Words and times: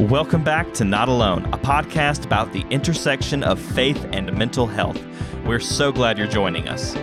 Welcome 0.00 0.42
back 0.42 0.74
to 0.74 0.84
Not 0.84 1.08
Alone, 1.08 1.44
a 1.54 1.58
podcast 1.58 2.24
about 2.26 2.52
the 2.52 2.66
intersection 2.68 3.44
of 3.44 3.60
faith 3.60 4.04
and 4.12 4.36
mental 4.36 4.66
health. 4.66 5.00
We're 5.46 5.60
so 5.60 5.92
glad 5.92 6.18
you're 6.18 6.26
joining 6.26 6.66
us. 6.66 6.94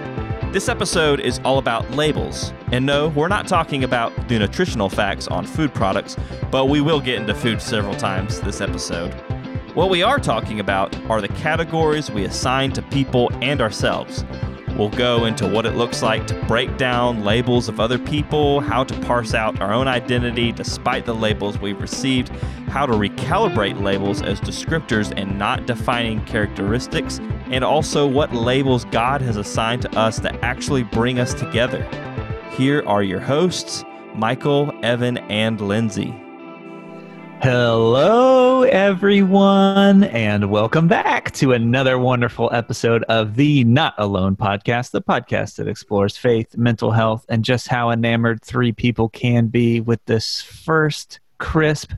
This 0.52 0.68
episode 0.68 1.22
is 1.22 1.40
all 1.46 1.58
about 1.58 1.90
labels. 1.92 2.52
And 2.74 2.86
no, 2.86 3.08
we're 3.08 3.30
not 3.30 3.48
talking 3.48 3.86
about 3.86 4.28
the 4.28 4.38
nutritional 4.40 4.90
facts 4.90 5.30
on 5.30 5.46
food 5.46 5.74
products, 5.74 6.18
but 6.52 6.66
we 6.66 6.82
will 6.82 7.00
get 7.00 7.16
into 7.16 7.34
food 7.34 7.62
several 7.62 7.96
times 7.96 8.42
this 8.42 8.60
episode. 8.60 9.14
What 9.74 9.90
we 9.90 10.04
are 10.04 10.20
talking 10.20 10.60
about 10.60 10.94
are 11.10 11.22
the 11.22 11.30
categories 11.30 12.12
we 12.12 12.26
assign 12.26 12.74
to 12.74 12.82
people 12.82 13.32
and 13.42 13.62
ourselves. 13.62 14.26
We'll 14.78 14.90
go 14.90 15.26
into 15.26 15.48
what 15.48 15.66
it 15.66 15.76
looks 15.76 16.02
like 16.02 16.26
to 16.28 16.46
break 16.46 16.78
down 16.78 17.24
labels 17.24 17.68
of 17.68 17.80
other 17.80 18.00
people, 18.00 18.62
how 18.62 18.84
to 18.84 19.00
parse 19.02 19.34
out 19.34 19.60
our 19.62 19.74
own 19.74 19.88
identity 19.88 20.52
despite 20.52 21.06
the 21.06 21.14
labels 21.14 21.60
we've 21.60 21.80
received, 21.80 22.30
how 22.70 22.86
to 22.86 22.94
recalibrate 22.94 23.82
labels 23.82 24.22
as 24.22 24.40
descriptors 24.40 25.14
and 25.16 25.38
not 25.38 25.66
defining 25.66 26.24
characteristics, 26.26 27.20
and 27.48 27.64
also 27.64 28.08
what 28.08 28.34
labels 28.34 28.86
God 28.86 29.22
has 29.22 29.38
assigned 29.38 29.82
to 29.84 29.98
us 29.98 30.20
that 30.20 30.42
actually 30.44 30.84
bring 30.84 31.20
us 31.20 31.34
together. 31.34 31.84
Here 32.52 32.84
are 32.88 33.04
your 33.04 33.20
hosts, 33.20 33.84
Michael, 34.16 34.74
Evan, 34.84 35.18
and 35.18 35.60
Lindsay. 35.60 36.21
Hello, 37.42 38.62
everyone, 38.62 40.04
and 40.04 40.52
welcome 40.52 40.88
back 40.88 41.32
to 41.32 41.54
another 41.54 41.98
wonderful 41.98 42.52
episode 42.54 43.02
of 43.06 43.36
the 43.36 43.64
Not 43.64 43.96
Alone 43.98 44.36
podcast, 44.36 44.92
the 44.92 45.02
podcast 45.02 45.56
that 45.56 45.68
explores 45.68 46.16
faith, 46.16 46.56
mental 46.56 46.92
health, 46.92 47.26
and 47.30 47.44
just 47.44 47.68
how 47.68 47.90
enamored 47.90 48.44
three 48.44 48.72
people 48.72 49.10
can 49.10 49.48
be 49.48 49.82
with 49.82 50.06
this 50.06 50.44
first 50.44 51.20
crisp 51.40 51.94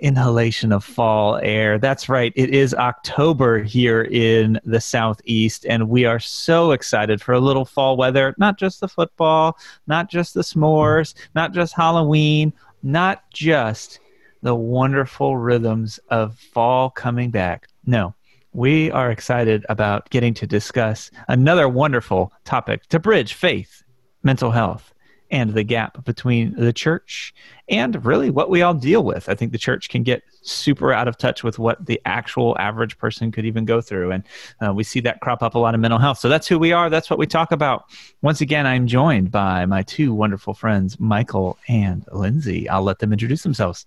inhalation 0.00 0.72
of 0.72 0.84
fall 0.84 1.36
air. 1.42 1.78
That's 1.78 2.10
right, 2.10 2.34
it 2.36 2.50
is 2.50 2.74
October 2.74 3.62
here 3.62 4.02
in 4.02 4.60
the 4.66 4.82
Southeast, 4.82 5.64
and 5.64 5.88
we 5.88 6.04
are 6.04 6.20
so 6.20 6.72
excited 6.72 7.22
for 7.22 7.32
a 7.32 7.40
little 7.40 7.64
fall 7.64 7.96
weather. 7.96 8.34
Not 8.36 8.58
just 8.58 8.80
the 8.80 8.88
football, 8.88 9.56
not 9.86 10.10
just 10.10 10.34
the 10.34 10.42
s'mores, 10.42 11.14
not 11.34 11.54
just 11.54 11.72
Halloween, 11.72 12.52
not 12.82 13.22
just 13.30 14.00
the 14.42 14.54
wonderful 14.54 15.36
rhythms 15.36 15.98
of 16.10 16.38
fall 16.38 16.90
coming 16.90 17.30
back. 17.30 17.68
No, 17.86 18.14
we 18.52 18.90
are 18.90 19.10
excited 19.10 19.64
about 19.68 20.10
getting 20.10 20.34
to 20.34 20.46
discuss 20.46 21.10
another 21.28 21.68
wonderful 21.68 22.32
topic 22.44 22.86
to 22.88 22.98
bridge 22.98 23.34
faith, 23.34 23.82
mental 24.22 24.50
health, 24.50 24.92
and 25.30 25.54
the 25.54 25.62
gap 25.62 26.04
between 26.04 26.54
the 26.56 26.72
church 26.72 27.34
and 27.68 28.04
really 28.04 28.28
what 28.28 28.50
we 28.50 28.60
all 28.60 28.74
deal 28.74 29.02
with. 29.02 29.30
I 29.30 29.34
think 29.34 29.50
the 29.50 29.58
church 29.58 29.88
can 29.88 30.02
get 30.02 30.22
super 30.42 30.92
out 30.92 31.08
of 31.08 31.16
touch 31.16 31.42
with 31.42 31.58
what 31.58 31.86
the 31.86 31.98
actual 32.04 32.54
average 32.58 32.98
person 32.98 33.32
could 33.32 33.46
even 33.46 33.64
go 33.64 33.80
through. 33.80 34.12
And 34.12 34.24
uh, 34.64 34.74
we 34.74 34.84
see 34.84 35.00
that 35.00 35.20
crop 35.20 35.42
up 35.42 35.54
a 35.54 35.58
lot 35.58 35.74
in 35.74 35.80
mental 35.80 35.98
health. 35.98 36.18
So 36.18 36.28
that's 36.28 36.46
who 36.46 36.58
we 36.58 36.72
are. 36.72 36.90
That's 36.90 37.08
what 37.08 37.18
we 37.18 37.26
talk 37.26 37.50
about. 37.50 37.84
Once 38.20 38.42
again, 38.42 38.66
I'm 38.66 38.86
joined 38.86 39.30
by 39.30 39.64
my 39.64 39.82
two 39.82 40.12
wonderful 40.12 40.52
friends, 40.52 41.00
Michael 41.00 41.56
and 41.66 42.04
Lindsay. 42.12 42.68
I'll 42.68 42.82
let 42.82 42.98
them 42.98 43.12
introduce 43.12 43.42
themselves. 43.42 43.86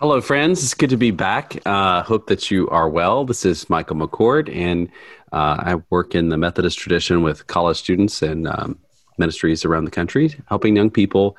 Hello, 0.00 0.20
friends. 0.20 0.62
It's 0.62 0.74
good 0.74 0.90
to 0.90 0.96
be 0.96 1.10
back. 1.10 1.60
Uh, 1.66 2.04
hope 2.04 2.28
that 2.28 2.52
you 2.52 2.68
are 2.68 2.88
well. 2.88 3.24
This 3.24 3.44
is 3.44 3.68
Michael 3.68 3.96
McCord, 3.96 4.48
and 4.54 4.88
uh, 5.32 5.56
I 5.58 5.82
work 5.90 6.14
in 6.14 6.28
the 6.28 6.36
Methodist 6.36 6.78
tradition 6.78 7.24
with 7.24 7.48
college 7.48 7.78
students 7.78 8.22
and 8.22 8.46
um, 8.46 8.78
ministries 9.18 9.64
around 9.64 9.86
the 9.86 9.90
country, 9.90 10.36
helping 10.46 10.76
young 10.76 10.88
people 10.88 11.36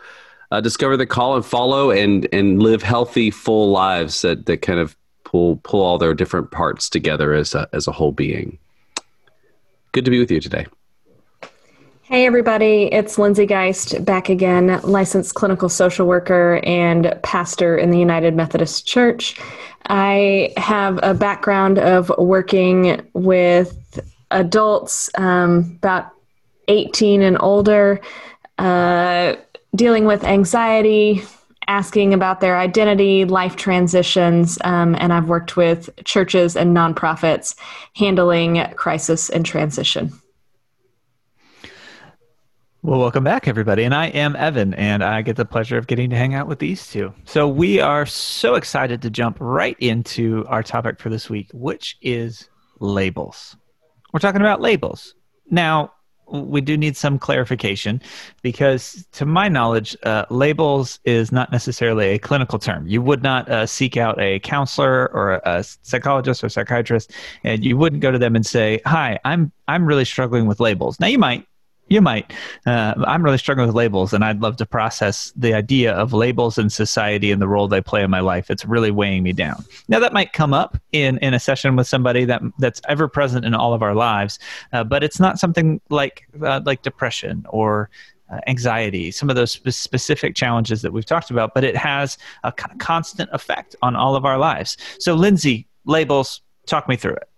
uh, 0.51 0.59
discover 0.59 0.97
the 0.97 1.05
call 1.05 1.37
and 1.37 1.45
follow 1.45 1.89
and 1.89 2.27
and 2.33 2.61
live 2.61 2.83
healthy, 2.83 3.31
full 3.31 3.71
lives 3.71 4.23
that, 4.23 4.45
that 4.47 4.61
kind 4.61 4.79
of 4.79 4.93
pull 5.23 5.55
pull 5.63 5.81
all 5.81 5.97
their 5.97 6.13
different 6.13 6.51
parts 6.51 6.89
together 6.89 7.31
as 7.31 7.55
a, 7.55 7.69
as 7.71 7.87
a 7.87 7.93
whole 7.93 8.11
being. 8.11 8.57
Good 9.93 10.03
to 10.03 10.11
be 10.11 10.19
with 10.19 10.31
you 10.31 10.41
today. 10.41 10.65
Hey, 12.09 12.25
everybody, 12.25 12.91
it's 12.91 13.19
Lindsay 13.19 13.45
Geist 13.45 14.03
back 14.03 14.29
again, 14.29 14.79
licensed 14.81 15.35
clinical 15.35 15.69
social 15.69 16.07
worker 16.07 16.59
and 16.63 17.15
pastor 17.21 17.77
in 17.77 17.91
the 17.91 17.99
United 17.99 18.33
Methodist 18.33 18.87
Church. 18.87 19.39
I 19.85 20.51
have 20.57 20.99
a 21.03 21.13
background 21.13 21.77
of 21.77 22.11
working 22.17 23.07
with 23.13 23.99
adults 24.31 25.11
um, 25.19 25.77
about 25.77 26.09
18 26.67 27.21
and 27.21 27.37
older, 27.39 28.01
uh, 28.57 29.35
dealing 29.75 30.05
with 30.05 30.23
anxiety, 30.23 31.21
asking 31.67 32.15
about 32.15 32.41
their 32.41 32.57
identity, 32.57 33.25
life 33.25 33.55
transitions, 33.55 34.57
um, 34.63 34.95
and 34.95 35.13
I've 35.13 35.29
worked 35.29 35.55
with 35.55 35.91
churches 36.05 36.57
and 36.57 36.75
nonprofits 36.75 37.53
handling 37.93 38.65
crisis 38.73 39.29
and 39.29 39.45
transition. 39.45 40.11
Well, 42.81 43.01
welcome 43.01 43.25
back, 43.25 43.45
everybody. 43.49 43.83
And 43.83 43.93
I 43.93 44.05
am 44.05 44.37
Evan, 44.37 44.73
and 44.73 45.03
I 45.03 45.21
get 45.21 45.35
the 45.35 45.43
pleasure 45.43 45.77
of 45.77 45.87
getting 45.87 46.09
to 46.11 46.15
hang 46.15 46.33
out 46.33 46.47
with 46.47 46.59
these 46.59 46.87
two. 46.87 47.13
So, 47.25 47.45
we 47.45 47.81
are 47.81 48.05
so 48.05 48.55
excited 48.55 49.01
to 49.01 49.09
jump 49.09 49.35
right 49.41 49.75
into 49.79 50.45
our 50.47 50.63
topic 50.63 50.97
for 50.97 51.09
this 51.09 51.29
week, 51.29 51.49
which 51.51 51.97
is 52.01 52.47
labels. 52.79 53.57
We're 54.13 54.21
talking 54.21 54.39
about 54.39 54.61
labels. 54.61 55.13
Now, 55.51 55.91
we 56.31 56.61
do 56.61 56.77
need 56.77 56.95
some 56.95 57.19
clarification 57.19 58.01
because, 58.43 59.05
to 59.11 59.25
my 59.25 59.49
knowledge, 59.49 59.97
uh, 60.03 60.23
labels 60.29 61.01
is 61.03 61.33
not 61.33 61.51
necessarily 61.51 62.11
a 62.11 62.17
clinical 62.17 62.59
term. 62.59 62.87
You 62.87 63.01
would 63.01 63.21
not 63.21 63.49
uh, 63.49 63.65
seek 63.65 63.97
out 63.97 64.21
a 64.21 64.39
counselor 64.39 65.11
or 65.13 65.41
a 65.43 65.65
psychologist 65.81 66.45
or 66.45 66.49
psychiatrist, 66.49 67.11
and 67.43 67.65
you 67.65 67.75
wouldn't 67.75 68.01
go 68.01 68.09
to 68.09 68.17
them 68.17 68.37
and 68.37 68.45
say, 68.45 68.79
"Hi, 68.85 69.19
I'm 69.25 69.51
I'm 69.67 69.85
really 69.85 70.05
struggling 70.05 70.45
with 70.45 70.61
labels." 70.61 70.97
Now, 71.01 71.07
you 71.07 71.19
might 71.19 71.45
you 71.89 72.01
might. 72.01 72.31
Uh, 72.65 72.93
I'm 73.05 73.23
really 73.23 73.37
struggling 73.37 73.67
with 73.67 73.75
labels, 73.75 74.13
and 74.13 74.23
I'd 74.23 74.41
love 74.41 74.57
to 74.57 74.65
process 74.65 75.33
the 75.35 75.53
idea 75.53 75.93
of 75.93 76.13
labels 76.13 76.57
in 76.57 76.69
society 76.69 77.31
and 77.31 77.41
the 77.41 77.47
role 77.47 77.67
they 77.67 77.81
play 77.81 78.03
in 78.03 78.11
my 78.11 78.19
life. 78.19 78.49
It's 78.49 78.65
really 78.65 78.91
weighing 78.91 79.23
me 79.23 79.33
down. 79.33 79.65
Now, 79.87 79.99
that 79.99 80.13
might 80.13 80.33
come 80.33 80.53
up 80.53 80.77
in, 80.91 81.17
in 81.17 81.33
a 81.33 81.39
session 81.39 81.75
with 81.75 81.87
somebody 81.87 82.25
that 82.25 82.41
that's 82.59 82.81
ever 82.87 83.07
present 83.07 83.45
in 83.45 83.53
all 83.53 83.73
of 83.73 83.81
our 83.81 83.95
lives, 83.95 84.39
uh, 84.71 84.83
but 84.83 85.03
it's 85.03 85.19
not 85.19 85.39
something 85.39 85.81
like 85.89 86.27
uh, 86.41 86.61
like 86.63 86.83
depression 86.83 87.45
or 87.49 87.89
uh, 88.31 88.39
anxiety, 88.47 89.11
some 89.11 89.29
of 89.29 89.35
those 89.35 89.51
spe- 89.51 89.69
specific 89.69 90.35
challenges 90.35 90.81
that 90.83 90.93
we've 90.93 91.05
talked 91.05 91.31
about. 91.31 91.53
But 91.53 91.63
it 91.63 91.75
has 91.75 92.17
a 92.43 92.51
constant 92.51 93.29
effect 93.33 93.75
on 93.81 93.95
all 93.95 94.15
of 94.15 94.25
our 94.25 94.37
lives. 94.37 94.77
So, 94.99 95.15
Lindsay, 95.15 95.67
labels, 95.85 96.41
talk 96.67 96.87
me 96.87 96.95
through 96.95 97.15
it. 97.15 97.29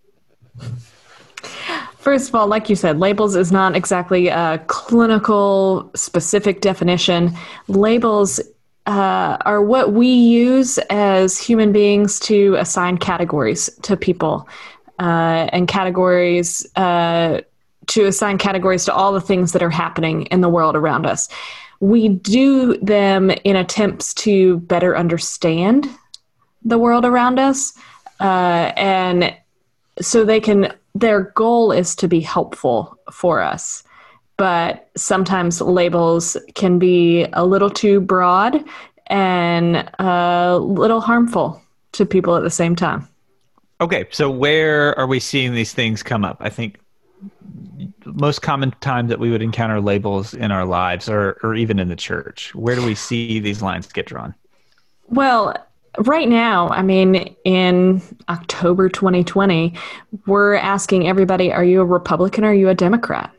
First 2.01 2.29
of 2.29 2.35
all, 2.35 2.47
like 2.47 2.67
you 2.67 2.75
said, 2.75 2.99
labels 2.99 3.35
is 3.35 3.51
not 3.51 3.75
exactly 3.75 4.27
a 4.27 4.57
clinical 4.65 5.91
specific 5.93 6.61
definition. 6.61 7.31
Labels 7.67 8.39
uh, 8.87 9.37
are 9.41 9.61
what 9.61 9.93
we 9.93 10.07
use 10.07 10.79
as 10.89 11.37
human 11.37 11.71
beings 11.71 12.19
to 12.21 12.55
assign 12.55 12.97
categories 12.97 13.69
to 13.83 13.95
people 13.95 14.49
uh, 14.97 15.47
and 15.53 15.67
categories 15.67 16.65
uh, 16.75 17.41
to 17.85 18.07
assign 18.07 18.39
categories 18.39 18.83
to 18.85 18.93
all 18.93 19.13
the 19.13 19.21
things 19.21 19.51
that 19.51 19.61
are 19.61 19.69
happening 19.69 20.23
in 20.23 20.41
the 20.41 20.49
world 20.49 20.75
around 20.75 21.05
us. 21.05 21.29
We 21.81 22.09
do 22.09 22.77
them 22.79 23.29
in 23.29 23.55
attempts 23.55 24.15
to 24.15 24.57
better 24.61 24.97
understand 24.97 25.87
the 26.65 26.79
world 26.79 27.05
around 27.05 27.37
us 27.37 27.73
uh, 28.19 28.71
and 28.75 29.35
so 29.99 30.25
they 30.25 30.39
can 30.39 30.73
their 30.93 31.31
goal 31.35 31.71
is 31.71 31.95
to 31.95 32.07
be 32.07 32.19
helpful 32.19 32.97
for 33.11 33.41
us 33.41 33.83
but 34.41 34.89
sometimes 34.97 35.61
labels 35.61 36.35
can 36.55 36.79
be 36.79 37.27
a 37.33 37.45
little 37.45 37.69
too 37.69 38.01
broad 38.01 38.63
and 39.05 39.87
a 39.99 40.57
little 40.59 40.99
harmful 40.99 41.61
to 41.91 42.07
people 42.07 42.35
at 42.35 42.41
the 42.41 42.49
same 42.49 42.75
time. 42.75 43.07
Okay 43.81 44.07
so 44.09 44.31
where 44.31 44.97
are 44.97 45.05
we 45.05 45.19
seeing 45.19 45.53
these 45.53 45.73
things 45.73 46.01
come 46.01 46.25
up? 46.25 46.37
I 46.39 46.49
think 46.49 46.79
most 48.03 48.41
common 48.41 48.71
time 48.81 49.09
that 49.09 49.19
we 49.19 49.29
would 49.29 49.43
encounter 49.43 49.79
labels 49.79 50.33
in 50.33 50.51
our 50.51 50.65
lives 50.65 51.07
or, 51.07 51.37
or 51.43 51.53
even 51.53 51.77
in 51.77 51.89
the 51.89 51.95
church. 51.95 52.55
Where 52.55 52.75
do 52.75 52.83
we 52.83 52.95
see 52.95 53.39
these 53.39 53.61
lines 53.61 53.85
get 53.85 54.07
drawn? 54.07 54.33
Well 55.07 55.55
right 55.99 56.27
now, 56.27 56.69
I 56.69 56.81
mean, 56.81 57.35
in 57.43 58.01
October 58.29 58.89
2020, 58.89 59.73
we're 60.25 60.55
asking 60.55 61.07
everybody, 61.07 61.51
are 61.51 61.63
you 61.63 61.81
a 61.81 61.85
Republican 61.85 62.45
or 62.45 62.49
are 62.49 62.53
you 62.53 62.69
a 62.69 62.75
Democrat? 62.75 63.31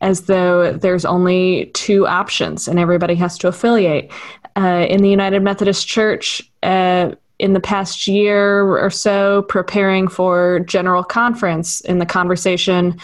As 0.00 0.22
though 0.22 0.72
there's 0.72 1.04
only 1.04 1.70
two 1.74 2.06
options 2.06 2.68
and 2.68 2.78
everybody 2.78 3.14
has 3.16 3.36
to 3.38 3.48
affiliate. 3.48 4.10
Uh, 4.56 4.86
in 4.88 5.02
the 5.02 5.10
United 5.10 5.40
Methodist 5.40 5.86
Church, 5.86 6.42
uh, 6.62 7.12
in 7.38 7.52
the 7.52 7.60
past 7.60 8.08
year 8.08 8.60
or 8.76 8.90
so, 8.90 9.42
preparing 9.42 10.08
for 10.08 10.60
General 10.60 11.04
Conference 11.04 11.80
in 11.82 11.98
the 11.98 12.06
conversation 12.06 12.98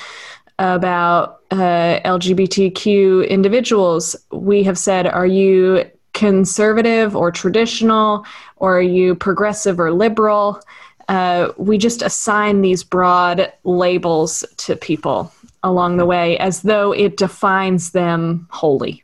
about 0.58 1.40
uh, 1.50 2.00
LGBTQ 2.05 3.28
individuals, 3.28 4.17
we 4.32 4.62
have 4.64 4.78
said, 4.78 5.06
are 5.06 5.26
you 5.26 5.84
conservative 6.14 7.14
or 7.14 7.31
traditional, 7.31 8.25
or 8.56 8.78
are 8.78 8.82
you 8.82 9.14
progressive 9.14 9.78
or 9.78 9.93
liberal? 9.93 10.61
Uh, 11.08 11.52
we 11.58 11.76
just 11.76 12.00
assign 12.00 12.62
these 12.62 12.82
broad 12.82 13.52
labels 13.64 14.44
to 14.56 14.75
people 14.75 15.31
along 15.62 15.99
the 15.99 16.06
way 16.06 16.38
as 16.38 16.62
though 16.62 16.93
it 16.93 17.19
defines 17.19 17.90
them 17.90 18.46
wholly. 18.50 19.02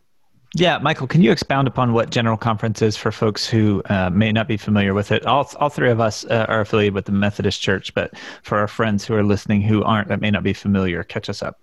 Yeah, 0.54 0.78
Michael, 0.78 1.06
can 1.06 1.22
you 1.22 1.30
expound 1.30 1.68
upon 1.68 1.92
what 1.92 2.10
General 2.10 2.36
Conference 2.36 2.82
is 2.82 2.96
for 2.96 3.12
folks 3.12 3.46
who 3.46 3.82
uh, 3.88 4.10
may 4.10 4.32
not 4.32 4.48
be 4.48 4.56
familiar 4.56 4.94
with 4.94 5.12
it? 5.12 5.24
All, 5.24 5.48
all 5.60 5.68
three 5.68 5.90
of 5.90 6.00
us 6.00 6.24
uh, 6.24 6.46
are 6.48 6.60
affiliated 6.60 6.94
with 6.94 7.04
the 7.04 7.12
Methodist 7.12 7.60
Church, 7.60 7.94
but 7.94 8.12
for 8.42 8.58
our 8.58 8.66
friends 8.66 9.04
who 9.04 9.14
are 9.14 9.22
listening 9.22 9.62
who 9.62 9.84
aren't, 9.84 10.08
that 10.08 10.20
may 10.20 10.30
not 10.30 10.42
be 10.42 10.52
familiar, 10.52 11.04
catch 11.04 11.28
us 11.28 11.40
up. 11.40 11.60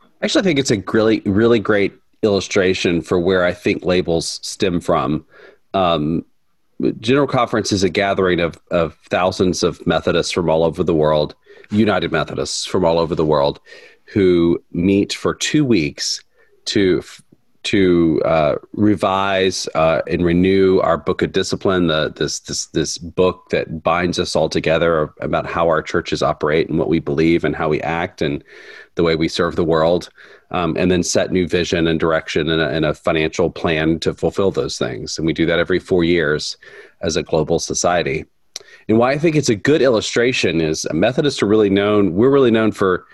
I 0.00 0.26
actually, 0.26 0.42
I 0.42 0.44
think 0.44 0.58
it's 0.60 0.70
a 0.70 0.82
really, 0.92 1.20
really 1.20 1.58
great 1.58 1.94
illustration 2.26 3.00
for 3.00 3.18
where 3.18 3.44
I 3.44 3.52
think 3.52 3.84
labels 3.84 4.40
stem 4.42 4.80
from. 4.80 5.24
Um, 5.72 6.24
General 7.00 7.26
Conference 7.26 7.72
is 7.72 7.82
a 7.82 7.88
gathering 7.88 8.40
of, 8.40 8.60
of 8.70 8.94
thousands 9.08 9.62
of 9.62 9.84
Methodists 9.86 10.32
from 10.32 10.50
all 10.50 10.62
over 10.62 10.84
the 10.84 10.94
world, 10.94 11.34
United 11.70 12.12
Methodists 12.12 12.66
from 12.66 12.84
all 12.84 12.98
over 12.98 13.14
the 13.14 13.24
world, 13.24 13.60
who 14.04 14.62
meet 14.72 15.14
for 15.14 15.34
two 15.34 15.64
weeks 15.64 16.22
to 16.66 17.02
to 17.66 18.22
uh, 18.24 18.54
revise 18.74 19.66
uh, 19.74 20.00
and 20.06 20.24
renew 20.24 20.78
our 20.80 20.96
book 20.96 21.20
of 21.20 21.32
discipline, 21.32 21.88
the, 21.88 22.12
this 22.14 22.38
this 22.40 22.66
this 22.66 22.96
book 22.96 23.48
that 23.50 23.82
binds 23.82 24.20
us 24.20 24.36
all 24.36 24.48
together 24.48 25.12
about 25.20 25.46
how 25.46 25.66
our 25.66 25.82
churches 25.82 26.22
operate 26.22 26.68
and 26.68 26.78
what 26.78 26.88
we 26.88 27.00
believe 27.00 27.42
and 27.42 27.56
how 27.56 27.68
we 27.68 27.80
act 27.80 28.22
and 28.22 28.44
the 28.94 29.02
way 29.02 29.16
we 29.16 29.26
serve 29.26 29.56
the 29.56 29.64
world, 29.64 30.08
um, 30.56 30.74
and 30.78 30.90
then 30.90 31.02
set 31.02 31.32
new 31.32 31.46
vision 31.46 31.86
and 31.86 32.00
direction 32.00 32.48
and 32.48 32.62
a, 32.62 32.68
and 32.70 32.86
a 32.86 32.94
financial 32.94 33.50
plan 33.50 34.00
to 34.00 34.14
fulfill 34.14 34.50
those 34.50 34.78
things. 34.78 35.18
And 35.18 35.26
we 35.26 35.34
do 35.34 35.44
that 35.44 35.58
every 35.58 35.78
four 35.78 36.02
years 36.02 36.56
as 37.02 37.14
a 37.14 37.22
global 37.22 37.58
society. 37.58 38.24
And 38.88 38.96
why 38.98 39.12
I 39.12 39.18
think 39.18 39.36
it's 39.36 39.50
a 39.50 39.54
good 39.54 39.82
illustration 39.82 40.62
is 40.62 40.86
Methodists 40.92 41.42
are 41.42 41.46
really 41.46 41.68
known. 41.68 42.14
We're 42.14 42.30
really 42.30 42.50
known 42.50 42.72
for 42.72 43.04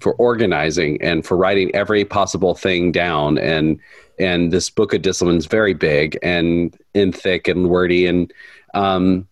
for 0.00 0.12
organizing 0.14 1.00
and 1.02 1.24
for 1.24 1.36
writing 1.36 1.74
every 1.74 2.04
possible 2.04 2.54
thing 2.54 2.92
down 2.92 3.38
and 3.38 3.80
and 4.18 4.52
this 4.52 4.68
book 4.68 4.92
of 4.92 5.02
discipline 5.02 5.36
is 5.36 5.46
very 5.46 5.72
big 5.72 6.18
and 6.22 6.76
and 6.94 7.16
thick 7.16 7.48
and 7.48 7.70
wordy 7.70 8.06
and 8.06 8.32
um 8.74 9.26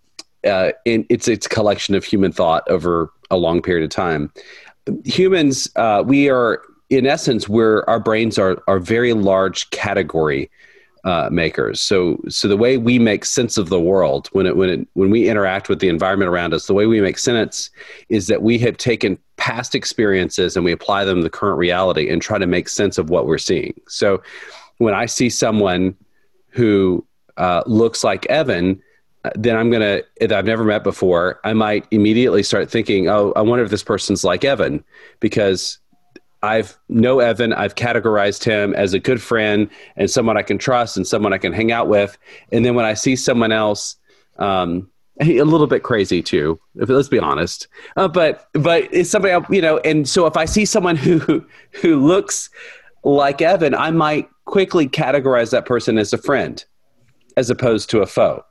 uh, 0.44 0.70
it's 0.85 1.29
it's 1.29 1.47
a 1.47 1.49
collection 1.49 1.94
of 1.94 2.05
human 2.05 2.32
thought 2.32 2.62
over 2.69 3.12
a 3.31 3.37
long 3.37 3.61
period 3.61 3.85
of 3.85 3.91
time 3.91 4.32
humans 5.05 5.69
uh, 5.76 6.03
we 6.06 6.31
are 6.31 6.62
in 6.92 7.06
essence 7.06 7.48
we're 7.48 7.84
our 7.88 7.98
brains 7.98 8.38
are 8.38 8.62
are 8.68 8.78
very 8.78 9.12
large 9.14 9.70
category 9.70 10.50
uh, 11.04 11.28
makers. 11.32 11.80
So, 11.80 12.20
so 12.28 12.46
the 12.46 12.56
way 12.56 12.76
we 12.76 12.98
make 12.98 13.24
sense 13.24 13.56
of 13.56 13.70
the 13.70 13.80
world 13.80 14.28
when 14.32 14.46
it 14.46 14.56
when 14.56 14.68
it 14.68 14.88
when 14.92 15.10
we 15.10 15.28
interact 15.28 15.68
with 15.68 15.80
the 15.80 15.88
environment 15.88 16.30
around 16.30 16.54
us, 16.54 16.66
the 16.66 16.74
way 16.74 16.86
we 16.86 17.00
make 17.00 17.18
sense 17.18 17.70
is 18.08 18.28
that 18.28 18.42
we 18.42 18.58
have 18.58 18.76
taken 18.76 19.18
past 19.36 19.74
experiences 19.74 20.54
and 20.54 20.64
we 20.64 20.70
apply 20.70 21.04
them 21.04 21.16
to 21.16 21.22
the 21.24 21.30
current 21.30 21.58
reality 21.58 22.08
and 22.08 22.22
try 22.22 22.38
to 22.38 22.46
make 22.46 22.68
sense 22.68 22.98
of 22.98 23.10
what 23.10 23.26
we're 23.26 23.38
seeing. 23.38 23.74
So, 23.88 24.22
when 24.78 24.94
I 24.94 25.06
see 25.06 25.28
someone 25.28 25.96
who 26.50 27.04
uh, 27.36 27.62
looks 27.66 28.04
like 28.04 28.26
Evan, 28.26 28.80
uh, 29.24 29.30
then 29.34 29.56
I'm 29.56 29.70
gonna 29.70 30.02
that 30.20 30.32
I've 30.32 30.44
never 30.44 30.62
met 30.62 30.84
before. 30.84 31.40
I 31.42 31.52
might 31.52 31.84
immediately 31.90 32.44
start 32.44 32.70
thinking, 32.70 33.08
"Oh, 33.08 33.32
I 33.34 33.40
wonder 33.40 33.64
if 33.64 33.70
this 33.72 33.82
person's 33.82 34.22
like 34.22 34.44
Evan," 34.44 34.84
because 35.18 35.78
I've 36.42 36.76
know 36.88 37.20
Evan. 37.20 37.52
I've 37.52 37.74
categorized 37.74 38.44
him 38.44 38.74
as 38.74 38.94
a 38.94 38.98
good 38.98 39.22
friend 39.22 39.70
and 39.96 40.10
someone 40.10 40.36
I 40.36 40.42
can 40.42 40.58
trust 40.58 40.96
and 40.96 41.06
someone 41.06 41.32
I 41.32 41.38
can 41.38 41.52
hang 41.52 41.70
out 41.70 41.88
with. 41.88 42.18
And 42.50 42.64
then 42.64 42.74
when 42.74 42.84
I 42.84 42.94
see 42.94 43.14
someone 43.14 43.52
else, 43.52 43.96
um, 44.38 44.88
a 45.20 45.42
little 45.42 45.66
bit 45.66 45.82
crazy 45.82 46.22
too. 46.22 46.58
If, 46.76 46.88
let's 46.88 47.08
be 47.08 47.18
honest. 47.18 47.68
Uh, 47.96 48.08
but 48.08 48.48
but 48.54 48.88
it's 48.92 49.10
somebody 49.10 49.32
else, 49.32 49.46
you 49.50 49.60
know. 49.60 49.78
And 49.78 50.08
so 50.08 50.26
if 50.26 50.36
I 50.36 50.44
see 50.44 50.64
someone 50.64 50.96
who 50.96 51.44
who 51.70 52.00
looks 52.04 52.50
like 53.04 53.42
Evan, 53.42 53.74
I 53.74 53.90
might 53.90 54.28
quickly 54.44 54.88
categorize 54.88 55.50
that 55.50 55.66
person 55.66 55.98
as 55.98 56.12
a 56.12 56.18
friend, 56.18 56.64
as 57.36 57.50
opposed 57.50 57.90
to 57.90 58.00
a 58.00 58.06
foe. 58.06 58.44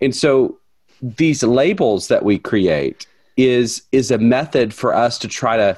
And 0.00 0.14
so 0.14 0.58
these 1.00 1.42
labels 1.42 2.08
that 2.08 2.24
we 2.24 2.38
create 2.38 3.06
is 3.36 3.82
is 3.92 4.10
a 4.10 4.18
method 4.18 4.74
for 4.74 4.94
us 4.94 5.18
to 5.18 5.28
try 5.28 5.56
to 5.56 5.76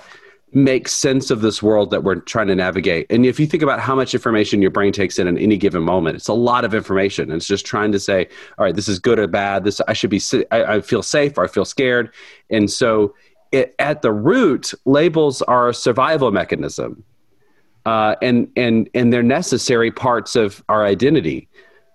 make 0.53 0.89
sense 0.89 1.31
of 1.31 1.43
this 1.43 1.63
world 1.63 1.91
that 1.91 2.03
we're 2.03 2.17
trying 2.17 2.49
to 2.49 2.55
navigate. 2.55 3.07
And 3.11 3.25
if 3.25 3.39
you 3.39 3.47
think 3.47 3.63
about 3.63 3.79
how 3.79 3.95
much 3.95 4.15
information 4.15 4.61
your 4.61 4.71
brain 4.71 4.93
takes 4.93 5.19
in 5.19 5.29
at 5.29 5.41
any 5.41 5.57
given 5.57 5.83
moment, 5.83 6.17
it's 6.17 6.29
a 6.29 6.33
lot 6.33 6.65
of 6.65 6.75
information. 6.75 7.25
And 7.31 7.35
it's 7.35 7.47
just 7.47 7.65
trying 7.65 7.93
to 7.93 8.01
say, 8.01 8.29
all 8.59 8.65
right, 8.65 8.75
this 8.75 8.89
is 8.89 8.99
good 8.99 9.19
or 9.19 9.29
bad. 9.29 9.65
This 9.65 9.81
I 9.87 9.93
should 9.93 10.11
be. 10.11 10.21
I, 10.51 10.65
I 10.77 10.81
feel 10.81 11.03
safe 11.03 11.39
or 11.39 11.45
I 11.45 11.49
feel 11.49 11.65
scared. 11.65 12.13
And 12.51 12.71
so, 12.71 13.15
it, 13.53 13.75
at 13.79 14.03
the 14.03 14.13
root, 14.13 14.73
labels 14.85 15.43
are 15.43 15.69
a 15.69 15.75
survival 15.75 16.31
mechanism, 16.31 17.03
uh, 17.87 18.17
and 18.23 18.51
and 18.57 18.89
and 18.95 19.13
they're 19.13 19.23
necessary 19.23 19.91
parts 19.91 20.37
of 20.37 20.63
our 20.69 20.85
identity. 20.85 21.49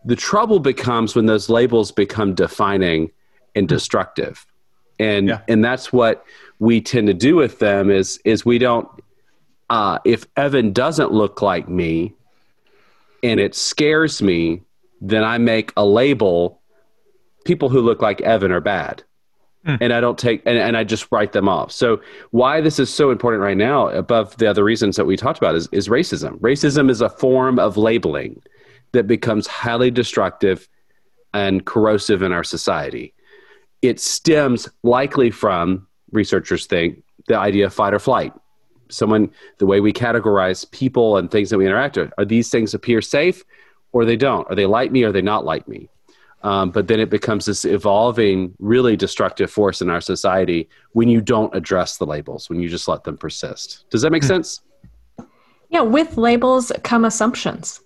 The 0.05 0.15
trouble 0.15 0.59
becomes 0.59 1.15
when 1.15 1.25
those 1.25 1.49
labels 1.49 1.91
become 1.91 2.35
defining 2.35 3.11
and 3.55 3.67
destructive, 3.67 4.45
and 4.99 5.29
yeah. 5.29 5.41
and 5.47 5.63
that's 5.63 5.93
what 5.93 6.25
we 6.59 6.81
tend 6.81 7.07
to 7.07 7.13
do 7.13 7.35
with 7.35 7.59
them 7.59 7.89
is 7.89 8.19
is 8.23 8.45
we 8.45 8.57
don't 8.57 8.87
uh, 9.69 9.99
if 10.05 10.25
Evan 10.37 10.71
doesn't 10.71 11.11
look 11.11 11.41
like 11.41 11.67
me 11.67 12.13
and 13.23 13.39
it 13.39 13.55
scares 13.55 14.21
me, 14.21 14.61
then 15.01 15.23
I 15.23 15.37
make 15.37 15.73
a 15.75 15.85
label. 15.85 16.61
People 17.45 17.69
who 17.69 17.81
look 17.81 18.01
like 18.01 18.21
Evan 18.21 18.51
are 18.51 18.61
bad. 18.61 19.03
Mm. 19.65 19.79
And 19.81 19.93
I 19.93 19.99
don't 19.99 20.17
take, 20.17 20.43
and, 20.45 20.57
and 20.57 20.77
I 20.77 20.83
just 20.83 21.07
write 21.11 21.31
them 21.31 21.49
off. 21.49 21.71
So, 21.71 21.99
why 22.29 22.61
this 22.61 22.77
is 22.77 22.93
so 22.93 23.09
important 23.09 23.41
right 23.41 23.57
now, 23.57 23.87
above 23.87 24.37
the 24.37 24.45
other 24.45 24.63
reasons 24.63 24.95
that 24.95 25.05
we 25.05 25.17
talked 25.17 25.39
about, 25.39 25.55
is, 25.55 25.67
is 25.71 25.87
racism. 25.87 26.39
Racism 26.39 26.87
is 26.87 27.01
a 27.01 27.09
form 27.09 27.57
of 27.57 27.75
labeling 27.75 28.43
that 28.91 29.07
becomes 29.07 29.47
highly 29.47 29.89
destructive 29.89 30.69
and 31.33 31.65
corrosive 31.65 32.21
in 32.21 32.31
our 32.31 32.43
society. 32.43 33.15
It 33.81 33.99
stems 33.99 34.69
likely 34.83 35.31
from 35.31 35.87
researchers 36.15 36.65
think 36.65 37.03
the 37.27 37.37
idea 37.37 37.65
of 37.65 37.73
fight 37.73 37.93
or 37.93 37.99
flight. 37.99 38.33
Someone, 38.89 39.31
the 39.57 39.65
way 39.65 39.79
we 39.79 39.91
categorize 39.91 40.69
people 40.71 41.17
and 41.17 41.29
things 41.29 41.49
that 41.49 41.57
we 41.57 41.65
interact 41.65 41.97
with, 41.97 42.13
are 42.17 42.25
these 42.25 42.49
things 42.49 42.73
appear 42.73 43.01
safe 43.01 43.43
or 43.91 44.05
they 44.05 44.15
don't? 44.15 44.49
Are 44.49 44.55
they 44.55 44.65
like 44.65 44.91
me 44.91 45.03
or 45.03 45.09
are 45.09 45.11
they 45.11 45.21
not 45.21 45.45
like 45.45 45.67
me? 45.67 45.89
Um, 46.43 46.69
but 46.69 46.87
then 46.87 46.99
it 46.99 47.09
becomes 47.09 47.47
this 47.47 47.65
evolving, 47.65 48.53
really 48.59 48.95
destructive 48.95 49.49
force 49.49 49.81
in 49.81 49.89
our 49.89 50.01
society 50.01 50.69
when 50.93 51.09
you 51.09 51.19
don't 51.19 51.53
address 51.55 51.97
the 51.97 52.05
labels, 52.05 52.49
when 52.49 52.59
you 52.59 52.69
just 52.69 52.87
let 52.87 53.03
them 53.03 53.17
persist. 53.17 53.85
Does 53.89 54.03
that 54.03 54.11
make 54.11 54.21
hmm. 54.21 54.27
sense? 54.27 54.61
Yeah, 55.69 55.81
with 55.81 56.17
labels 56.17 56.71
come 56.83 57.03
assumptions. 57.03 57.81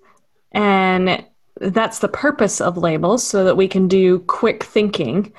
And 0.51 1.25
that's 1.61 1.99
the 1.99 2.09
purpose 2.09 2.59
of 2.59 2.77
labels 2.77 3.25
so 3.25 3.45
that 3.45 3.55
we 3.55 3.67
can 3.67 3.87
do 3.87 4.19
quick 4.19 4.63
thinking 4.63 5.31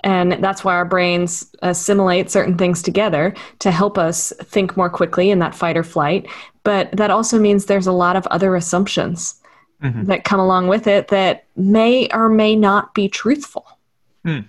and 0.00 0.32
that's 0.44 0.64
why 0.64 0.74
our 0.74 0.84
brains 0.84 1.50
assimilate 1.62 2.30
certain 2.30 2.56
things 2.56 2.82
together 2.82 3.34
to 3.60 3.70
help 3.70 3.98
us 3.98 4.32
think 4.42 4.76
more 4.76 4.90
quickly 4.90 5.30
in 5.30 5.38
that 5.40 5.54
fight 5.54 5.76
or 5.76 5.82
flight. 5.82 6.28
But 6.62 6.92
that 6.92 7.10
also 7.10 7.38
means 7.38 7.66
there's 7.66 7.86
a 7.86 7.92
lot 7.92 8.16
of 8.16 8.26
other 8.28 8.54
assumptions 8.54 9.34
mm-hmm. 9.82 10.04
that 10.04 10.24
come 10.24 10.40
along 10.40 10.68
with 10.68 10.86
it 10.86 11.08
that 11.08 11.46
may 11.56 12.08
or 12.12 12.28
may 12.28 12.56
not 12.56 12.94
be 12.94 13.08
truthful. 13.08 13.66
Hmm. 14.24 14.40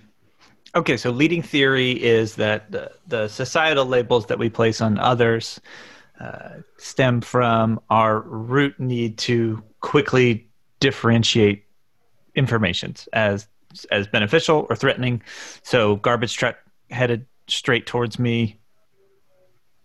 Okay, 0.74 0.96
so 0.96 1.10
leading 1.10 1.42
theory 1.42 1.92
is 1.92 2.34
that 2.36 2.70
the, 2.70 2.92
the, 3.06 3.28
societal 3.28 3.86
labels 3.86 4.26
that 4.26 4.38
we 4.38 4.50
place 4.50 4.80
on 4.80 4.98
others 4.98 5.60
uh, 6.20 6.50
stem 6.76 7.20
from 7.20 7.80
our 7.88 8.20
root 8.20 8.78
need 8.78 9.16
to 9.18 9.62
quickly 9.80 10.46
differentiate 10.78 11.64
informations 12.34 13.08
as 13.12 13.48
as 13.90 14.06
beneficial 14.06 14.66
or 14.68 14.76
threatening. 14.76 15.22
So 15.62 15.96
garbage 15.96 16.36
truck 16.36 16.56
headed 16.90 17.26
straight 17.46 17.86
towards 17.86 18.18
me, 18.18 18.60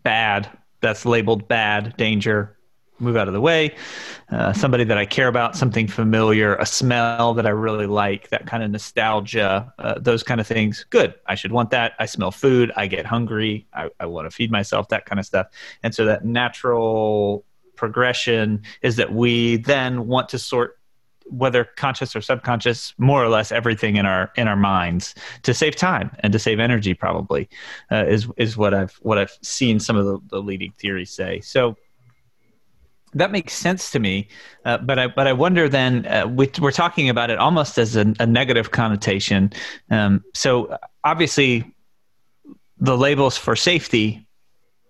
bad. 0.04 0.50
That's 0.82 1.06
labeled 1.06 1.48
bad, 1.48 1.96
danger. 1.98 2.58
Move 3.00 3.18
out 3.18 3.28
of 3.28 3.34
the 3.34 3.42
way. 3.42 3.75
Uh, 4.30 4.54
somebody 4.54 4.84
that 4.84 4.98
I 4.98 5.06
care 5.06 5.28
about, 5.28 5.58
something 5.58 5.88
familiar, 5.88 6.56
a 6.56 6.66
smell 6.66 7.34
that 7.34 7.46
I 7.46 7.50
really 7.50 7.88
like, 7.88 8.30
that 8.30 8.46
kind 8.46 8.63
of 8.63 8.70
nostalgia, 8.70 9.74
uh, 9.80 9.96
those 10.00 10.24
kind 10.24 10.40
of 10.40 10.48
things. 10.48 10.86
Good. 10.90 11.16
I 11.25 11.36
should 11.36 11.52
want 11.52 11.72
that. 11.72 11.94
I 12.00 12.06
smell 12.06 12.32
food. 12.32 12.72
I 12.78 12.88
get 12.88 13.06
hungry. 13.06 13.68
I, 13.74 13.90
I 14.00 14.06
want 14.06 14.30
to 14.30 14.32
feed 14.32 14.52
myself, 14.52 14.90
that 14.90 15.06
kind 15.06 15.20
of 15.20 15.25
stuff. 15.25 15.48
And 15.82 15.94
so 15.94 16.06
that 16.06 16.24
natural 16.24 17.46
progression 17.75 18.62
is 18.82 18.98
that 18.98 19.12
we 19.12 19.58
then 19.58 20.08
want 20.08 20.30
to 20.30 20.40
sort 20.40 20.78
whether 21.25 21.63
conscious 21.63 22.15
or 22.15 22.22
subconscious, 22.22 22.94
more 22.98 23.24
or 23.24 23.30
less 23.30 23.51
everything 23.51 23.96
in 23.96 24.06
our 24.06 24.32
in 24.36 24.48
our 24.48 24.56
minds 24.56 25.15
to 25.44 25.53
save 25.53 25.75
time 25.75 26.12
and 26.20 26.34
to 26.34 26.39
save 26.39 26.60
energy. 26.60 26.94
Probably 26.94 27.50
uh, 27.92 28.06
is 28.06 28.27
is 28.38 28.58
what 28.58 28.74
I've 28.74 28.94
what 29.01 29.18
I've 29.18 29.38
seen 29.42 29.80
some 29.80 29.96
of 29.96 30.06
the, 30.06 30.20
the 30.30 30.42
leading 30.42 30.72
theories 30.74 31.12
say. 31.12 31.39
So 31.42 31.75
that 33.15 33.32
makes 33.32 33.53
sense 33.53 33.92
to 33.92 34.00
me, 34.00 34.27
uh, 34.65 34.77
but 34.80 34.98
I 35.00 35.08
but 35.08 35.27
I 35.27 35.34
wonder 35.34 35.70
then 35.70 36.06
uh, 36.08 36.27
we, 36.27 36.50
are 36.62 36.72
talking 36.72 37.10
about 37.10 37.30
it 37.30 37.38
almost 37.38 37.77
as 37.77 37.96
a, 37.96 38.13
a 38.20 38.25
negative 38.25 38.72
connotation. 38.72 39.51
Um, 39.89 40.24
so 40.34 40.77
obviously, 41.03 41.74
the 42.77 42.98
labels 42.98 43.38
for 43.38 43.56
safety 43.56 44.25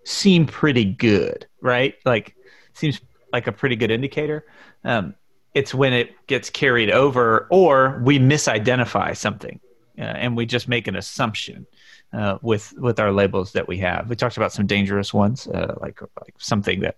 seem 0.06 0.46
pretty 0.46 0.86
good, 0.86 1.46
right? 1.62 1.96
Like 2.06 2.36
seems 2.74 3.02
like 3.32 3.48
a 3.48 3.52
pretty 3.52 3.76
good 3.76 3.92
indicator. 3.92 4.46
Um, 4.84 5.16
it's 5.54 5.74
when 5.74 5.94
it 5.94 6.16
gets 6.28 6.50
carried 6.50 6.92
over, 6.92 7.48
or 7.50 8.02
we 8.04 8.20
misidentify 8.20 9.16
something, 9.16 9.60
uh, 9.98 10.02
and 10.02 10.36
we 10.36 10.46
just 10.46 10.68
make 10.68 10.88
an 10.88 10.96
assumption 10.96 11.68
uh, 12.14 12.38
with 12.42 12.74
with 12.78 13.00
our 13.00 13.12
labels 13.12 13.52
that 13.54 13.68
we 13.68 13.78
have. 13.80 14.10
We 14.10 14.16
talked 14.16 14.38
about 14.38 14.52
some 14.52 14.68
dangerous 14.68 15.14
ones, 15.14 15.48
uh, 15.48 15.76
like 15.82 16.00
like 16.02 16.36
something 16.38 16.80
that 16.82 16.98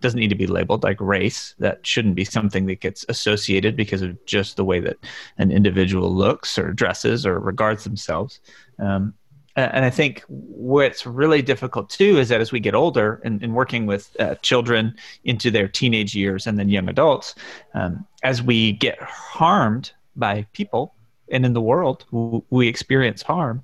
doesn't 0.00 0.20
need 0.20 0.28
to 0.28 0.34
be 0.34 0.46
labeled, 0.46 0.82
like 0.82 1.00
race. 1.00 1.54
That 1.58 1.86
shouldn't 1.86 2.14
be 2.14 2.24
something 2.24 2.66
that 2.66 2.80
gets 2.80 3.04
associated 3.08 3.76
because 3.76 4.02
of 4.02 4.24
just 4.26 4.56
the 4.56 4.64
way 4.64 4.80
that 4.80 4.98
an 5.38 5.50
individual 5.50 6.14
looks 6.14 6.58
or 6.58 6.72
dresses 6.72 7.26
or 7.26 7.38
regards 7.38 7.84
themselves. 7.84 8.40
Um, 8.78 9.14
and 9.56 9.84
I 9.84 9.90
think 9.90 10.24
what's 10.28 11.04
really 11.04 11.42
difficult 11.42 11.90
too 11.90 12.18
is 12.18 12.28
that 12.28 12.40
as 12.40 12.52
we 12.52 12.60
get 12.60 12.74
older 12.74 13.20
and, 13.24 13.42
and 13.42 13.54
working 13.54 13.86
with 13.86 14.14
uh, 14.20 14.36
children 14.36 14.94
into 15.24 15.50
their 15.50 15.68
teenage 15.68 16.14
years 16.14 16.46
and 16.46 16.58
then 16.58 16.68
young 16.68 16.88
adults, 16.88 17.34
um, 17.74 18.06
as 18.22 18.42
we 18.42 18.72
get 18.72 19.00
harmed 19.02 19.92
by 20.16 20.46
people 20.52 20.94
and 21.30 21.44
in 21.46 21.52
the 21.52 21.60
world 21.60 22.04
we 22.50 22.68
experience 22.68 23.22
harm. 23.22 23.62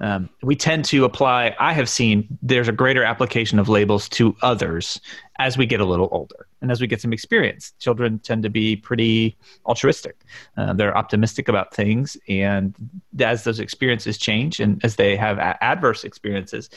Um, 0.00 0.28
we 0.42 0.56
tend 0.56 0.84
to 0.86 1.04
apply 1.04 1.54
i 1.58 1.72
have 1.72 1.88
seen 1.88 2.26
there's 2.42 2.68
a 2.68 2.72
greater 2.72 3.04
application 3.04 3.58
of 3.58 3.68
labels 3.68 4.08
to 4.10 4.36
others 4.42 5.00
as 5.38 5.56
we 5.56 5.66
get 5.66 5.80
a 5.80 5.84
little 5.84 6.08
older 6.10 6.47
and 6.60 6.70
as 6.70 6.80
we 6.80 6.86
get 6.86 7.00
some 7.00 7.12
experience 7.12 7.72
children 7.78 8.18
tend 8.18 8.42
to 8.42 8.50
be 8.50 8.76
pretty 8.76 9.36
altruistic. 9.66 10.16
Uh, 10.56 10.72
they're 10.72 10.96
optimistic 10.96 11.48
about 11.48 11.74
things. 11.74 12.16
And 12.28 12.74
as 13.20 13.44
those 13.44 13.60
experiences 13.60 14.18
change 14.18 14.60
and 14.60 14.80
as 14.84 14.96
they 14.96 15.16
have 15.16 15.38
a- 15.38 15.62
adverse 15.62 16.04
experiences 16.04 16.70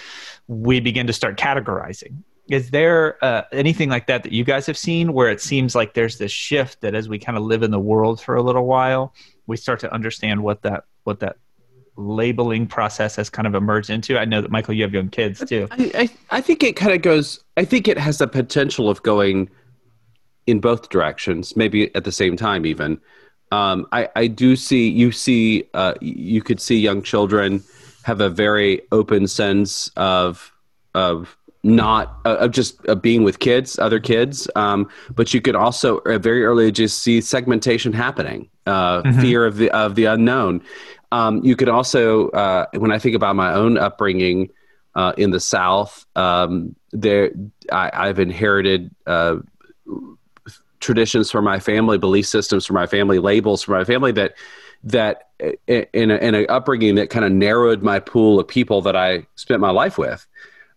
we 0.47 0.79
begin 0.79 1.07
to 1.07 1.13
start 1.13 1.37
categorizing. 1.37 2.23
Is 2.49 2.71
there 2.71 3.23
uh, 3.23 3.43
anything 3.51 3.89
like 3.89 4.07
that 4.07 4.23
that 4.23 4.33
you 4.33 4.43
guys 4.43 4.65
have 4.65 4.77
seen 4.77 5.13
where 5.13 5.29
it 5.29 5.39
seems 5.39 5.75
like 5.75 5.93
there's 5.93 6.17
this 6.17 6.31
shift 6.31 6.81
that 6.81 6.95
as 6.95 7.07
we 7.07 7.17
kind 7.17 7.37
of 7.37 7.43
live 7.43 7.63
in 7.63 7.71
the 7.71 7.79
world 7.79 8.19
for 8.21 8.35
a 8.35 8.41
little 8.41 8.65
while 8.65 9.13
we 9.47 9.57
start 9.57 9.79
to 9.81 9.93
understand 9.93 10.41
what 10.43 10.61
that 10.63 10.85
what 11.03 11.19
that 11.19 11.37
labeling 11.97 12.65
process 12.67 13.15
has 13.15 13.29
kind 13.29 13.47
of 13.47 13.53
emerged 13.53 13.89
into? 13.89 14.17
I 14.17 14.25
know 14.25 14.41
that 14.41 14.51
michael 14.51 14.73
you 14.73 14.83
have 14.83 14.93
young 14.93 15.09
kids 15.09 15.43
too. 15.45 15.67
I, 15.71 15.91
I, 15.93 16.37
I 16.37 16.41
think 16.41 16.63
it 16.63 16.75
kind 16.75 16.93
of 16.93 17.01
goes 17.01 17.43
i 17.57 17.65
think 17.65 17.87
it 17.87 17.97
has 17.97 18.17
the 18.17 18.27
potential 18.27 18.89
of 18.89 19.03
going 19.03 19.49
in 20.51 20.59
both 20.59 20.89
directions 20.89 21.55
maybe 21.55 21.93
at 21.95 22.03
the 22.03 22.11
same 22.11 22.35
time 22.35 22.65
even 22.65 22.99
um, 23.51 23.85
I, 23.91 24.07
I 24.15 24.27
do 24.27 24.55
see 24.55 24.87
you 24.87 25.11
see 25.11 25.65
uh, 25.73 25.93
you 25.99 26.41
could 26.41 26.61
see 26.61 26.77
young 26.79 27.01
children 27.01 27.63
have 28.03 28.21
a 28.21 28.29
very 28.29 28.81
open 28.91 29.27
sense 29.27 29.89
of 29.97 30.51
of 30.93 31.37
not 31.63 32.19
uh, 32.25 32.37
of 32.37 32.51
just 32.51 32.77
uh, 32.89 32.95
being 32.95 33.23
with 33.23 33.39
kids, 33.39 33.77
other 33.77 33.99
kids. 33.99 34.49
Um, 34.55 34.89
but 35.15 35.33
you 35.33 35.41
could 35.41 35.55
also 35.55 35.97
uh, 35.99 36.17
very 36.17 36.43
early 36.43 36.71
just 36.71 37.03
see 37.03 37.21
segmentation 37.21 37.93
happening, 37.93 38.49
uh, 38.65 39.03
mm-hmm. 39.03 39.21
fear 39.21 39.45
of 39.45 39.57
the 39.57 39.69
of 39.71 39.95
the 39.95 40.05
unknown. 40.05 40.63
Um, 41.11 41.43
you 41.43 41.55
could 41.57 41.69
also, 41.69 42.29
uh, 42.29 42.67
when 42.77 42.91
I 42.91 42.97
think 42.97 43.15
about 43.15 43.35
my 43.35 43.53
own 43.53 43.77
upbringing 43.77 44.49
uh, 44.95 45.13
in 45.17 45.31
the 45.31 45.41
South, 45.41 46.05
um, 46.15 46.75
there 46.93 47.31
I, 47.71 48.07
have 48.07 48.17
inherited 48.17 48.95
traditions 50.81 51.31
from 51.31 51.45
my 51.45 51.59
family, 51.59 51.97
belief 51.97 52.27
systems 52.27 52.65
from 52.65 52.75
my 52.75 52.87
family, 52.87 53.19
labels 53.19 53.63
from 53.63 53.75
my 53.75 53.83
family 53.83 54.11
that 54.11 54.35
that 54.83 55.29
in, 55.67 56.11
a, 56.11 56.15
in 56.15 56.35
an 56.35 56.45
upbringing 56.49 56.95
that 56.95 57.09
kind 57.09 57.23
of 57.23 57.31
narrowed 57.31 57.83
my 57.83 57.99
pool 57.99 58.39
of 58.39 58.47
people 58.47 58.81
that 58.81 58.95
I 58.95 59.25
spent 59.35 59.61
my 59.61 59.69
life 59.69 59.97
with. 59.97 60.25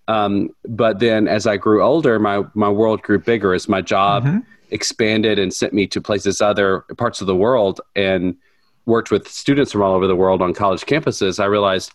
Um, 0.09 0.51
but 0.69 0.99
then 0.99 1.27
as 1.27 1.47
I 1.47 1.57
grew 1.57 1.83
older, 1.83 2.19
my, 2.19 2.43
my 2.55 2.69
world 2.69 3.03
grew 3.03 3.19
bigger 3.19 3.55
as 3.55 3.69
my 3.69 3.81
job 3.81 4.25
mm-hmm. 4.25 4.39
expanded 4.71 5.39
and 5.39 5.53
sent 5.53 5.73
me 5.73 5.87
to 5.87 6.01
places, 6.01 6.43
other 6.43 6.81
parts 6.99 7.23
of 7.23 7.27
the 7.27 7.37
world, 7.37 7.81
and 7.97 8.37
worked 8.85 9.11
with 9.11 9.27
students 9.29 9.73
from 9.73 9.83
all 9.83 9.95
over 9.95 10.07
the 10.07 10.17
world 10.17 10.43
on 10.43 10.53
college 10.53 10.83
campuses. 10.83 11.41
I 11.41 11.47
realized 11.47 11.93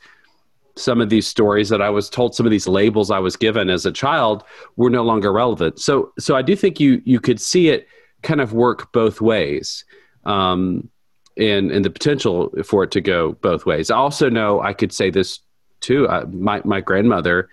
some 0.76 1.02
of 1.02 1.10
these 1.10 1.28
stories 1.28 1.70
that 1.70 1.82
I 1.82 1.90
was 1.90 2.10
told, 2.10 2.34
some 2.34 2.48
of 2.48 2.52
these 2.52 2.68
labels 2.68 3.12
I 3.12 3.20
was 3.20 3.36
given 3.36 3.70
as 3.70 3.86
a 3.86 3.92
child 3.92 4.44
were 4.78 4.90
no 4.90 5.04
longer 5.04 5.32
relevant. 5.32 5.80
So, 5.80 6.12
so 6.18 6.36
I 6.36 6.42
do 6.42 6.56
think 6.56 6.80
you, 6.80 7.02
you 7.06 7.20
could 7.20 7.40
see 7.40 7.70
it 7.70 7.88
kind 8.22 8.42
of 8.42 8.54
work 8.54 8.92
both 8.92 9.22
ways. 9.22 9.86
Um, 10.26 10.90
and, 11.38 11.72
and 11.72 11.86
the 11.86 11.90
potential 11.90 12.52
for 12.66 12.84
it 12.84 12.92
to 12.92 13.02
go 13.02 13.32
both 13.34 13.66
ways. 13.66 13.90
I 13.90 13.96
also 13.96 14.30
know 14.30 14.62
I 14.62 14.74
could 14.74 14.92
say 14.92 15.10
this 15.10 15.40
too. 15.80 16.08
I, 16.10 16.26
my, 16.26 16.62
my 16.66 16.82
grandmother, 16.82 17.48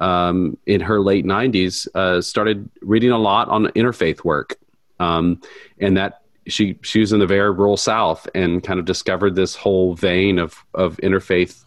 um, 0.00 0.56
in 0.66 0.80
her 0.80 1.00
late 1.00 1.24
90s 1.24 1.86
uh, 1.94 2.20
started 2.20 2.68
reading 2.80 3.10
a 3.10 3.18
lot 3.18 3.48
on 3.48 3.66
interfaith 3.68 4.24
work 4.24 4.56
um, 4.98 5.40
and 5.78 5.96
that 5.96 6.22
she 6.46 6.78
she 6.82 7.00
was 7.00 7.12
in 7.12 7.20
the 7.20 7.26
very 7.26 7.50
rural 7.50 7.76
south 7.76 8.26
and 8.34 8.62
kind 8.62 8.80
of 8.80 8.86
discovered 8.86 9.34
this 9.34 9.54
whole 9.54 9.94
vein 9.94 10.38
of 10.38 10.64
of 10.74 10.96
interfaith 10.98 11.64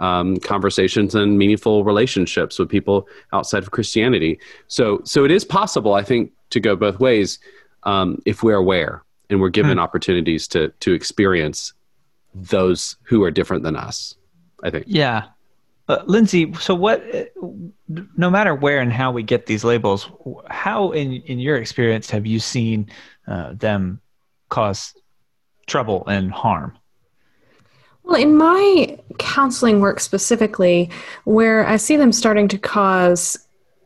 um, 0.00 0.36
conversations 0.38 1.14
and 1.14 1.38
meaningful 1.38 1.84
relationships 1.84 2.58
with 2.58 2.68
people 2.68 3.08
outside 3.32 3.62
of 3.62 3.70
Christianity. 3.70 4.38
So 4.66 5.00
so 5.04 5.24
it 5.24 5.30
is 5.30 5.44
possible, 5.44 5.94
I 5.94 6.02
think, 6.02 6.32
to 6.50 6.60
go 6.60 6.76
both 6.76 7.00
ways 7.00 7.38
um, 7.86 8.20
if 8.26 8.42
we're 8.42 8.56
aware 8.56 9.02
and 9.30 9.40
we're 9.40 9.48
given 9.48 9.78
hmm. 9.78 9.78
opportunities 9.78 10.46
to 10.48 10.68
to 10.80 10.92
experience 10.92 11.72
those 12.34 12.96
who 13.04 13.24
are 13.24 13.30
different 13.30 13.62
than 13.62 13.76
us. 13.76 14.14
I 14.62 14.70
think. 14.70 14.84
Yeah, 14.88 15.28
uh, 15.88 16.02
Lindsay, 16.06 16.52
so 16.54 16.74
what? 16.74 17.02
No 18.16 18.28
matter 18.28 18.54
where 18.54 18.80
and 18.80 18.92
how 18.92 19.12
we 19.12 19.22
get 19.22 19.46
these 19.46 19.64
labels, 19.64 20.10
how 20.50 20.90
in 20.90 21.12
in 21.22 21.38
your 21.38 21.56
experience 21.56 22.10
have 22.10 22.26
you 22.26 22.40
seen 22.40 22.90
uh, 23.28 23.52
them 23.54 24.00
cause 24.48 24.94
trouble 25.66 26.04
and 26.06 26.32
harm? 26.32 26.76
Well, 28.02 28.20
in 28.20 28.36
my 28.36 28.98
counseling 29.18 29.80
work 29.80 30.00
specifically, 30.00 30.90
where 31.24 31.66
I 31.66 31.76
see 31.76 31.96
them 31.96 32.12
starting 32.12 32.48
to 32.48 32.58
cause 32.58 33.36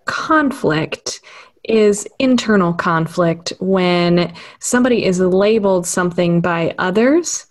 conflict 0.06 1.19
is 1.64 2.08
internal 2.18 2.72
conflict 2.72 3.52
when 3.60 4.32
somebody 4.58 5.04
is 5.04 5.20
labeled 5.20 5.86
something 5.86 6.40
by 6.40 6.74
others 6.78 7.46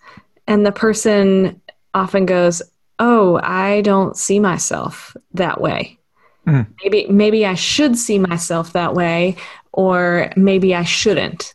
and 0.46 0.66
the 0.66 0.72
person 0.72 1.60
often 1.94 2.26
goes 2.26 2.62
oh, 3.00 3.40
I 3.42 3.80
don't 3.80 4.16
see 4.16 4.38
myself 4.38 5.16
that 5.32 5.60
way. 5.60 5.98
Mm. 6.46 6.66
Maybe 6.82 7.06
maybe 7.08 7.44
I 7.44 7.54
should 7.54 7.96
see 7.96 8.18
myself 8.18 8.72
that 8.74 8.94
way, 8.94 9.36
or 9.72 10.30
maybe 10.36 10.74
I 10.74 10.84
shouldn't. 10.84 11.54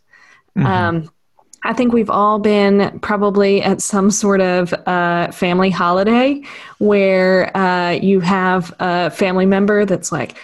Mm-hmm. 0.57 0.65
Um, 0.65 1.11
I 1.63 1.73
think 1.73 1.93
we've 1.93 2.09
all 2.09 2.37
been 2.37 2.99
probably 2.99 3.61
at 3.61 3.81
some 3.81 4.11
sort 4.11 4.41
of 4.41 4.73
uh, 4.85 5.31
family 5.31 5.71
holiday 5.71 6.41
where 6.77 7.55
uh, 7.57 7.91
you 7.91 8.19
have 8.19 8.73
a 8.79 9.09
family 9.09 9.47
member 9.47 9.83
that's 9.83 10.11
like, 10.11 10.35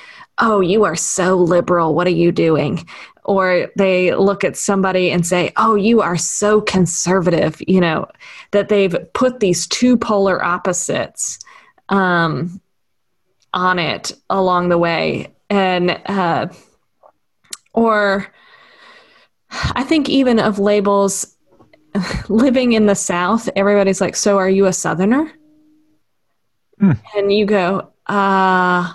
"Oh, 0.42 0.60
you 0.60 0.84
are 0.84 0.96
so 0.96 1.38
liberal. 1.38 1.96
What 1.96 2.08
are 2.08 2.12
you 2.12 2.32
doing?" 2.32 2.86
or 3.24 3.72
they 3.76 4.14
look 4.16 4.44
at 4.44 4.58
somebody 4.58 5.12
and 5.12 5.26
say, 5.26 5.52
"Oh, 5.58 5.76
you 5.76 6.02
are 6.02 6.18
so 6.18 6.62
conservative," 6.62 7.62
you 7.68 7.80
know, 7.80 8.08
that 8.52 8.70
they've 8.70 8.96
put 9.14 9.40
these 9.40 9.68
two 9.68 9.98
polar 9.98 10.44
opposites 10.44 11.40
um, 11.90 12.60
on 13.54 13.80
it 13.80 14.14
along 14.30 14.70
the 14.70 14.78
way, 14.78 15.34
and 15.50 16.00
uh, 16.06 16.48
or 17.74 18.28
I 19.52 19.84
think 19.84 20.10
even 20.10 20.40
of 20.40 20.60
labels. 20.60 21.36
Living 22.30 22.72
in 22.72 22.86
the 22.86 22.96
South, 22.96 23.50
everybody's 23.54 24.00
like, 24.00 24.16
"So, 24.16 24.38
are 24.38 24.50
you 24.50 24.66
a 24.66 24.72
Southerner?" 24.72 25.30
Mm. 26.82 26.98
And 27.18 27.34
you 27.34 27.46
go, 27.46 27.92
"Uh, 28.08 28.94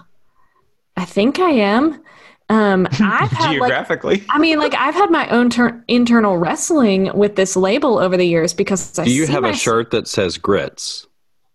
I 0.96 1.04
think 1.04 1.38
I 1.38 1.50
am." 1.50 2.02
Um, 2.48 2.86
I've 3.00 3.30
had 3.30 3.52
geographically. 3.52 4.18
Like, 4.18 4.26
I 4.30 4.38
mean, 4.38 4.58
like 4.58 4.74
I've 4.74 4.94
had 4.94 5.10
my 5.10 5.28
own 5.28 5.50
ter- 5.50 5.82
internal 5.88 6.38
wrestling 6.38 7.10
with 7.16 7.36
this 7.36 7.56
label 7.56 7.98
over 7.98 8.16
the 8.16 8.26
years 8.26 8.54
because 8.54 8.98
I 8.98 9.04
do 9.04 9.12
you 9.12 9.26
have 9.26 9.44
a 9.44 9.54
shirt 9.54 9.90
that 9.90 10.08
says 10.08 10.38
grits? 10.38 11.06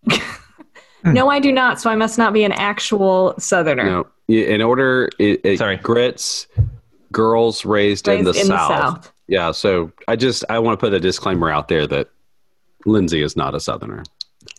no, 1.03 1.29
I 1.29 1.39
do 1.39 1.51
not. 1.51 1.79
So 1.79 1.89
I 1.89 1.95
must 1.95 2.17
not 2.17 2.33
be 2.33 2.43
an 2.43 2.51
actual 2.51 3.35
Southerner. 3.37 3.85
No, 3.85 4.07
in 4.27 4.61
order, 4.61 5.09
it, 5.19 5.41
it, 5.43 5.57
sorry, 5.57 5.77
grits, 5.77 6.47
girls 7.11 7.65
raised, 7.65 8.07
raised 8.07 8.19
in, 8.19 8.25
the, 8.25 8.39
in 8.39 8.47
South. 8.47 8.69
the 8.69 8.77
South. 8.77 9.13
Yeah, 9.27 9.51
so 9.51 9.91
I 10.07 10.15
just 10.15 10.43
I 10.49 10.59
want 10.59 10.79
to 10.79 10.85
put 10.85 10.93
a 10.93 10.99
disclaimer 10.99 11.49
out 11.49 11.67
there 11.69 11.87
that 11.87 12.09
Lindsay 12.85 13.21
is 13.21 13.37
not 13.37 13.55
a 13.55 13.59
Southerner. 13.59 14.03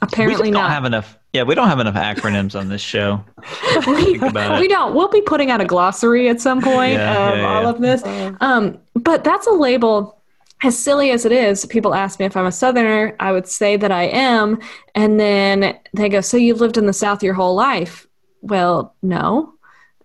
Apparently 0.00 0.48
we 0.48 0.50
not. 0.52 0.70
have 0.70 0.84
enough 0.84 1.18
Yeah, 1.32 1.42
we 1.44 1.54
don't 1.54 1.68
have 1.68 1.80
enough 1.80 1.94
acronyms 1.94 2.58
on 2.58 2.68
this 2.68 2.80
show. 2.80 3.24
we, 3.86 4.18
we 4.18 4.68
don't. 4.68 4.94
We'll 4.94 5.08
be 5.08 5.22
putting 5.22 5.50
out 5.50 5.60
a 5.60 5.64
glossary 5.64 6.28
at 6.28 6.40
some 6.40 6.60
point 6.60 6.94
Yeah, 6.94 7.28
of 7.30 7.38
yeah, 7.38 7.44
all 7.44 7.62
yeah. 7.62 7.68
of 7.70 7.80
this. 7.80 8.02
Um, 8.40 8.78
but 8.94 9.24
that's 9.24 9.46
a 9.46 9.52
label. 9.52 10.18
As 10.64 10.78
silly 10.78 11.10
as 11.10 11.24
it 11.24 11.32
is, 11.32 11.66
people 11.66 11.92
ask 11.94 12.20
me 12.20 12.26
if 12.26 12.36
I'm 12.36 12.46
a 12.46 12.52
Southerner. 12.52 13.16
I 13.18 13.32
would 13.32 13.48
say 13.48 13.76
that 13.76 13.90
I 13.90 14.04
am, 14.04 14.60
and 14.94 15.18
then 15.18 15.76
they 15.92 16.08
go, 16.08 16.20
"So 16.20 16.36
you've 16.36 16.60
lived 16.60 16.76
in 16.78 16.86
the 16.86 16.92
South 16.92 17.20
your 17.20 17.34
whole 17.34 17.56
life?" 17.56 18.06
Well, 18.42 18.94
no. 19.02 19.54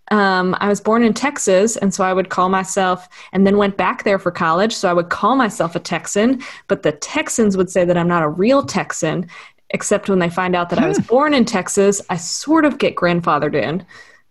Um, 0.10 0.56
I 0.60 0.68
was 0.70 0.82
born 0.82 1.04
in 1.04 1.14
Texas, 1.14 1.78
and 1.78 1.94
so 1.94 2.04
I 2.04 2.12
would 2.14 2.30
call 2.30 2.50
myself, 2.50 3.08
and 3.34 3.46
then 3.46 3.58
went 3.58 3.78
back 3.78 4.04
there 4.04 4.18
for 4.18 4.32
college. 4.32 4.74
So 4.74 4.90
I 4.90 4.94
would 4.94 5.10
call 5.10 5.36
myself 5.36 5.76
a 5.76 5.80
Texan, 5.80 6.42
but 6.68 6.82
the 6.82 6.94
Texans 6.94 7.56
would 7.56 7.70
say 7.70 7.86
that 7.86 7.98
I'm 7.98 8.08
not 8.08 8.24
a 8.24 8.30
real 8.30 8.64
Texan, 8.64 9.30
except 9.72 10.10
when 10.10 10.20
they 10.20 10.30
find 10.30 10.56
out 10.56 10.70
that 10.70 10.80
I 10.80 10.88
was 10.88 11.00
born 11.00 11.34
in 11.34 11.46
Texas. 11.46 12.02
I 12.10 12.18
sort 12.18 12.66
of 12.66 12.78
get 12.78 12.96
grandfathered 12.96 13.56
in, 13.56 13.86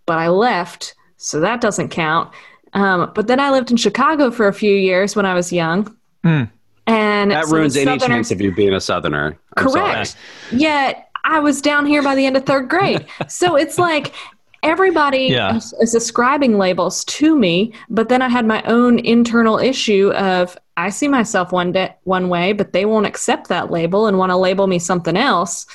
but 0.07 0.19
I 0.19 0.29
left, 0.29 0.95
so 1.17 1.41
that 1.41 1.61
doesn't 1.61 1.89
count. 1.91 2.33
Um, 2.73 3.11
but 3.15 3.27
then 3.27 3.41
I 3.41 3.51
lived 3.51 3.71
in 3.71 3.77
Chicago 3.77 4.31
for 4.31 4.49
a 4.49 4.53
few 4.53 4.73
years 4.75 5.17
when 5.17 5.27
I 5.27 5.35
was 5.35 5.53
young, 5.53 5.95
and 6.25 7.31
That 7.31 7.47
so 7.47 7.57
ruins 7.57 7.77
any 7.77 7.99
chance 7.99 8.31
of 8.31 8.41
you 8.41 8.55
being 8.55 8.75
a 8.75 8.81
Southerner. 8.81 9.39
I'm 9.57 9.69
sorry. 9.69 9.93
Correct. 9.93 10.17
Yet 10.53 11.09
I 11.25 11.41
was 11.41 11.61
down 11.61 11.87
here 11.87 12.03
by 12.03 12.15
the 12.15 12.25
end 12.27 12.37
of 12.37 12.45
third 12.47 12.69
grade. 12.69 13.07
so 13.29 13.57
it's 13.57 13.79
like 13.79 14.13
everybody 14.63 15.29
Yeah. 15.31 15.57
is, 15.57 15.73
is 15.81 15.95
ascribing 15.95 16.59
labels 16.59 17.05
to 17.07 17.37
me, 17.37 17.73
but 17.89 18.09
then 18.09 18.23
I 18.23 18.29
had 18.29 18.47
my 18.47 18.63
own 18.65 18.99
internal 19.01 19.59
issue 19.59 20.11
of 20.13 20.57
I 20.77 20.91
see 20.91 21.09
myself 21.09 21.53
one 21.53 21.73
day 21.73 21.95
one 22.05 22.29
way, 22.29 22.53
but 22.53 22.73
they 22.73 22.85
won't 22.85 23.07
accept 23.07 23.49
that 23.49 23.71
label 23.71 24.07
and 24.07 24.19
want 24.19 24.31
to 24.31 24.37
label 24.37 24.67
me 24.67 24.79
something 24.79 25.17
else. 25.17 25.67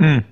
Mm. 0.00 0.24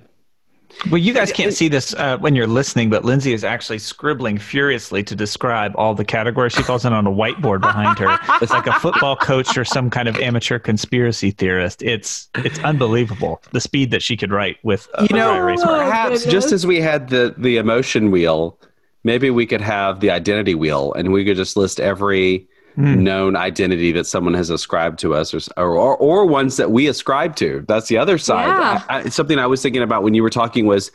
Well, 0.91 0.99
you 0.99 1.13
guys 1.13 1.31
can't 1.31 1.53
see 1.53 1.67
this 1.67 1.93
uh, 1.95 2.17
when 2.19 2.35
you're 2.35 2.45
listening, 2.47 2.89
but 2.89 3.03
Lindsay 3.03 3.33
is 3.33 3.43
actually 3.43 3.79
scribbling 3.79 4.37
furiously 4.37 5.03
to 5.03 5.15
describe 5.15 5.73
all 5.75 5.95
the 5.95 6.05
categories 6.05 6.53
she 6.53 6.61
calls 6.63 6.85
in 6.85 6.93
on 6.93 7.07
a 7.07 7.11
whiteboard 7.11 7.61
behind 7.61 7.97
her. 7.99 8.17
It's 8.41 8.51
like 8.51 8.67
a 8.67 8.73
football 8.79 9.15
coach 9.15 9.57
or 9.57 9.65
some 9.65 9.89
kind 9.89 10.07
of 10.07 10.15
amateur 10.17 10.59
conspiracy 10.59 11.31
theorist. 11.31 11.81
It's 11.81 12.29
it's 12.35 12.59
unbelievable 12.59 13.41
the 13.51 13.61
speed 13.61 13.89
that 13.91 14.03
she 14.03 14.15
could 14.15 14.31
write 14.31 14.57
with 14.63 14.87
a 14.95 15.03
You 15.03 15.15
know, 15.15 15.33
dry 15.33 15.37
erase 15.37 15.61
Oh, 15.63 15.65
marker. 15.65 15.85
perhaps 15.85 16.25
just 16.25 16.51
as 16.51 16.67
we 16.67 16.79
had 16.81 17.09
the 17.09 17.33
the 17.37 17.57
emotion 17.57 18.11
wheel, 18.11 18.59
maybe 19.03 19.29
we 19.31 19.45
could 19.45 19.61
have 19.61 20.01
the 20.01 20.11
identity 20.11 20.55
wheel, 20.55 20.93
and 20.93 21.11
we 21.11 21.25
could 21.25 21.37
just 21.37 21.57
list 21.57 21.79
every 21.79 22.47
Hmm. 22.75 23.03
known 23.03 23.35
identity 23.37 23.93
that 23.93 24.05
someone 24.05 24.33
has 24.33 24.49
ascribed 24.49 24.99
to 24.99 25.15
us, 25.15 25.33
or 25.33 25.75
or 25.77 25.95
or, 25.95 26.25
ones 26.25 26.57
that 26.57 26.71
we 26.71 26.87
ascribe 26.87 27.35
to. 27.37 27.63
That's 27.67 27.87
the 27.87 27.97
other 27.97 28.17
side. 28.17 28.47
Yeah. 28.47 28.83
I, 28.89 28.97
I, 28.97 29.09
something 29.09 29.39
I 29.39 29.47
was 29.47 29.61
thinking 29.61 29.81
about 29.81 30.03
when 30.03 30.13
you 30.13 30.21
were 30.21 30.29
talking 30.29 30.65
was 30.65 30.91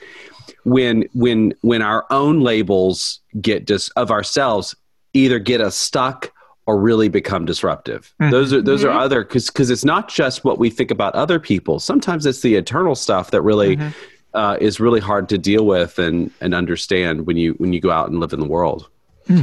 when 0.65 1.09
when 1.15 1.55
when 1.63 1.81
our 1.81 2.05
own 2.11 2.41
labels 2.41 3.21
get 3.41 3.65
dis 3.65 3.89
of 3.91 4.11
ourselves 4.11 4.75
either 5.15 5.39
get 5.39 5.61
us 5.61 5.75
stuck 5.75 6.33
or 6.67 6.79
really 6.79 7.09
become 7.09 7.45
disruptive. 7.45 8.15
Hmm. 8.21 8.31
Those 8.31 8.53
are 8.53 8.63
those 8.63 8.85
are 8.85 8.91
mm-hmm. 8.91 8.99
other 8.99 9.25
because 9.25 9.47
because 9.47 9.71
it's 9.71 9.85
not 9.85 10.09
just 10.09 10.45
what 10.45 10.59
we 10.59 10.71
think 10.71 10.91
about 10.91 11.15
other 11.15 11.41
people. 11.41 11.81
Sometimes 11.81 12.27
it's 12.27 12.43
the 12.43 12.57
internal 12.57 12.95
stuff 12.95 13.31
that 13.31 13.43
really 13.43 13.77
mm-hmm. 13.77 13.89
uh, 14.35 14.57
is 14.61 14.79
really 14.81 15.01
hard 15.01 15.29
to 15.31 15.39
deal 15.39 15.67
with 15.67 15.99
and 15.99 16.31
and 16.41 16.55
understand 16.55 17.27
when 17.27 17.37
you 17.37 17.55
when 17.55 17.73
you 17.73 17.81
go 17.81 17.91
out 17.91 18.09
and 18.11 18.21
live 18.21 18.33
in 18.33 18.41
the 18.41 18.47
world. 18.47 18.89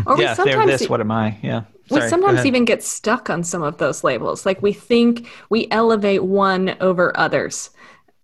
Or 0.05 0.19
Yeah, 0.19 0.35
we 0.35 0.35
they're 0.35 0.35
sometimes 0.35 0.67
this. 0.67 0.89
What 0.89 1.01
am 1.01 1.11
I? 1.11 1.37
Yeah. 1.41 1.63
we 1.89 1.97
Sorry, 1.97 2.01
go 2.01 2.09
sometimes 2.09 2.45
even 2.45 2.65
get 2.65 2.83
stuck 2.83 3.29
on 3.29 3.43
some 3.43 3.63
of 3.63 3.77
those 3.77 4.03
labels. 4.03 4.45
Like 4.45 4.61
we 4.61 4.73
think 4.73 5.27
we 5.49 5.67
elevate 5.71 6.23
one 6.23 6.75
over 6.81 7.17
others. 7.17 7.69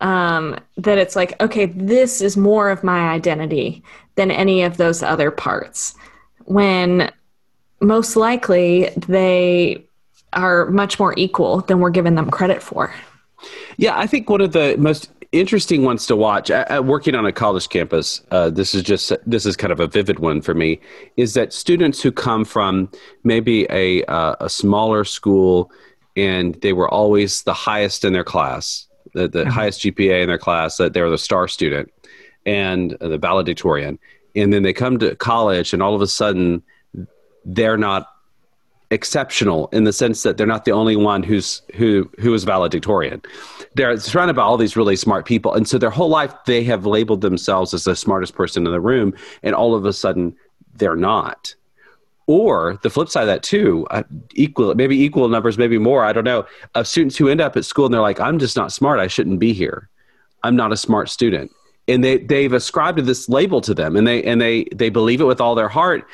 Um, 0.01 0.59
that 0.77 0.97
it's 0.97 1.15
like, 1.15 1.41
okay, 1.41 1.67
this 1.67 2.21
is 2.21 2.35
more 2.35 2.69
of 2.69 2.83
my 2.83 3.09
identity 3.09 3.83
than 4.15 4.31
any 4.31 4.63
of 4.63 4.75
those 4.75 5.01
other 5.01 5.31
parts. 5.31 5.95
When 6.45 7.09
most 7.79 8.17
likely 8.17 8.89
they 9.07 9.85
are 10.33 10.65
much 10.65 10.99
more 10.99 11.13
equal 11.17 11.61
than 11.61 11.79
we're 11.79 11.89
giving 11.89 12.15
them 12.15 12.29
credit 12.29 12.61
for. 12.61 12.93
Yeah, 13.77 13.97
I 13.97 14.07
think 14.07 14.29
one 14.29 14.41
of 14.41 14.51
the 14.51 14.75
most 14.77 15.09
interesting 15.33 15.83
ones 15.83 16.05
to 16.05 16.15
watch 16.15 16.49
uh, 16.49 16.65
uh, 16.69 16.81
working 16.81 17.15
on 17.15 17.25
a 17.25 17.31
college 17.31 17.67
campus. 17.67 18.21
Uh, 18.31 18.49
this 18.49 18.73
is 18.73 18.83
just 18.83 19.11
this 19.25 19.45
is 19.45 19.57
kind 19.57 19.73
of 19.73 19.79
a 19.79 19.87
vivid 19.87 20.19
one 20.19 20.41
for 20.41 20.53
me. 20.53 20.79
Is 21.17 21.33
that 21.33 21.51
students 21.51 22.01
who 22.01 22.11
come 22.11 22.45
from 22.45 22.89
maybe 23.23 23.67
a 23.69 24.05
uh, 24.05 24.35
a 24.39 24.49
smaller 24.49 25.03
school 25.03 25.71
and 26.15 26.55
they 26.61 26.71
were 26.71 26.87
always 26.87 27.43
the 27.43 27.53
highest 27.53 28.05
in 28.05 28.13
their 28.13 28.23
class, 28.23 28.87
the, 29.13 29.27
the 29.27 29.49
highest 29.49 29.81
GPA 29.81 30.21
in 30.21 30.27
their 30.27 30.37
class, 30.37 30.77
that 30.77 30.93
they 30.93 31.01
were 31.01 31.09
the 31.09 31.17
star 31.17 31.47
student 31.47 31.91
and 32.45 32.95
uh, 33.01 33.07
the 33.07 33.17
valedictorian, 33.17 33.97
and 34.35 34.53
then 34.53 34.63
they 34.63 34.73
come 34.73 34.99
to 34.99 35.15
college 35.15 35.73
and 35.73 35.81
all 35.81 35.95
of 35.95 36.01
a 36.01 36.07
sudden 36.07 36.61
they're 37.45 37.77
not 37.77 38.12
exceptional 38.93 39.67
in 39.73 39.83
the 39.83 39.91
sense 39.91 40.23
that 40.23 40.37
they're 40.37 40.47
not 40.47 40.65
the 40.65 40.71
only 40.71 40.95
one 40.95 41.23
who's 41.23 41.61
who 41.75 42.09
who 42.19 42.33
is 42.33 42.43
valedictorian. 42.43 43.21
They're 43.75 43.97
surrounded 43.97 44.35
by 44.35 44.43
all 44.43 44.55
these 44.55 44.77
really 44.77 44.95
smart 44.95 45.25
people, 45.25 45.53
and 45.53 45.67
so 45.67 45.77
their 45.77 45.89
whole 45.89 46.09
life 46.09 46.33
they 46.45 46.63
have 46.63 46.85
labeled 46.85 47.21
themselves 47.21 47.73
as 47.73 47.83
the 47.83 47.95
smartest 47.95 48.35
person 48.35 48.65
in 48.65 48.71
the 48.71 48.79
room, 48.79 49.13
and 49.41 49.55
all 49.55 49.75
of 49.75 49.85
a 49.85 49.93
sudden 49.93 50.35
they're 50.75 50.95
not. 50.95 51.55
Or 52.25 52.79
the 52.83 52.89
flip 52.89 53.09
side 53.09 53.23
of 53.23 53.27
that 53.27 53.43
too, 53.43 53.85
uh, 53.91 54.03
equal 54.33 54.73
maybe 54.75 54.97
equal 55.01 55.27
numbers, 55.27 55.57
maybe 55.57 55.77
more. 55.77 56.05
I 56.05 56.13
don't 56.13 56.23
know 56.23 56.45
of 56.75 56.87
students 56.87 57.17
who 57.17 57.27
end 57.27 57.41
up 57.41 57.57
at 57.57 57.65
school 57.65 57.85
and 57.85 57.93
they're 57.93 58.01
like, 58.01 58.19
"I'm 58.19 58.39
just 58.39 58.55
not 58.55 58.71
smart. 58.71 58.99
I 58.99 59.07
shouldn't 59.07 59.39
be 59.39 59.53
here. 59.53 59.89
I'm 60.43 60.55
not 60.55 60.71
a 60.71 60.77
smart 60.77 61.09
student." 61.09 61.51
And 61.87 62.01
they 62.03 62.19
they've 62.19 62.53
ascribed 62.53 62.99
this 62.99 63.27
label 63.27 63.59
to 63.61 63.73
them, 63.73 63.97
and 63.97 64.07
they 64.07 64.23
and 64.23 64.39
they 64.39 64.65
they 64.73 64.89
believe 64.89 65.19
it 65.19 65.25
with 65.25 65.41
all 65.41 65.55
their 65.55 65.67
heart. 65.67 66.07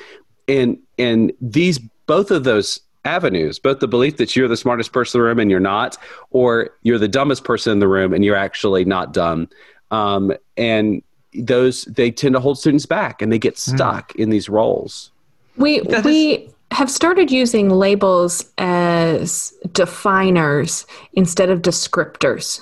And 0.47 0.79
and 0.97 1.31
these 1.39 1.79
both 2.09 2.31
of 2.31 2.43
those 2.43 2.79
avenues, 3.05 3.59
both 3.59 3.81
the 3.81 3.87
belief 3.87 4.17
that 4.17 4.35
you're 4.35 4.47
the 4.47 4.57
smartest 4.57 4.91
person 4.91 5.19
in 5.19 5.21
the 5.21 5.27
room 5.27 5.37
and 5.37 5.51
you're 5.51 5.59
not, 5.59 5.95
or 6.31 6.71
you're 6.81 6.97
the 6.97 7.07
dumbest 7.07 7.43
person 7.43 7.71
in 7.71 7.77
the 7.77 7.87
room 7.87 8.13
and 8.15 8.25
you're 8.25 8.35
actually 8.35 8.83
not 8.83 9.13
dumb, 9.13 9.47
um, 9.91 10.33
and 10.57 11.03
those 11.35 11.83
they 11.85 12.09
tend 12.09 12.33
to 12.33 12.39
hold 12.39 12.57
students 12.57 12.87
back 12.87 13.21
and 13.21 13.31
they 13.31 13.37
get 13.37 13.59
stuck 13.59 14.15
in 14.15 14.31
these 14.31 14.49
roles. 14.49 15.11
We 15.55 15.81
That 15.81 16.03
we 16.03 16.49
have 16.71 16.89
started 16.89 17.29
using 17.29 17.69
labels 17.69 18.51
as 18.57 19.53
definers 19.71 20.87
instead 21.13 21.51
of 21.51 21.61
descriptors. 21.61 22.59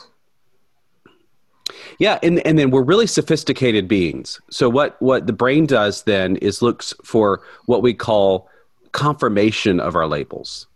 Yeah, 2.00 2.20
and 2.22 2.46
and 2.46 2.60
then 2.60 2.70
we're 2.70 2.84
really 2.84 3.08
sophisticated 3.08 3.88
beings. 3.88 4.42
So 4.50 4.68
what 4.70 5.02
what 5.02 5.26
the 5.26 5.34
brain 5.34 5.66
does 5.68 6.04
then 6.04 6.36
is 6.38 6.62
looks 6.62 6.94
for 7.06 7.42
what 7.66 7.82
we 7.82 7.94
call 7.94 8.50
confirmation 8.98 9.80
of 9.80 9.96
our 9.96 10.08
labels. 10.08 10.68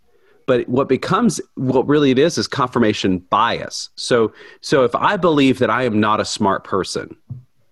But 0.46 0.68
what 0.68 0.88
becomes 0.88 1.40
what 1.56 1.86
really 1.88 2.12
it 2.12 2.18
is 2.18 2.38
is 2.38 2.46
confirmation 2.46 3.18
bias. 3.18 3.90
So 3.96 4.32
so 4.60 4.84
if 4.84 4.94
I 4.94 5.16
believe 5.16 5.58
that 5.58 5.70
I 5.70 5.82
am 5.82 6.00
not 6.00 6.20
a 6.20 6.24
smart 6.24 6.62
person 6.62 7.16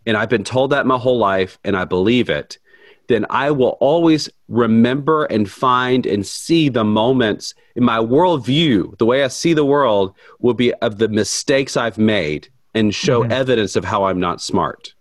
and 0.06 0.16
I've 0.16 0.28
been 0.28 0.44
told 0.44 0.70
that 0.70 0.86
my 0.86 0.98
whole 0.98 1.18
life 1.18 1.58
and 1.64 1.76
I 1.76 1.84
believe 1.84 2.28
it, 2.28 2.58
then 3.06 3.26
I 3.30 3.52
will 3.52 3.76
always 3.80 4.28
remember 4.48 5.24
and 5.26 5.48
find 5.48 6.04
and 6.04 6.26
see 6.26 6.68
the 6.68 6.84
moments 6.84 7.54
in 7.76 7.84
my 7.84 7.98
worldview, 7.98 8.98
the 8.98 9.06
way 9.06 9.22
I 9.22 9.28
see 9.28 9.54
the 9.54 9.64
world 9.64 10.14
will 10.40 10.54
be 10.54 10.74
of 10.74 10.98
the 10.98 11.08
mistakes 11.08 11.76
I've 11.76 11.98
made 11.98 12.48
and 12.74 12.94
show 12.94 13.22
mm-hmm. 13.22 13.32
evidence 13.32 13.76
of 13.76 13.84
how 13.84 14.04
I'm 14.04 14.20
not 14.20 14.40
smart. 14.40 14.94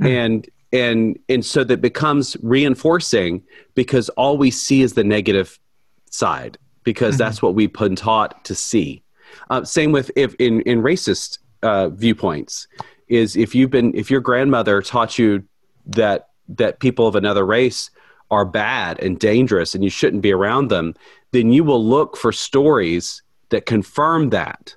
Mm-hmm. 0.00 0.06
And 0.06 0.48
and 0.72 1.18
and 1.28 1.44
so 1.44 1.64
that 1.64 1.80
becomes 1.80 2.36
reinforcing 2.42 3.42
because 3.74 4.08
all 4.10 4.36
we 4.36 4.50
see 4.50 4.82
is 4.82 4.94
the 4.94 5.04
negative 5.04 5.58
side 6.10 6.58
because 6.84 7.18
that's 7.18 7.42
what 7.42 7.54
we've 7.54 7.72
been 7.72 7.96
taught 7.96 8.44
to 8.44 8.54
see. 8.54 9.02
Uh, 9.50 9.64
same 9.64 9.92
with 9.92 10.10
if 10.16 10.34
in 10.36 10.60
in 10.62 10.82
racist 10.82 11.38
uh, 11.62 11.88
viewpoints 11.90 12.68
is 13.08 13.36
if 13.36 13.54
you've 13.54 13.70
been 13.70 13.94
if 13.94 14.10
your 14.10 14.20
grandmother 14.20 14.82
taught 14.82 15.18
you 15.18 15.42
that 15.86 16.28
that 16.48 16.80
people 16.80 17.06
of 17.06 17.16
another 17.16 17.44
race 17.44 17.90
are 18.30 18.44
bad 18.44 18.98
and 19.00 19.18
dangerous 19.18 19.74
and 19.74 19.84
you 19.84 19.90
shouldn't 19.90 20.22
be 20.22 20.32
around 20.32 20.68
them, 20.68 20.94
then 21.32 21.52
you 21.52 21.62
will 21.62 21.84
look 21.84 22.16
for 22.16 22.32
stories 22.32 23.22
that 23.50 23.66
confirm 23.66 24.30
that 24.30 24.74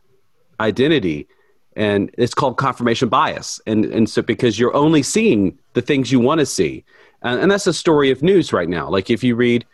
identity 0.59 1.27
and 1.75 2.11
it's 2.17 2.33
called 2.33 2.57
confirmation 2.57 3.09
bias. 3.09 3.61
And 3.65 3.85
and 3.85 4.09
so 4.09 4.21
because 4.21 4.59
you're 4.59 4.75
only 4.75 5.03
seeing 5.03 5.57
the 5.73 5.81
things 5.81 6.11
you 6.11 6.19
want 6.19 6.39
to 6.39 6.45
see. 6.45 6.83
And, 7.21 7.39
and 7.41 7.51
that's 7.51 7.65
the 7.65 7.73
story 7.73 8.11
of 8.11 8.23
news 8.23 8.53
right 8.53 8.69
now. 8.69 8.89
Like 8.89 9.09
if 9.09 9.23
you 9.23 9.35
read 9.35 9.65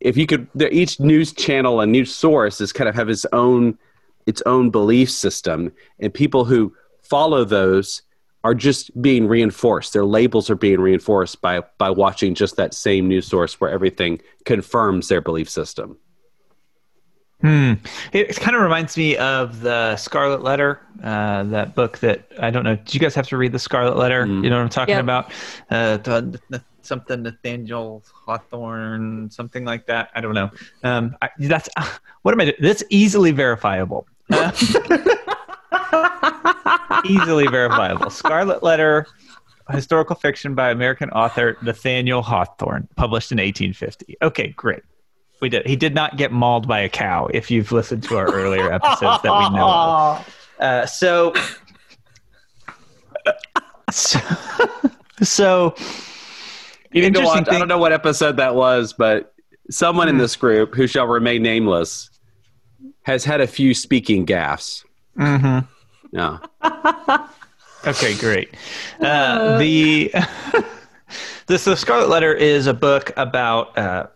if 0.00 0.16
you 0.16 0.26
could 0.26 0.48
each 0.70 1.00
news 1.00 1.32
channel 1.32 1.80
and 1.80 1.92
news 1.92 2.14
source 2.14 2.60
is 2.60 2.72
kind 2.72 2.88
of 2.88 2.94
have 2.94 3.08
its 3.08 3.26
own 3.32 3.78
its 4.26 4.42
own 4.46 4.70
belief 4.70 5.10
system. 5.10 5.72
And 5.98 6.12
people 6.12 6.44
who 6.44 6.74
follow 7.02 7.44
those 7.44 8.02
are 8.42 8.54
just 8.54 9.00
being 9.00 9.26
reinforced. 9.26 9.92
Their 9.92 10.04
labels 10.04 10.50
are 10.50 10.56
being 10.56 10.80
reinforced 10.80 11.40
by 11.40 11.62
by 11.78 11.90
watching 11.90 12.34
just 12.34 12.56
that 12.56 12.74
same 12.74 13.08
news 13.08 13.26
source 13.26 13.60
where 13.60 13.70
everything 13.70 14.20
confirms 14.44 15.08
their 15.08 15.20
belief 15.20 15.48
system 15.48 15.98
Hmm. 17.44 17.74
It, 18.14 18.30
it 18.30 18.36
kind 18.36 18.56
of 18.56 18.62
reminds 18.62 18.96
me 18.96 19.18
of 19.18 19.60
the 19.60 19.96
Scarlet 19.96 20.42
Letter, 20.42 20.80
uh, 21.02 21.42
that 21.42 21.74
book 21.74 21.98
that 21.98 22.26
I 22.40 22.48
don't 22.48 22.64
know. 22.64 22.74
Do 22.74 22.94
you 22.94 23.00
guys 23.00 23.14
have 23.16 23.28
to 23.28 23.36
read 23.36 23.52
the 23.52 23.58
Scarlet 23.58 23.98
Letter? 23.98 24.24
Mm. 24.24 24.42
You 24.42 24.48
know 24.48 24.56
what 24.56 24.62
I'm 24.62 24.70
talking 24.70 24.94
Yep. 24.94 25.02
about? 25.04 25.30
Uh, 25.68 25.98
the, 25.98 26.40
the, 26.48 26.64
something 26.80 27.22
Nathaniel 27.22 28.02
Hawthorne, 28.14 29.30
something 29.30 29.66
like 29.66 29.84
that. 29.88 30.08
I 30.14 30.22
don't 30.22 30.32
know. 30.32 30.50
Um, 30.84 31.14
I, 31.20 31.28
that's 31.38 31.68
what 32.22 32.32
am 32.32 32.40
I 32.40 32.44
doing? 32.44 32.56
That's 32.60 32.82
easily 32.88 33.30
verifiable. 33.30 34.06
Uh, 34.30 34.50
easily 37.04 37.46
verifiable. 37.48 38.08
Scarlet 38.08 38.62
Letter, 38.62 39.06
historical 39.70 40.16
fiction 40.16 40.54
by 40.54 40.70
American 40.70 41.10
author 41.10 41.58
Nathaniel 41.60 42.22
Hawthorne, 42.22 42.88
published 42.96 43.32
in 43.32 43.36
1850. 43.36 44.16
Okay, 44.22 44.48
great. 44.56 44.80
We 45.44 45.50
did. 45.50 45.66
He 45.66 45.76
did 45.76 45.94
not 45.94 46.16
get 46.16 46.32
mauled 46.32 46.66
by 46.66 46.80
a 46.80 46.88
cow. 46.88 47.26
If 47.34 47.50
you've 47.50 47.70
listened 47.70 48.02
to 48.04 48.16
our 48.16 48.32
earlier 48.32 48.72
episodes 48.72 49.20
that 49.22 49.32
we 49.38 49.54
know 49.54 49.68
of. 49.68 50.34
Uh, 50.60 50.86
so, 50.86 51.34
so, 53.90 54.18
so 55.20 55.74
You 56.92 57.02
need 57.02 57.14
to 57.14 57.20
Interesting 57.20 57.24
watch. 57.26 57.36
I 57.36 57.44
thing- 57.44 57.52
Hmm. 57.54 57.58
don't 57.58 57.68
know 57.68 57.76
what 57.78 57.92
episode 57.92 58.36
that 58.38 58.54
was, 58.54 58.92
but 58.92 59.34
someone 59.70 60.08
in 60.08 60.16
this 60.16 60.36
group 60.36 60.74
who 60.74 60.86
shall 60.86 61.06
remain 61.06 61.42
nameless 61.42 62.08
has 63.02 63.24
had 63.24 63.40
a 63.40 63.46
few 63.46 63.74
speaking 63.74 64.24
gaffes. 64.24 64.84
Mhm. 65.18 65.66
Yeah. 66.12 66.38
Okay, 67.86 68.14
great. 68.16 68.48
Uh, 68.98 69.58
the 69.58 70.10
this 71.48 71.64
the 71.66 71.76
Scarlet 71.76 72.08
Letter 72.08 72.32
is 72.32 72.66
a 72.66 72.72
book 72.72 73.12
about 73.18 73.76
uh, 73.76 74.06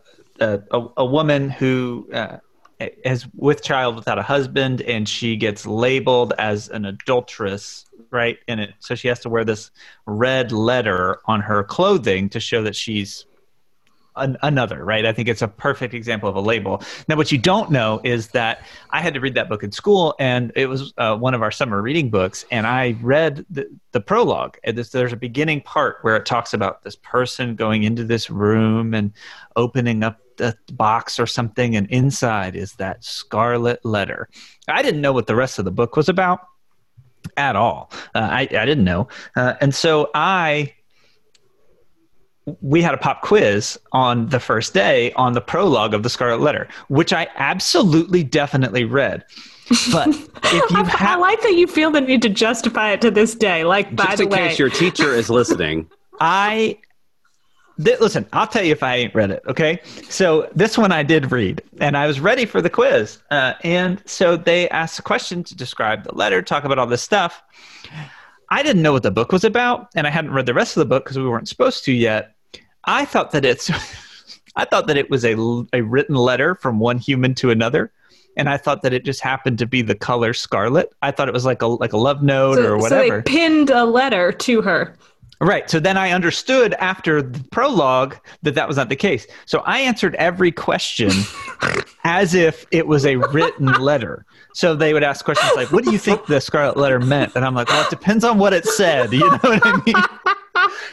a, 0.41 0.87
a, 0.97 1.05
woman 1.05 1.51
who 1.51 2.09
uh, 2.13 2.39
is 2.81 3.27
with 3.35 3.63
child 3.63 3.97
without 3.97 4.19
a 4.19 4.23
husband, 4.23 4.83
and 4.83 5.09
she 5.09 5.37
gets 5.37 5.67
labeled 5.67 6.33
as 6.39 6.69
an 6.69 6.85
adulteress, 6.85 7.85
right? 8.11 8.39
And 8.47 8.61
it 8.61 8.75
so 8.79 8.95
she 8.95 9.09
has 9.09 9.21
to 9.21 9.29
wear 9.29 9.45
this 9.45 9.71
red 10.07 10.53
letter 10.53 11.21
on 11.27 11.41
her 11.41 11.65
clothing 11.65 12.29
to 12.31 12.41
show 12.41 12.63
that 12.63 12.77
she's 12.77 13.27
an, 14.19 14.37
another, 14.43 14.85
right? 14.85 15.07
I 15.07 15.13
think 15.13 15.29
it's 15.29 15.43
a 15.43 15.49
perfect 15.49 15.95
example 15.95 16.29
of 16.29 16.37
a 16.37 16.41
label. 16.41 16.83
Now, 17.09 17.17
what 17.17 17.33
you 17.33 17.39
don't 17.39 17.71
know 17.71 18.01
is 18.05 18.29
that 18.29 18.63
I 18.91 19.01
had 19.01 19.15
to 19.15 19.21
read 19.21 19.35
that 19.35 19.49
book 19.49 19.63
in 19.63 19.73
school, 19.73 20.15
and 20.19 20.53
it 20.55 20.67
was 20.67 20.93
uh, 20.99 21.17
one 21.17 21.35
of 21.35 21.43
our 21.43 21.51
summer 21.51 21.81
reading 21.83 22.11
books, 22.11 22.45
and 22.51 22.67
I 22.67 22.97
read 23.01 23.45
the, 23.51 23.69
the 23.93 24.01
prologue. 24.01 24.59
And 24.65 24.77
this, 24.77 24.91
there's 24.91 25.13
a 25.13 25.17
beginning 25.17 25.63
part 25.63 25.99
where 26.03 26.17
it 26.17 26.27
talks 26.27 26.55
about 26.55 26.83
this 26.83 26.97
person 26.97 27.55
going 27.55 27.83
into 27.83 28.05
this 28.05 28.31
room 28.31 28.95
and 28.95 29.13
opening 29.57 30.03
up 30.03 30.21
the 30.37 30.57
box 30.73 31.19
or 31.19 31.27
something, 31.27 31.77
and 31.77 31.87
inside 31.89 32.57
is 32.57 32.75
that 32.75 33.05
scarlet 33.05 33.85
letter. 33.85 34.29
I 34.69 34.83
didn't 34.83 35.01
know 35.01 35.13
what 35.13 35.27
the 35.27 35.37
rest 35.37 35.59
of 35.59 35.65
the 35.65 35.71
book 35.71 35.97
was 35.97 36.09
about 36.09 36.41
at 37.37 37.57
all. 37.57 37.91
Uh, 38.15 38.29
I, 38.31 38.41
I 38.43 38.67
didn't 38.67 38.85
know. 38.85 39.09
Uh, 39.37 39.55
and 39.61 39.75
so 39.75 40.11
I 40.15 40.75
we 42.61 42.83
had 42.83 42.95
a 42.95 42.99
pop 42.99 43.23
quiz 43.23 43.79
on 43.93 44.29
the 44.29 44.41
first 44.41 44.75
day 44.75 45.13
on 45.13 45.33
the 45.33 45.41
prologue 45.41 45.95
of 45.95 46.03
the 46.03 46.11
Scarlet 46.11 46.41
Letter, 46.41 46.69
which 46.89 47.13
I 47.13 47.29
absolutely 47.37 48.23
definitely 48.23 48.85
read. 48.85 49.25
But 49.93 50.09
if 50.45 50.71
you 50.71 50.77
I, 50.77 50.97
I 50.99 51.17
like 51.17 51.43
that 51.43 51.55
you 51.55 51.67
feel 51.67 51.91
the 51.91 52.01
need 52.01 52.23
to 52.23 52.29
justify 52.29 52.93
it 52.93 53.01
to 53.03 53.11
this 53.11 53.35
day. 53.35 53.65
Like, 53.65 53.95
by 53.95 54.05
Just 54.05 54.17
the 54.19 54.23
in 54.25 54.31
way, 54.31 54.49
case 54.49 54.59
your 54.59 54.71
teacher 54.71 55.13
is 55.15 55.29
listening. 55.29 55.91
I 56.21 56.79
th- 57.83 58.01
listen, 58.01 58.27
I'll 58.33 58.47
tell 58.47 58.65
you 58.65 58.73
if 58.73 58.83
I 58.83 58.97
ain't 58.97 59.15
read 59.15 59.31
it. 59.31 59.43
Okay, 59.47 59.81
so 60.09 60.51
this 60.55 60.77
one 60.79 60.93
I 60.93 61.03
did 61.03 61.31
read, 61.31 61.63
and 61.81 61.97
I 61.97 62.07
was 62.07 62.21
ready 62.21 62.47
for 62.47 62.61
the 62.61 62.71
quiz. 62.71 63.19
Uh, 63.31 63.55
and 63.63 64.03
so 64.07 64.37
they 64.37 64.69
asked 64.71 64.99
a 64.99 65.03
question 65.03 65.45
to 65.45 65.57
describe 65.57 66.05
the 66.05 66.15
letter, 66.15 66.43
talk 66.43 66.65
about 66.65 66.79
all 66.79 66.87
this 66.87 67.03
stuff. 67.03 67.43
I 68.51 68.63
didn't 68.63 68.83
know 68.83 68.93
what 68.93 69.03
the 69.03 69.11
book 69.11 69.33
was 69.33 69.45
about, 69.45 69.89
and 69.95 70.07
I 70.07 70.11
hadn't 70.11 70.33
read 70.33 70.47
the 70.47 70.55
rest 70.55 70.77
of 70.77 70.81
the 70.81 70.87
book 70.87 71.05
because 71.05 71.19
we 71.19 71.29
weren't 71.29 71.49
supposed 71.49 71.85
to 71.85 71.93
yet. 71.93 72.35
I 72.89 73.05
thought 73.05 73.33
that 73.33 73.45
it's, 73.45 73.71
I 74.57 74.65
thought 74.65 74.87
that 74.89 74.97
it 74.97 75.11
was 75.11 75.25
a 75.25 75.37
a 75.73 75.83
written 75.83 76.17
letter 76.17 76.55
from 76.55 76.81
one 76.81 76.99
human 76.99 77.35
to 77.37 77.51
another. 77.51 77.93
And 78.37 78.49
I 78.49 78.57
thought 78.57 78.83
that 78.83 78.93
it 78.93 79.05
just 79.05 79.21
happened 79.21 79.59
to 79.59 79.67
be 79.67 79.83
the 79.83 79.97
color 79.97 80.33
scarlet. 80.33 80.93
I 81.03 81.11
thought 81.11 81.29
it 81.29 81.35
was 81.35 81.45
like 81.45 81.61
a 81.61 81.67
like 81.67 81.93
a 81.93 81.97
love 81.97 82.23
note 82.23 82.55
so, 82.55 82.63
or 82.63 82.79
so 82.79 82.83
whatever. 82.83 83.17
they 83.21 83.31
pinned 83.31 83.71
a 83.71 83.85
letter 83.85 84.33
to 84.33 84.63
her. 84.63 84.97
Right. 85.41 85.69
So 85.71 85.79
then 85.79 85.97
I 85.97 86.11
understood 86.11 86.75
after 86.75 87.23
the 87.23 87.43
prologue 87.51 88.17
that 88.43 88.55
that 88.55 88.67
was 88.67 88.77
not 88.77 88.89
the 88.89 88.97
case. 88.97 89.27
So 89.47 89.61
I 89.61 89.81
answered 89.81 90.17
every 90.17 90.51
question 90.51 91.11
as 92.05 92.35
if 92.35 92.67
it 92.73 92.87
was 92.87 93.07
a 93.07 93.17
written 93.17 93.67
letter. 93.67 94.25
So 94.55 94.75
they 94.75 94.93
would 94.93 95.05
ask 95.05 95.25
questions 95.25 95.53
like, 95.55 95.71
"What 95.71 95.85
do 95.85 95.93
you 95.93 95.99
think 95.99 96.27
the 96.27 96.41
Scarlet 96.41 96.77
Letter 96.77 96.99
meant?" 96.99 97.37
And 97.37 97.45
I'm 97.45 97.55
like, 97.55 97.69
"Well, 97.69 97.83
it 97.83 97.91
depends 97.91 98.25
on 98.25 98.39
what 98.39 98.53
it 98.53 98.65
said." 98.65 99.13
You 99.13 99.21
know 99.31 99.39
what 99.39 99.63
I 99.65 99.83
mean? 99.85 100.35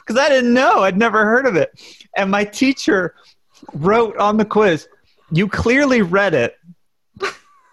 Because 0.06 0.22
I 0.22 0.30
didn't 0.30 0.54
know. 0.54 0.84
I'd 0.84 0.98
never 0.98 1.26
heard 1.26 1.46
of 1.46 1.56
it. 1.56 1.72
And 2.16 2.30
my 2.30 2.44
teacher 2.44 3.16
wrote 3.74 4.16
on 4.18 4.38
the 4.38 4.46
quiz, 4.46 4.88
"You 5.32 5.48
clearly 5.48 6.02
read 6.02 6.34
it." 6.34 6.58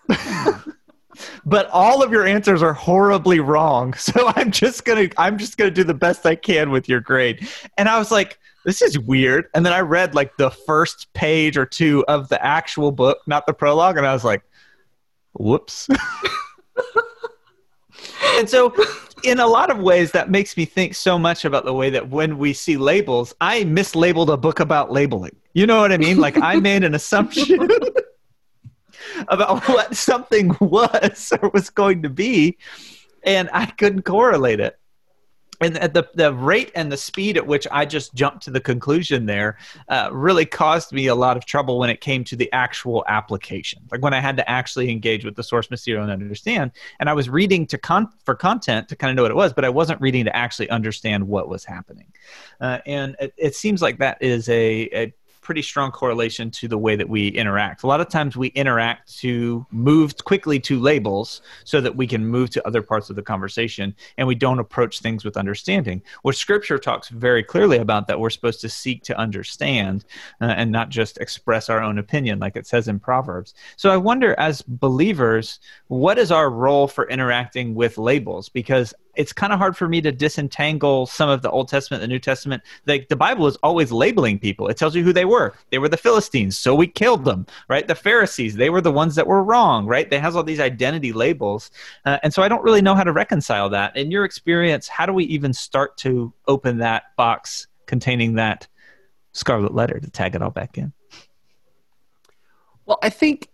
but 1.44 1.68
all 1.70 2.02
of 2.02 2.10
your 2.10 2.26
answers 2.26 2.62
are 2.62 2.72
horribly 2.72 3.40
wrong. 3.40 3.94
So 4.02 4.32
I'm 4.36 4.50
just 4.50 4.84
gonna 4.84 5.08
I'm 5.16 5.38
just 5.38 5.56
gonna 5.56 5.70
do 5.70 5.84
the 5.84 5.94
best 5.94 6.26
I 6.26 6.34
can 6.34 6.70
with 6.70 6.88
your 6.88 7.00
grade. 7.00 7.48
And 7.78 7.88
I 7.88 7.98
was 7.98 8.10
like, 8.10 8.38
this 8.64 8.82
is 8.82 8.98
weird. 8.98 9.46
And 9.54 9.64
then 9.64 9.72
I 9.72 9.80
read 9.80 10.14
like 10.14 10.36
the 10.36 10.50
first 10.50 11.12
page 11.14 11.56
or 11.56 11.66
two 11.66 12.04
of 12.08 12.28
the 12.28 12.44
actual 12.44 12.92
book, 12.92 13.18
not 13.26 13.46
the 13.46 13.52
prologue, 13.52 13.96
and 13.96 14.06
I 14.06 14.12
was 14.12 14.24
like, 14.24 14.42
whoops. 15.32 15.88
and 18.38 18.48
so 18.48 18.74
in 19.24 19.40
a 19.40 19.46
lot 19.46 19.70
of 19.70 19.78
ways 19.78 20.12
that 20.12 20.30
makes 20.30 20.56
me 20.56 20.64
think 20.64 20.94
so 20.94 21.18
much 21.18 21.44
about 21.44 21.64
the 21.64 21.72
way 21.72 21.90
that 21.90 22.08
when 22.08 22.38
we 22.38 22.52
see 22.52 22.76
labels, 22.76 23.34
I 23.40 23.64
mislabeled 23.64 24.32
a 24.32 24.36
book 24.36 24.60
about 24.60 24.90
labeling. 24.90 25.36
You 25.54 25.66
know 25.66 25.80
what 25.80 25.92
I 25.92 25.98
mean? 25.98 26.18
Like 26.18 26.36
I 26.38 26.56
made 26.56 26.84
an 26.84 26.94
assumption 26.94 27.68
about 29.28 29.66
what 29.68 29.96
something 29.96 30.56
was 30.60 31.32
or 31.40 31.50
was 31.50 31.70
going 31.70 32.02
to 32.02 32.08
be, 32.08 32.58
and 33.22 33.48
I 33.52 33.66
couldn't 33.66 34.02
correlate 34.02 34.60
it. 34.60 34.78
And 35.62 35.78
at 35.78 35.94
the 35.94 36.08
the 36.14 36.32
rate 36.32 36.70
and 36.74 36.90
the 36.90 36.96
speed 36.96 37.36
at 37.36 37.46
which 37.46 37.66
I 37.70 37.84
just 37.84 38.14
jumped 38.14 38.42
to 38.44 38.50
the 38.50 38.60
conclusion 38.60 39.26
there 39.26 39.58
uh, 39.88 40.10
really 40.12 40.46
caused 40.46 40.92
me 40.92 41.06
a 41.06 41.14
lot 41.14 41.36
of 41.36 41.44
trouble 41.44 41.78
when 41.78 41.90
it 41.90 42.00
came 42.00 42.24
to 42.24 42.36
the 42.36 42.52
actual 42.52 43.04
application. 43.08 43.82
Like 43.90 44.02
when 44.02 44.14
I 44.14 44.20
had 44.20 44.36
to 44.36 44.50
actually 44.50 44.90
engage 44.90 45.24
with 45.24 45.36
the 45.36 45.42
source 45.42 45.70
material 45.70 46.02
and 46.04 46.12
understand. 46.12 46.72
And 47.00 47.08
I 47.08 47.12
was 47.12 47.28
reading 47.28 47.66
to 47.68 47.78
con- 47.78 48.10
for 48.24 48.34
content 48.34 48.88
to 48.88 48.96
kind 48.96 49.10
of 49.10 49.16
know 49.16 49.22
what 49.22 49.30
it 49.30 49.36
was, 49.36 49.52
but 49.52 49.64
I 49.64 49.68
wasn't 49.68 50.00
reading 50.00 50.24
to 50.24 50.36
actually 50.36 50.70
understand 50.70 51.26
what 51.26 51.48
was 51.48 51.64
happening. 51.64 52.12
Uh, 52.60 52.78
and 52.86 53.16
it, 53.20 53.34
it 53.36 53.54
seems 53.54 53.82
like 53.82 53.98
that 53.98 54.18
is 54.20 54.48
a, 54.48 54.88
a 54.92 55.14
pretty 55.42 55.60
strong 55.60 55.90
correlation 55.90 56.50
to 56.52 56.68
the 56.68 56.78
way 56.78 56.96
that 56.96 57.08
we 57.08 57.28
interact. 57.28 57.82
A 57.82 57.86
lot 57.86 58.00
of 58.00 58.08
times 58.08 58.36
we 58.36 58.48
interact 58.48 59.18
to 59.18 59.66
move 59.70 60.16
quickly 60.24 60.58
to 60.60 60.78
labels 60.78 61.42
so 61.64 61.80
that 61.80 61.94
we 61.94 62.06
can 62.06 62.24
move 62.24 62.48
to 62.50 62.66
other 62.66 62.80
parts 62.80 63.10
of 63.10 63.16
the 63.16 63.22
conversation 63.22 63.94
and 64.16 64.26
we 64.26 64.36
don't 64.36 64.60
approach 64.60 65.00
things 65.00 65.24
with 65.24 65.36
understanding. 65.36 66.00
Which 66.22 66.36
scripture 66.36 66.78
talks 66.78 67.08
very 67.08 67.42
clearly 67.42 67.78
about 67.78 68.06
that 68.06 68.20
we're 68.20 68.30
supposed 68.30 68.60
to 68.62 68.68
seek 68.68 69.02
to 69.04 69.18
understand 69.18 70.04
uh, 70.40 70.54
and 70.56 70.70
not 70.70 70.88
just 70.88 71.18
express 71.18 71.68
our 71.68 71.82
own 71.82 71.98
opinion 71.98 72.38
like 72.38 72.56
it 72.56 72.66
says 72.66 72.88
in 72.88 73.00
Proverbs. 73.00 73.54
So 73.76 73.90
I 73.90 73.96
wonder 73.96 74.38
as 74.38 74.62
believers, 74.62 75.58
what 75.88 76.18
is 76.18 76.30
our 76.30 76.50
role 76.50 76.86
for 76.86 77.08
interacting 77.08 77.74
with 77.74 77.98
labels 77.98 78.48
because 78.48 78.94
it's 79.14 79.32
kind 79.32 79.52
of 79.52 79.58
hard 79.58 79.76
for 79.76 79.88
me 79.88 80.00
to 80.00 80.10
disentangle 80.10 81.06
some 81.06 81.28
of 81.28 81.42
the 81.42 81.50
Old 81.50 81.68
Testament, 81.68 82.00
the 82.00 82.08
New 82.08 82.18
Testament. 82.18 82.62
Like 82.86 83.08
the 83.08 83.16
Bible 83.16 83.46
is 83.46 83.56
always 83.56 83.92
labeling 83.92 84.38
people. 84.38 84.68
It 84.68 84.76
tells 84.76 84.94
you 84.94 85.04
who 85.04 85.12
they 85.12 85.24
were. 85.24 85.52
They 85.70 85.78
were 85.78 85.88
the 85.88 85.96
Philistines, 85.96 86.56
so 86.56 86.74
we 86.74 86.86
killed 86.86 87.24
them, 87.24 87.46
right? 87.68 87.86
The 87.86 87.94
Pharisees, 87.94 88.56
they 88.56 88.70
were 88.70 88.80
the 88.80 88.92
ones 88.92 89.14
that 89.16 89.26
were 89.26 89.42
wrong, 89.42 89.86
right? 89.86 90.08
They 90.08 90.18
has 90.18 90.34
all 90.34 90.42
these 90.42 90.60
identity 90.60 91.12
labels, 91.12 91.70
uh, 92.06 92.18
and 92.22 92.32
so 92.32 92.42
I 92.42 92.48
don't 92.48 92.62
really 92.62 92.82
know 92.82 92.94
how 92.94 93.04
to 93.04 93.12
reconcile 93.12 93.68
that. 93.70 93.96
In 93.96 94.10
your 94.10 94.24
experience, 94.24 94.88
how 94.88 95.06
do 95.06 95.12
we 95.12 95.24
even 95.24 95.52
start 95.52 95.96
to 95.98 96.32
open 96.48 96.78
that 96.78 97.14
box 97.16 97.66
containing 97.86 98.34
that 98.34 98.66
scarlet 99.32 99.74
letter 99.74 100.00
to 100.00 100.10
tag 100.10 100.34
it 100.34 100.42
all 100.42 100.50
back 100.50 100.78
in? 100.78 100.92
Well, 102.86 102.98
I 103.02 103.10
think, 103.10 103.48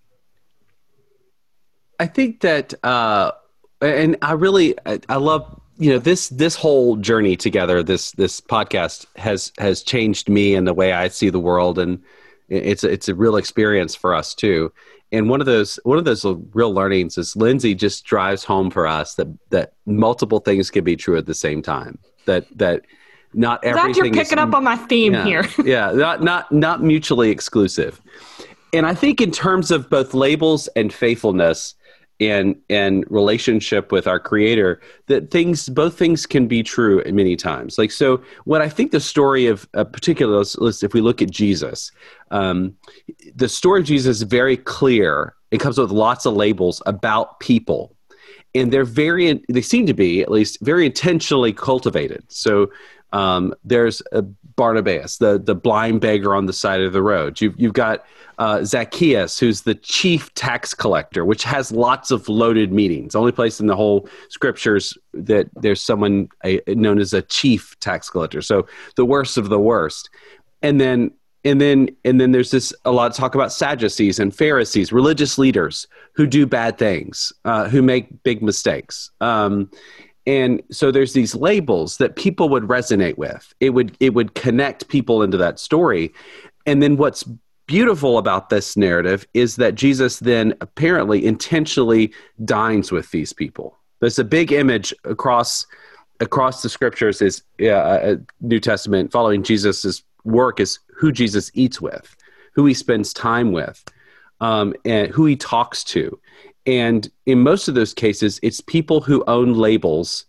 I 1.99 2.07
think 2.07 2.41
that, 2.41 2.75
uh, 2.85 3.33
and 3.81 4.17
I 4.23 4.33
really, 4.33 4.75
I, 4.87 5.01
I 5.09 5.17
love, 5.17 5.61
you 5.79 5.91
know, 5.91 5.99
this 5.99 6.29
this 6.31 6.57
whole 6.57 6.97
journey 6.97 7.37
together. 7.37 7.83
This 7.83 8.13
this 8.13 8.41
podcast 8.41 9.07
has 9.17 9.53
has 9.59 9.83
changed 9.83 10.29
me 10.29 10.55
and 10.55 10.67
the 10.67 10.75
way 10.75 10.93
I 10.93 11.09
see 11.09 11.31
the 11.31 11.41
world, 11.41 11.79
and 11.79 12.03
it's 12.49 12.85
it's 12.85 13.09
a 13.09 13.15
real 13.15 13.37
experience 13.37 13.95
for 13.95 14.15
us 14.15 14.35
too. 14.35 14.73
And 15.13 15.31
one 15.31 15.41
of 15.41 15.47
those 15.47 15.79
one 15.85 15.99
of 15.99 16.05
those 16.05 16.25
real 16.53 16.73
learnings 16.73 17.17
is 17.17 17.37
Lindsay 17.37 17.75
just 17.75 18.05
drives 18.05 18.45
home 18.45 18.71
for 18.71 18.87
us 18.87 19.15
that 19.15 19.29
that 19.51 19.73
multiple 19.87 20.41
things 20.41 20.71
can 20.71 20.85
be 20.85 20.97
true 20.97 21.17
at 21.17 21.27
the 21.27 21.35
same 21.35 21.63
time. 21.63 21.99
That 22.27 22.47
that 22.59 22.83
not 23.33 23.65
everything 23.65 23.95
you're 23.95 24.13
picking 24.13 24.39
is, 24.39 24.45
up 24.45 24.55
on 24.55 24.65
my 24.65 24.77
theme 24.77 25.15
yeah, 25.15 25.25
here. 25.25 25.47
yeah, 25.65 25.93
not 25.93 26.23
not 26.23 26.51
not 26.51 26.83
mutually 26.83 27.31
exclusive. 27.31 28.01
and 28.73 28.85
I 28.85 28.95
think 28.95 29.21
in 29.21 29.31
terms 29.31 29.71
of 29.71 29.89
both 29.89 30.13
labels 30.13 30.69
and 30.77 30.93
faithfulness 30.93 31.75
and 32.21 32.57
and 32.69 33.05
relationship 33.11 33.93
with 33.93 34.07
our 34.07 34.19
creator 34.19 34.81
that 35.07 35.31
things 35.31 35.69
both 35.69 35.97
things 35.97 36.27
can 36.27 36.49
be 36.49 36.63
true 36.63 37.03
many 37.07 37.37
times. 37.37 37.79
Like 37.79 37.91
so 37.91 38.23
what 38.45 38.61
i 38.61 38.69
think 38.69 38.91
the 38.91 39.01
story 39.01 39.47
of 39.47 39.69
a 39.75 39.85
particular 39.85 40.37
list, 40.37 40.83
if 40.83 40.95
we 40.95 41.01
look 41.01 41.23
at 41.23 41.31
jesus 41.31 41.93
um, 42.31 42.75
the 43.35 43.49
story 43.49 43.81
of 43.81 43.87
jesus 43.87 44.17
is 44.17 44.23
very 44.23 44.57
clear. 44.57 45.35
It 45.51 45.61
comes 45.61 45.79
with 45.79 45.91
lots 45.91 46.27
of 46.27 46.35
labels 46.35 46.83
about 46.87 47.41
people. 47.41 47.95
And 48.55 48.73
they're 48.73 48.85
very 48.85 49.43
they 49.49 49.63
seem 49.63 49.87
to 49.87 49.95
be 49.95 50.21
at 50.23 50.31
least 50.31 50.59
very 50.61 50.87
intentionally 50.87 51.53
cultivated. 51.53 52.25
So 52.29 52.71
um, 53.13 53.55
there's 53.65 54.03
a 54.13 54.25
Barnabas, 54.59 55.19
the, 55.19 55.39
the 55.39 55.55
blind 55.55 56.01
beggar 56.01 56.35
on 56.35 56.47
the 56.47 56.53
side 56.53 56.81
of 56.81 56.93
the 56.93 57.01
road. 57.01 57.41
You've, 57.41 57.55
you've 57.59 57.73
got 57.73 58.05
uh, 58.39 58.65
Zacchaeus, 58.65 59.39
who's 59.39 59.63
the 59.63 59.77
chief 59.77 60.35
tax 60.35 60.75
collector, 60.75 61.25
which 61.25 61.45
has 61.45 61.71
lots 61.71 62.11
of 62.11 62.29
loaded 62.29 62.73
meanings. 62.73 63.15
Only 63.15 63.31
place 63.31 63.61
in 63.61 63.69
the 63.69 63.77
whole 63.77 64.09
scriptures 64.31 64.99
that 65.15 65.49
there's 65.55 65.81
someone 65.81 66.29
a, 66.45 66.61
known 66.67 66.99
as 66.99 67.15
a 67.15 67.23
chief 67.23 67.79
tax 67.79 68.11
collector. 68.11 68.43
So 68.43 68.67
the 68.97 69.05
worst 69.05 69.39
of 69.39 69.49
the 69.49 69.61
worst. 69.61 70.11
And 70.61 70.81
then 70.81 71.13
and 71.45 71.61
then 71.61 71.89
and 72.05 72.21
then 72.21 72.33
there's 72.33 72.51
this 72.51 72.75
a 72.85 72.91
lot 72.91 73.09
of 73.09 73.17
talk 73.17 73.37
about 73.37 73.53
Sadducees 73.53 74.19
and 74.19 74.35
Pharisees, 74.35 74.93
religious 74.93 75.39
leaders 75.39 75.87
who 76.15 76.27
do 76.27 76.47
bad 76.47 76.79
things, 76.79 77.33
uh, 77.45 77.69
who 77.69 77.81
make 77.81 78.25
big 78.25 78.43
mistakes. 78.43 79.13
Um, 79.21 79.71
and 80.29 80.63
so 80.71 80.91
there's 80.93 81.15
these 81.15 81.35
labels 81.35 81.97
that 81.97 82.17
people 82.17 82.51
would 82.51 82.65
resonate 82.65 83.17
with. 83.17 83.55
It 83.61 83.71
would 83.71 83.97
it 83.99 84.13
would 84.13 84.35
connect 84.35 84.89
people 84.89 85.23
into 85.23 85.39
that 85.39 85.59
story. 85.59 86.13
And 86.67 86.83
then 86.83 86.99
what's 86.99 87.25
beautiful 87.67 88.19
about 88.19 88.51
this 88.51 88.77
narrative 88.77 89.27
is 89.35 89.57
that 89.57 89.75
jesus 89.75 90.21
then 90.21 90.55
apparently 90.61 91.25
intentionally 91.25 92.13
dines 92.45 92.93
with 92.93 93.11
these 93.11 93.33
people. 93.33 93.77
There's 94.01 94.19
a 94.19 94.25
big 94.25 94.53
image 94.53 94.93
across 95.05 95.67
across 96.21 96.63
the 96.63 96.69
scriptures 96.69 97.23
is 97.23 97.43
yeah, 97.59 97.79
uh, 97.79 98.17
new 98.43 98.61
testament 98.61 99.11
following 99.11 99.43
jesus's 99.43 100.03
work 100.25 100.61
is 100.61 100.79
who 100.95 101.11
jesus 101.11 101.51
eats 101.55 101.81
with 101.81 102.17
who 102.53 102.67
he 102.67 102.75
spends 102.75 103.13
time 103.15 103.53
with 103.53 103.85
um, 104.41 104.75
and 104.85 105.11
who 105.11 105.27
he 105.27 105.37
talks 105.37 105.85
to. 105.85 106.19
And 106.67 107.11
in 107.27 107.43
most 107.43 107.69
of 107.69 107.75
those 107.75 107.95
cases 107.95 108.39
it's 108.43 108.61
people 108.61 109.01
who 109.01 109.25
own 109.27 109.55
labels 109.55 110.27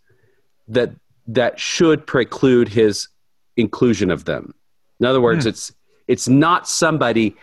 that 0.68 0.92
that 1.28 1.60
should 1.60 2.08
preclude 2.08 2.68
his 2.68 3.08
inclusion 3.58 4.10
of 4.10 4.26
them. 4.26 4.54
In 5.00 5.06
other 5.06 5.22
words 5.22 5.46
mm. 5.46 5.50
it's 5.50 5.74
it's 6.08 6.28
not 6.28 6.68
somebody 6.68 7.36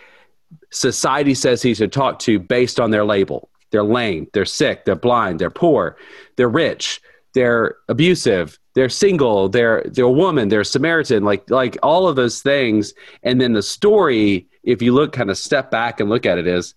society 0.71 1.35
says 1.35 1.63
he 1.63 1.75
should 1.75 1.93
talk 1.93 2.19
to 2.21 2.39
based 2.39 2.81
on 2.81 2.91
their 2.91 3.05
label. 3.05 3.51
They're 3.71 3.85
lame 3.85 4.29
they're 4.33 4.45
sick 4.45 4.85
they're 4.85 4.95
blind 4.95 5.41
they're 5.41 5.51
poor 5.51 5.97
they're 6.37 6.49
rich 6.49 7.03
they're 7.35 7.77
abusive 7.89 8.59
they're 8.75 8.89
single 8.89 9.49
they're 9.49 9.83
they're 9.93 10.05
a 10.05 10.11
woman 10.11 10.49
they're 10.49 10.61
a 10.61 10.65
samaritan 10.65 11.25
like 11.25 11.51
like 11.51 11.77
all 11.83 12.09
of 12.09 12.17
those 12.17 12.41
things. 12.41 12.95
And 13.23 13.41
then 13.41 13.53
the 13.53 13.63
story 13.63 14.47
if 14.67 14.83
you 14.83 14.93
look 14.93 15.13
kind 15.13 15.31
of 15.31 15.39
step 15.39 15.71
back 15.71 16.01
and 16.01 16.11
look 16.11 16.27
at 16.27 16.37
it 16.37 16.47
is 16.47 16.75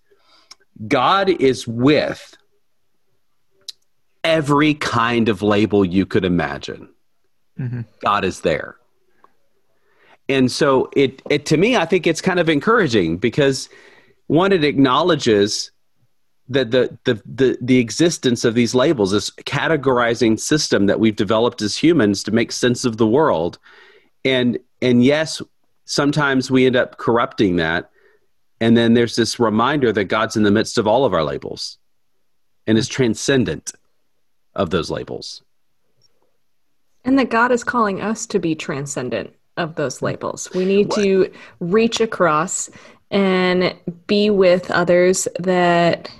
God 0.86 1.28
is 1.28 1.68
with 1.68 2.36
every 4.24 4.74
kind 4.74 5.28
of 5.28 5.42
label 5.42 5.84
you 5.84 6.06
could 6.06 6.24
imagine. 6.24 6.88
Mm-hmm. 7.58 7.82
God 8.02 8.24
is 8.24 8.40
there. 8.40 8.76
And 10.28 10.50
so 10.50 10.88
it, 10.94 11.20
it 11.28 11.44
to 11.46 11.56
me, 11.56 11.76
I 11.76 11.84
think 11.84 12.06
it's 12.06 12.20
kind 12.20 12.38
of 12.38 12.48
encouraging 12.48 13.18
because 13.18 13.68
one, 14.28 14.52
it 14.52 14.62
acknowledges 14.62 15.72
that 16.48 16.70
the, 16.72 16.96
the 17.04 17.20
the 17.24 17.58
the 17.60 17.78
existence 17.78 18.44
of 18.44 18.54
these 18.54 18.74
labels, 18.74 19.12
this 19.12 19.30
categorizing 19.30 20.38
system 20.38 20.86
that 20.86 21.00
we've 21.00 21.16
developed 21.16 21.62
as 21.62 21.76
humans 21.76 22.22
to 22.24 22.32
make 22.32 22.52
sense 22.52 22.84
of 22.84 22.96
the 22.96 23.06
world. 23.06 23.58
And 24.24 24.58
and 24.82 25.04
yes, 25.04 25.42
sometimes 25.90 26.50
we 26.50 26.66
end 26.66 26.76
up 26.76 26.96
corrupting 26.96 27.56
that 27.56 27.90
and 28.60 28.76
then 28.76 28.94
there's 28.94 29.16
this 29.16 29.40
reminder 29.40 29.90
that 29.92 30.04
God's 30.04 30.36
in 30.36 30.42
the 30.42 30.50
midst 30.50 30.76
of 30.76 30.86
all 30.86 31.04
of 31.04 31.14
our 31.14 31.24
labels 31.24 31.78
and 32.66 32.76
is 32.76 32.88
transcendent 32.88 33.72
of 34.54 34.70
those 34.70 34.90
labels. 34.90 35.42
And 37.04 37.18
that 37.18 37.30
God 37.30 37.50
is 37.50 37.64
calling 37.64 38.02
us 38.02 38.26
to 38.26 38.38
be 38.38 38.54
transcendent 38.54 39.34
of 39.56 39.74
those 39.76 40.02
labels. 40.02 40.50
We 40.54 40.66
need 40.66 40.88
what? 40.88 41.02
to 41.02 41.32
reach 41.60 42.00
across 42.00 42.68
and 43.10 43.74
be 44.06 44.28
with 44.28 44.70
others 44.70 45.26
that 45.38 46.10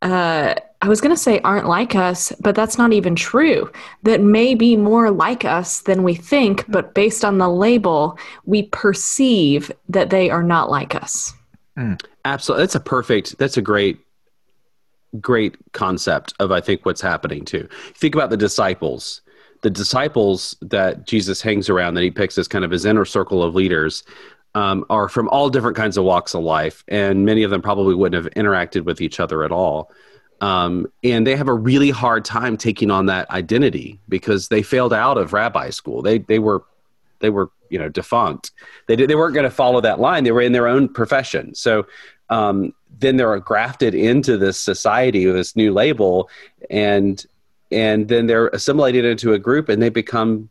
uh, 0.00 0.54
I 0.84 0.88
was 0.88 1.00
going 1.00 1.16
to 1.16 1.20
say 1.20 1.40
aren't 1.40 1.66
like 1.66 1.94
us, 1.94 2.30
but 2.40 2.54
that's 2.54 2.76
not 2.76 2.92
even 2.92 3.16
true. 3.16 3.72
That 4.02 4.20
may 4.20 4.54
be 4.54 4.76
more 4.76 5.10
like 5.10 5.42
us 5.42 5.80
than 5.80 6.02
we 6.02 6.14
think, 6.14 6.70
but 6.70 6.92
based 6.92 7.24
on 7.24 7.38
the 7.38 7.48
label, 7.48 8.18
we 8.44 8.64
perceive 8.64 9.72
that 9.88 10.10
they 10.10 10.28
are 10.28 10.42
not 10.42 10.68
like 10.68 10.94
us. 10.94 11.32
Mm. 11.78 11.98
Absolutely. 12.26 12.64
That's 12.64 12.74
a 12.74 12.80
perfect, 12.80 13.38
that's 13.38 13.56
a 13.56 13.62
great, 13.62 13.98
great 15.22 15.56
concept 15.72 16.34
of, 16.38 16.52
I 16.52 16.60
think, 16.60 16.84
what's 16.84 17.00
happening 17.00 17.46
too. 17.46 17.66
Think 17.94 18.14
about 18.14 18.28
the 18.28 18.36
disciples. 18.36 19.22
The 19.62 19.70
disciples 19.70 20.54
that 20.60 21.06
Jesus 21.06 21.40
hangs 21.40 21.70
around, 21.70 21.94
that 21.94 22.02
he 22.02 22.10
picks 22.10 22.36
as 22.36 22.46
kind 22.46 22.62
of 22.62 22.70
his 22.70 22.84
inner 22.84 23.06
circle 23.06 23.42
of 23.42 23.54
leaders, 23.54 24.02
um, 24.54 24.84
are 24.90 25.08
from 25.08 25.30
all 25.30 25.48
different 25.48 25.78
kinds 25.78 25.96
of 25.96 26.04
walks 26.04 26.34
of 26.34 26.42
life, 26.42 26.84
and 26.88 27.24
many 27.24 27.42
of 27.42 27.50
them 27.50 27.62
probably 27.62 27.94
wouldn't 27.94 28.22
have 28.22 28.34
interacted 28.34 28.82
with 28.84 29.00
each 29.00 29.18
other 29.18 29.44
at 29.44 29.50
all. 29.50 29.90
Um, 30.44 30.92
and 31.02 31.26
they 31.26 31.36
have 31.36 31.48
a 31.48 31.54
really 31.54 31.88
hard 31.88 32.22
time 32.22 32.58
taking 32.58 32.90
on 32.90 33.06
that 33.06 33.30
identity 33.30 33.98
because 34.10 34.48
they 34.48 34.62
failed 34.62 34.92
out 34.92 35.16
of 35.16 35.32
rabbi 35.32 35.70
school. 35.70 36.02
They 36.02 36.18
they 36.18 36.38
were 36.38 36.62
they 37.20 37.30
were 37.30 37.50
you 37.70 37.78
know 37.78 37.88
defunct. 37.88 38.50
They 38.86 38.94
did, 38.94 39.08
they 39.08 39.14
weren't 39.14 39.32
going 39.32 39.44
to 39.44 39.50
follow 39.50 39.80
that 39.80 40.00
line. 40.00 40.24
They 40.24 40.32
were 40.32 40.42
in 40.42 40.52
their 40.52 40.68
own 40.68 40.90
profession. 40.90 41.54
So 41.54 41.86
um, 42.28 42.74
then 42.98 43.16
they're 43.16 43.40
grafted 43.40 43.94
into 43.94 44.36
this 44.36 44.60
society 44.60 45.24
with 45.24 45.34
this 45.36 45.56
new 45.56 45.72
label, 45.72 46.28
and 46.68 47.24
and 47.72 48.08
then 48.08 48.26
they're 48.26 48.48
assimilated 48.48 49.06
into 49.06 49.32
a 49.32 49.38
group, 49.38 49.70
and 49.70 49.80
they 49.80 49.88
become 49.88 50.50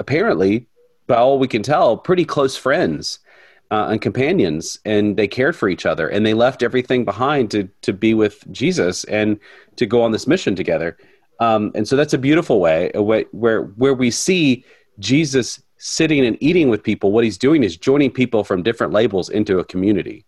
apparently, 0.00 0.66
by 1.06 1.16
all 1.16 1.38
we 1.38 1.48
can 1.48 1.62
tell, 1.62 1.98
pretty 1.98 2.24
close 2.24 2.56
friends. 2.56 3.18
Uh, 3.72 3.88
and 3.92 4.02
companions, 4.02 4.78
and 4.84 5.16
they 5.16 5.26
cared 5.26 5.56
for 5.56 5.66
each 5.66 5.86
other, 5.86 6.06
and 6.06 6.26
they 6.26 6.34
left 6.34 6.62
everything 6.62 7.06
behind 7.06 7.50
to 7.50 7.60
to 7.80 7.92
be 7.92 8.12
with 8.12 8.44
Jesus 8.52 9.04
and 9.04 9.40
to 9.76 9.86
go 9.86 10.02
on 10.02 10.12
this 10.12 10.26
mission 10.26 10.54
together. 10.54 10.90
Um, 11.40 11.72
and 11.74 11.88
so 11.88 11.96
that's 11.96 12.12
a 12.12 12.18
beautiful 12.18 12.60
way, 12.60 12.90
a 12.94 13.02
way 13.02 13.24
where 13.30 13.62
where 13.82 13.94
we 13.94 14.10
see 14.10 14.62
Jesus 14.98 15.62
sitting 15.78 16.26
and 16.26 16.36
eating 16.40 16.68
with 16.68 16.82
people, 16.82 17.12
what 17.12 17.24
he's 17.24 17.38
doing 17.38 17.64
is 17.64 17.76
joining 17.76 18.10
people 18.10 18.44
from 18.44 18.62
different 18.62 18.92
labels 18.92 19.30
into 19.30 19.58
a 19.58 19.64
community. 19.64 20.24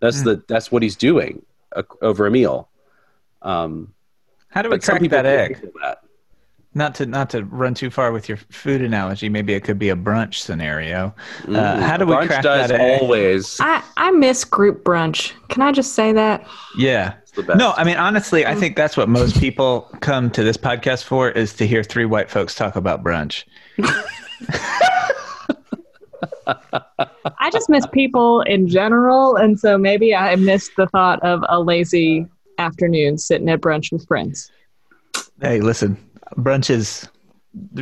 That's 0.00 0.20
mm. 0.20 0.24
the 0.24 0.42
that's 0.46 0.70
what 0.70 0.82
he's 0.82 0.96
doing 0.96 1.42
uh, 1.74 1.82
over 2.02 2.26
a 2.26 2.30
meal. 2.30 2.68
Um, 3.40 3.94
How 4.48 4.62
do 4.62 4.68
we 4.70 4.78
crack 4.78 5.02
that 5.08 5.26
egg? 5.26 5.70
That. 5.80 5.98
Not 6.74 6.94
to 6.96 7.06
not 7.06 7.28
to 7.30 7.44
run 7.44 7.74
too 7.74 7.90
far 7.90 8.12
with 8.12 8.28
your 8.28 8.38
food 8.38 8.80
analogy, 8.80 9.28
maybe 9.28 9.52
it 9.52 9.62
could 9.62 9.78
be 9.78 9.90
a 9.90 9.96
brunch 9.96 10.36
scenario. 10.36 11.14
Uh, 11.42 11.46
mm, 11.46 11.80
how 11.82 11.98
do 11.98 12.06
we 12.06 12.16
crack 12.26 12.42
that 12.42 12.70
egg? 12.70 13.02
Always. 13.02 13.58
I 13.60 13.82
I 13.98 14.10
miss 14.10 14.44
group 14.44 14.82
brunch. 14.82 15.32
Can 15.48 15.60
I 15.62 15.70
just 15.70 15.92
say 15.94 16.12
that? 16.12 16.46
Yeah. 16.76 17.14
No, 17.54 17.72
I 17.76 17.84
mean 17.84 17.96
honestly, 17.98 18.46
I 18.46 18.54
think 18.54 18.76
that's 18.76 18.96
what 18.96 19.08
most 19.08 19.38
people 19.38 19.82
come 20.00 20.30
to 20.30 20.42
this 20.42 20.56
podcast 20.56 21.04
for 21.04 21.30
is 21.30 21.52
to 21.54 21.66
hear 21.66 21.82
three 21.82 22.06
white 22.06 22.30
folks 22.30 22.54
talk 22.54 22.76
about 22.76 23.02
brunch. 23.04 23.44
I 26.46 27.50
just 27.50 27.68
miss 27.68 27.86
people 27.86 28.40
in 28.42 28.68
general, 28.68 29.36
and 29.36 29.58
so 29.58 29.78
maybe 29.78 30.14
I 30.14 30.36
missed 30.36 30.72
the 30.76 30.86
thought 30.86 31.22
of 31.22 31.44
a 31.48 31.60
lazy 31.60 32.26
afternoon 32.58 33.18
sitting 33.18 33.48
at 33.48 33.60
brunch 33.60 33.92
with 33.92 34.06
friends. 34.06 34.50
Hey, 35.40 35.60
listen, 35.60 35.96
brunch 36.36 36.70
is 36.70 37.08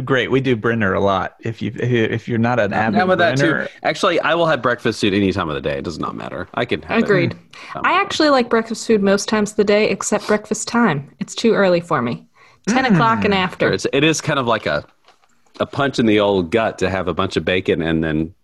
great. 0.04 0.30
We 0.30 0.40
do 0.40 0.56
brinner 0.56 0.94
a 0.94 1.00
lot. 1.00 1.36
If 1.40 1.62
you 1.62 1.72
if 1.76 2.28
you're 2.28 2.38
not 2.38 2.58
an 2.58 2.72
avid 2.72 2.98
how 2.98 3.04
about 3.04 3.18
brinner, 3.18 3.62
that 3.62 3.70
too? 3.70 3.78
Actually, 3.82 4.20
I 4.20 4.34
will 4.34 4.46
have 4.46 4.62
breakfast 4.62 5.00
food 5.00 5.14
any 5.14 5.32
time 5.32 5.48
of 5.48 5.54
the 5.54 5.60
day. 5.60 5.78
It 5.78 5.84
does 5.84 5.98
not 5.98 6.16
matter. 6.16 6.48
I 6.54 6.64
can. 6.64 6.84
Agreed. 6.88 7.36
I 7.76 7.92
actually 7.92 8.30
like 8.30 8.48
breakfast 8.48 8.86
food 8.86 9.02
most 9.02 9.28
times 9.28 9.52
of 9.52 9.56
the 9.56 9.64
day, 9.64 9.88
except 9.88 10.26
breakfast 10.26 10.68
time. 10.68 11.14
It's 11.20 11.34
too 11.34 11.52
early 11.52 11.80
for 11.80 12.02
me. 12.02 12.26
Ten 12.68 12.84
mm. 12.84 12.92
o'clock 12.92 13.24
and 13.24 13.32
after. 13.32 13.72
It's, 13.72 13.86
it 13.92 14.04
is 14.04 14.20
kind 14.20 14.38
of 14.38 14.46
like 14.46 14.66
a 14.66 14.84
a 15.60 15.66
punch 15.66 15.98
in 15.98 16.06
the 16.06 16.18
old 16.18 16.50
gut 16.50 16.78
to 16.78 16.90
have 16.90 17.06
a 17.06 17.14
bunch 17.14 17.36
of 17.36 17.44
bacon 17.44 17.82
and 17.82 18.02
then 18.02 18.20
a 18.20 18.39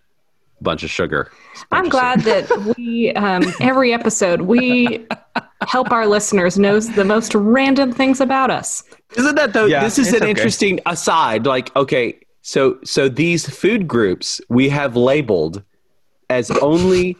bunch 0.60 0.82
of 0.82 0.90
sugar. 0.90 1.30
I'm 1.70 1.88
glad 1.88 2.20
that 2.22 2.74
we 2.76 3.12
um, 3.12 3.44
every 3.60 3.92
episode 3.92 4.42
we 4.42 5.06
help 5.68 5.90
our 5.90 6.06
listeners 6.06 6.58
knows 6.58 6.92
the 6.94 7.04
most 7.04 7.34
random 7.34 7.92
things 7.92 8.20
about 8.20 8.50
us. 8.50 8.82
Isn't 9.16 9.34
that 9.36 9.52
though? 9.52 9.66
Yeah, 9.66 9.82
this 9.82 9.98
is 9.98 10.08
an 10.12 10.22
okay. 10.22 10.30
interesting 10.30 10.80
aside. 10.86 11.46
Like, 11.46 11.74
okay, 11.76 12.18
so 12.42 12.78
so 12.84 13.08
these 13.08 13.48
food 13.48 13.86
groups 13.86 14.40
we 14.48 14.68
have 14.68 14.96
labeled 14.96 15.62
as 16.30 16.50
only 16.50 17.16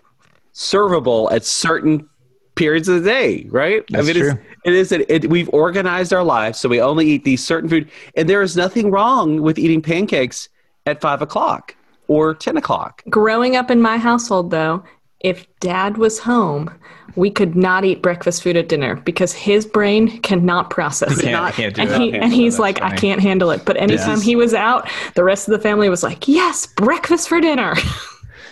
servable 0.55 1.31
at 1.31 1.45
certain 1.45 2.09
periods 2.55 2.89
of 2.89 3.03
the 3.03 3.09
day, 3.09 3.47
right? 3.51 3.85
That's 3.91 4.09
I 4.09 4.13
mean, 4.13 4.23
true. 4.23 4.31
It's, 4.31 4.41
it 4.65 4.73
is. 4.73 4.93
It, 4.93 5.11
it, 5.11 5.31
we've 5.31 5.51
organized 5.53 6.13
our 6.13 6.25
lives 6.25 6.59
so 6.59 6.69
we 6.69 6.81
only 6.81 7.07
eat 7.07 7.25
these 7.25 7.45
certain 7.45 7.69
food, 7.69 7.91
and 8.17 8.29
there 8.29 8.43
is 8.43 8.57
nothing 8.57 8.91
wrong 8.91 9.43
with 9.43 9.59
eating 9.59 9.83
pancakes 9.83 10.49
at 10.87 11.01
five 11.01 11.21
o'clock 11.21 11.77
or 12.09 12.35
ten 12.35 12.57
o'clock. 12.57 13.03
Growing 13.09 13.57
up 13.57 13.71
in 13.71 13.81
my 13.81 13.97
household, 13.99 14.51
though, 14.51 14.83
if 15.21 15.47
dad 15.61 15.97
was 15.99 16.19
home, 16.19 16.71
we 17.17 17.31
could 17.31 17.57
not 17.57 17.85
eat 17.85 18.03
breakfast 18.03 18.43
food 18.43 18.57
at 18.57 18.69
dinner 18.69 18.97
because 18.97 19.33
his 19.33 19.65
brain 19.65 20.21
cannot 20.21 20.69
process 20.71 21.19
it. 21.19 21.23
Can't- 21.23 21.33
not- 21.33 21.53
can't 21.55 21.75
do 21.75 21.81
And, 21.83 21.91
that. 21.91 22.01
he, 22.01 22.13
and 22.13 22.33
he's 22.33 22.59
like, 22.59 22.83
I 22.83 22.95
can't 22.97 23.21
handle 23.21 23.51
it. 23.51 23.65
But 23.65 23.77
anytime 23.79 24.17
Yes. 24.17 24.23
he 24.23 24.37
was 24.37 24.53
out, 24.53 24.89
the 25.15 25.25
rest 25.25 25.49
of 25.49 25.53
the 25.53 25.59
family 25.61 25.89
was 25.89 26.03
like, 26.03 26.29
Yes, 26.29 26.67
breakfast 26.67 27.29
for 27.29 27.41
dinner. 27.41 27.75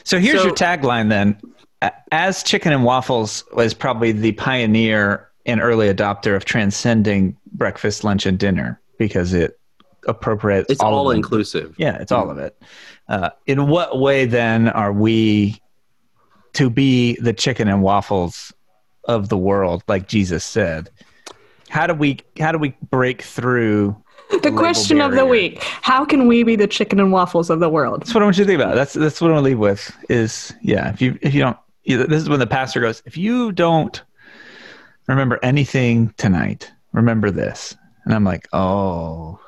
So 0.06 0.18
here's 0.18 0.40
So- 0.40 0.48
your 0.48 0.54
tagline 0.54 1.08
then. 1.08 1.40
As 2.12 2.42
Chicken 2.42 2.72
and 2.74 2.84
Waffles 2.84 3.42
was 3.54 3.72
probably 3.72 4.12
the 4.12 4.32
pioneer 4.32 5.28
and 5.46 5.60
early 5.62 5.92
adopter 5.92 6.36
of 6.36 6.44
transcending 6.44 7.36
breakfast, 7.52 8.04
lunch, 8.04 8.26
and 8.26 8.38
dinner 8.38 8.80
because 8.98 9.32
it 9.32 9.58
appropriates 10.06 10.70
It's 10.70 10.80
all, 10.80 10.94
all, 10.94 11.08
of 11.08 11.14
them. 11.14 11.18
inclusive. 11.18 11.74
Yeah, 11.78 11.96
it's 11.96 12.12
all 12.12 12.30
of 12.30 12.38
it. 12.38 12.60
Uh, 13.08 13.30
in 13.46 13.66
what 13.68 13.98
way 13.98 14.26
then 14.26 14.68
are 14.68 14.92
we 14.92 15.60
to 16.54 16.70
be 16.70 17.16
the 17.20 17.32
chicken 17.32 17.68
and 17.68 17.82
waffles 17.82 18.52
of 19.04 19.28
the 19.28 19.36
world, 19.38 19.82
like 19.88 20.08
Jesus 20.08 20.44
said? 20.44 20.90
How 21.68 21.86
do 21.86 21.94
we 21.94 22.20
how 22.38 22.52
do 22.52 22.58
we 22.58 22.76
break 22.90 23.22
through? 23.22 23.96
the 24.30 24.38
label 24.38 24.58
question 24.58 25.00
of 25.00 25.12
the 25.12 25.26
week 25.26 25.62
How 25.62 26.04
can 26.04 26.26
we 26.26 26.42
be 26.42 26.56
the 26.56 26.66
chicken 26.66 26.98
and 26.98 27.12
waffles 27.12 27.50
of 27.50 27.60
the 27.60 27.68
world? 27.68 28.00
That's 28.00 28.14
what 28.14 28.22
I 28.22 28.24
want 28.24 28.38
you 28.38 28.44
to 28.44 28.48
think 28.48 28.60
about. 28.60 28.74
That's 28.74 28.94
that's 28.94 29.20
what 29.20 29.30
I 29.30 29.34
want 29.34 29.44
to 29.44 29.50
leave 29.50 29.58
with. 29.58 29.94
Is 30.08 30.54
yeah, 30.62 30.90
if 30.90 31.00
you 31.02 31.18
if 31.22 31.34
you 31.34 31.40
don't, 31.40 31.56
this 31.86 32.22
is 32.22 32.28
when 32.28 32.40
the 32.40 32.46
pastor 32.46 32.80
goes. 32.80 33.02
If 33.04 33.16
you 33.16 33.52
don't 33.52 34.02
remember 35.08 35.38
anything 35.42 36.14
tonight, 36.16 36.72
remember 36.92 37.30
this. 37.30 37.76
And 38.04 38.14
I'm 38.14 38.24
like, 38.24 38.48
oh, 38.52 39.40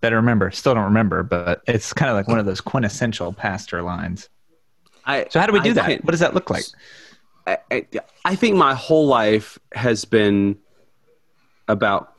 better 0.00 0.16
remember. 0.16 0.50
Still 0.50 0.74
don't 0.74 0.84
remember, 0.84 1.22
but 1.22 1.62
it's 1.66 1.92
kind 1.92 2.10
of 2.10 2.16
like 2.16 2.28
one 2.28 2.38
of 2.38 2.46
those 2.46 2.60
quintessential 2.60 3.32
pastor 3.32 3.82
lines. 3.82 4.28
I, 5.04 5.26
So 5.30 5.40
how 5.40 5.46
do 5.46 5.52
we 5.52 5.60
do 5.60 5.70
I 5.70 5.74
that? 5.74 5.86
can't- 5.86 6.04
What 6.04 6.10
does 6.12 6.20
that 6.20 6.34
look 6.34 6.50
like? 6.50 6.64
I, 7.46 7.58
I, 7.70 7.86
I 8.24 8.34
think 8.36 8.56
my 8.56 8.74
whole 8.74 9.06
life 9.06 9.58
has 9.72 10.04
been 10.04 10.58
about 11.68 12.12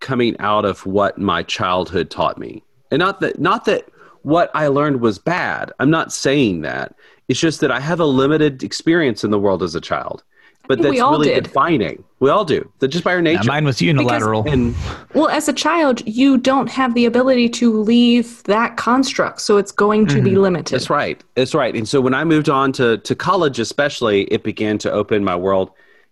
coming 0.00 0.36
out 0.38 0.64
of 0.64 0.84
what 0.86 1.18
my 1.18 1.42
childhood 1.42 2.10
taught 2.10 2.38
me, 2.38 2.62
and 2.90 3.00
not 3.00 3.20
that 3.20 3.40
not 3.40 3.64
that 3.66 3.88
what 4.22 4.50
I 4.54 4.68
learned 4.68 5.00
was 5.00 5.18
bad. 5.18 5.72
I'm 5.80 5.90
not 5.90 6.12
saying 6.12 6.62
that. 6.62 6.94
It's 7.28 7.40
just 7.40 7.60
that 7.60 7.70
I 7.72 7.80
have 7.80 7.98
a 8.00 8.04
limited 8.04 8.62
experience 8.62 9.24
in 9.24 9.30
the 9.30 9.38
world 9.38 9.62
as 9.62 9.74
a 9.74 9.80
child, 9.80 10.22
but 10.68 10.80
that's 10.80 10.90
we 10.90 11.00
all 11.00 11.12
really 11.12 11.28
did. 11.34 11.44
defining. 11.44 12.04
We 12.20 12.30
all 12.30 12.44
do. 12.44 12.70
That 12.78 12.88
just 12.88 13.02
by 13.04 13.10
our 13.12 13.18
Yeah, 13.18 13.36
nature. 13.36 13.48
mine 13.48 13.64
was 13.64 13.82
unilateral. 13.82 14.44
and 14.48 14.74
Well, 15.14 15.28
as 15.28 15.48
a 15.48 15.52
child, 15.52 16.06
you 16.06 16.38
don't 16.38 16.68
have 16.70 16.94
the 16.94 17.04
ability 17.04 17.48
to 17.50 17.72
leave 17.80 18.42
that 18.44 18.76
construct, 18.76 19.40
so 19.40 19.56
it's 19.56 19.72
going 19.72 20.06
to 20.06 20.22
be 20.22 20.36
limited. 20.36 20.72
That's 20.74 20.88
right. 20.88 21.22
That's 21.34 21.54
right. 21.54 21.74
And 21.74 21.88
so 21.88 22.00
when 22.00 22.14
I 22.14 22.24
moved 22.24 22.48
on 22.48 22.72
to, 22.74 22.98
to 22.98 23.14
college, 23.14 23.58
especially, 23.58 24.22
it 24.24 24.44
began 24.44 24.78
to 24.78 24.90
open 24.92 25.24
my 25.24 25.34
world 25.36 25.70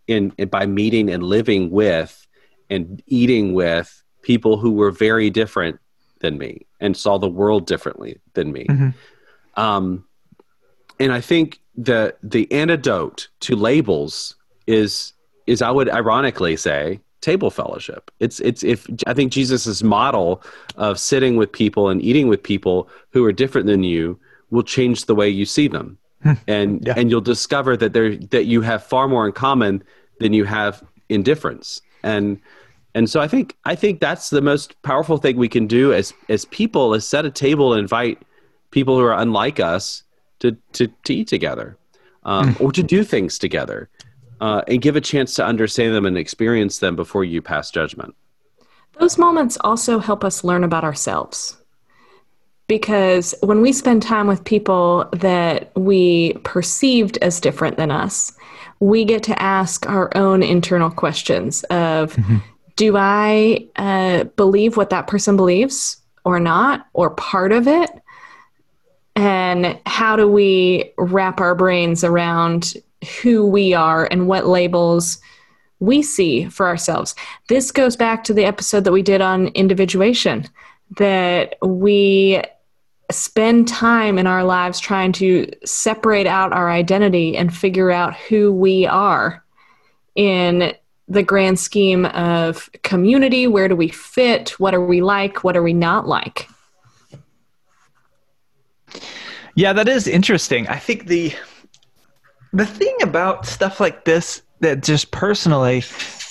in, 0.09 0.33
in 0.37 0.49
by 0.49 0.67
meeting 0.67 1.09
and 1.11 1.23
living 1.23 1.71
with 1.71 2.27
and 2.69 3.03
eating 3.07 3.53
with 3.55 4.03
people 4.23 4.57
who 4.57 4.73
were 4.73 4.91
very 4.91 5.31
different 5.31 5.79
than 6.21 6.39
me 6.39 6.67
and 6.81 6.97
saw 6.97 7.19
the 7.19 7.29
world 7.29 7.67
differently 7.67 8.19
than 8.35 8.53
me. 8.53 8.67
Um, 9.57 10.05
and 10.99 11.13
I 11.13 11.21
think 11.21 11.61
the 11.77 12.15
the 12.23 12.51
antidote 12.53 13.29
to 13.41 13.57
labels 13.57 14.37
is 14.71 15.13
is 15.47 15.63
I 15.63 15.71
would 15.71 15.89
ironically 15.91 16.57
say 16.57 17.01
table 17.21 17.51
fellowship. 17.51 18.11
It's 18.21 18.41
it's 18.41 18.63
if 18.63 18.87
I 19.07 19.15
think 19.15 19.33
Jesus's 19.33 19.83
model 19.83 20.43
of 20.77 20.99
sitting 20.99 21.37
with 21.37 21.51
people 21.53 21.89
and 21.91 22.01
eating 22.03 22.29
with 22.29 22.43
people 22.43 22.89
who 23.13 23.25
are 23.25 23.33
different 23.33 23.67
than 23.67 23.83
you 23.83 24.19
will 24.51 24.63
change 24.63 25.07
the 25.07 25.15
way 25.15 25.29
you 25.29 25.45
see 25.45 25.69
them. 25.69 25.99
And 26.47 26.87
Yeah. 26.87 26.95
and 26.99 27.11
you'll 27.11 27.21
discover 27.35 27.77
that 27.77 27.93
there 27.93 28.17
that 28.17 28.45
you 28.45 28.61
have 28.63 28.83
far 28.85 29.09
more 29.09 29.27
in 29.27 29.33
common 29.33 29.83
than 30.21 30.33
you 30.33 30.45
have 30.45 30.83
in 31.09 31.23
difference. 31.23 31.83
And 32.03 32.39
and 32.95 33.09
so 33.09 33.21
I 33.21 33.29
think 33.29 33.57
I 33.65 33.75
think 33.75 34.01
that's 34.01 34.31
the 34.31 34.43
most 34.43 34.81
powerful 34.83 35.19
thing 35.19 35.37
we 35.37 35.49
can 35.49 35.67
do 35.67 35.93
as 35.93 36.13
as 36.29 36.45
people 36.47 36.95
is 36.95 37.07
set 37.07 37.25
a 37.25 37.31
table 37.31 37.73
and 37.73 37.81
invite 37.81 38.19
people 38.71 38.99
who 38.99 39.05
are 39.05 39.19
unlike 39.19 39.61
us 39.61 40.05
to 40.41 40.57
to, 40.73 40.89
to 41.05 41.15
eat 41.15 41.29
together 41.29 41.77
um, 42.25 42.57
or 42.61 42.73
to 42.73 42.83
do 42.83 43.05
things 43.05 43.39
together 43.39 43.89
uh, 44.41 44.63
and 44.67 44.81
give 44.81 44.97
a 44.97 45.01
chance 45.01 45.35
to 45.35 45.45
understand 45.45 45.95
them 45.95 46.07
and 46.07 46.17
experience 46.17 46.79
them 46.79 46.97
before 46.97 47.25
you 47.25 47.43
pass 47.43 47.71
judgment. 47.71 48.15
Those 48.99 49.19
moments 49.19 49.57
also 49.63 49.99
help 49.99 50.25
us 50.25 50.45
learn 50.45 50.65
about 50.65 50.85
ourselves. 50.85 51.57
Because 52.67 53.35
when 53.43 53.63
we 53.63 53.73
spend 53.73 54.03
time 54.03 54.27
with 54.27 54.45
people 54.45 55.09
that 55.13 55.73
we 55.75 56.35
perceived 56.45 57.19
as 57.19 57.41
different 57.41 57.77
than 57.77 57.91
us, 57.91 58.33
we 58.79 59.05
get 59.05 59.23
to 59.25 59.43
ask 59.43 59.89
our 59.89 60.17
own 60.17 60.43
internal 60.43 60.91
questions 60.91 61.65
of 61.65 62.17
do 62.77 62.97
I 62.97 63.67
uh, 63.77 64.25
believe 64.25 64.77
what 64.77 64.91
that 64.91 65.07
person 65.07 65.37
believes 65.37 66.01
or 66.25 66.39
not, 66.39 66.87
or 66.93 67.11
part 67.11 67.53
of 67.53 67.67
it? 67.67 67.91
And 69.17 69.79
how 69.85 70.17
do 70.17 70.29
we 70.29 70.93
wrap 70.97 71.41
our 71.41 71.55
brains 71.55 72.05
around 72.05 72.75
who 73.23 73.47
we 73.47 73.75
are 73.75 74.07
and 74.11 74.29
what 74.29 74.47
labels 74.47 75.19
we 75.79 76.03
see 76.03 76.45
for 76.47 76.67
ourselves? 76.67 77.15
This 77.49 77.71
goes 77.71 77.97
back 77.97 78.25
to 78.25 78.35
the 78.35 78.45
episode 78.45 78.85
that 78.85 78.93
we 78.93 79.03
did 79.03 79.21
on 79.21 79.49
individuation, 79.49 80.47
that 80.99 81.57
we 81.63 82.43
spend 83.11 83.67
time 83.67 84.19
in 84.19 84.27
our 84.27 84.45
lives 84.45 84.79
trying 84.79 85.13
to 85.13 85.51
separate 85.65 86.27
out 86.27 86.53
our 86.53 86.71
identity 86.71 87.37
and 87.37 87.55
figure 87.55 87.91
out 87.91 88.15
who 88.15 88.53
we 88.53 88.87
are 88.87 89.45
in 90.15 90.73
the 91.09 91.23
grand 91.23 91.59
scheme 91.59 92.07
of 92.07 92.71
community. 92.83 93.49
Where 93.49 93.67
do 93.67 93.75
we 93.75 93.89
fit? 93.89 94.51
What 94.61 94.75
are 94.75 94.85
we 94.85 95.03
like? 95.03 95.43
What 95.43 95.57
are 95.57 95.63
we 95.63 95.73
not 95.73 96.07
like? 96.07 96.49
Yeah, 99.57 99.73
that 99.73 99.89
is 99.89 100.07
interesting. 100.07 100.69
I 100.69 100.77
think 100.77 101.07
the 101.07 101.33
the 102.53 102.67
thing 102.67 102.97
about 103.03 103.47
stuff 103.47 103.81
like 103.81 104.05
this 104.05 104.43
that 104.61 104.83
just 104.83 105.11
personally 105.11 105.83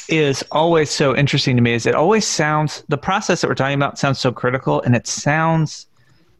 is 0.08 0.44
always 0.52 0.90
so 0.90 1.16
interesting 1.16 1.56
to 1.56 1.62
me 1.62 1.74
is 1.74 1.86
it 1.86 1.96
always 1.96 2.26
sounds 2.26 2.84
the 2.90 2.98
process 2.98 3.42
that 3.42 3.48
we're 3.48 3.56
talking 3.56 3.76
about 3.76 4.00
sounds 4.00 4.20
so 4.20 4.32
critical 4.32 4.82
and 4.82 4.96
it 4.96 5.08
sounds 5.08 5.88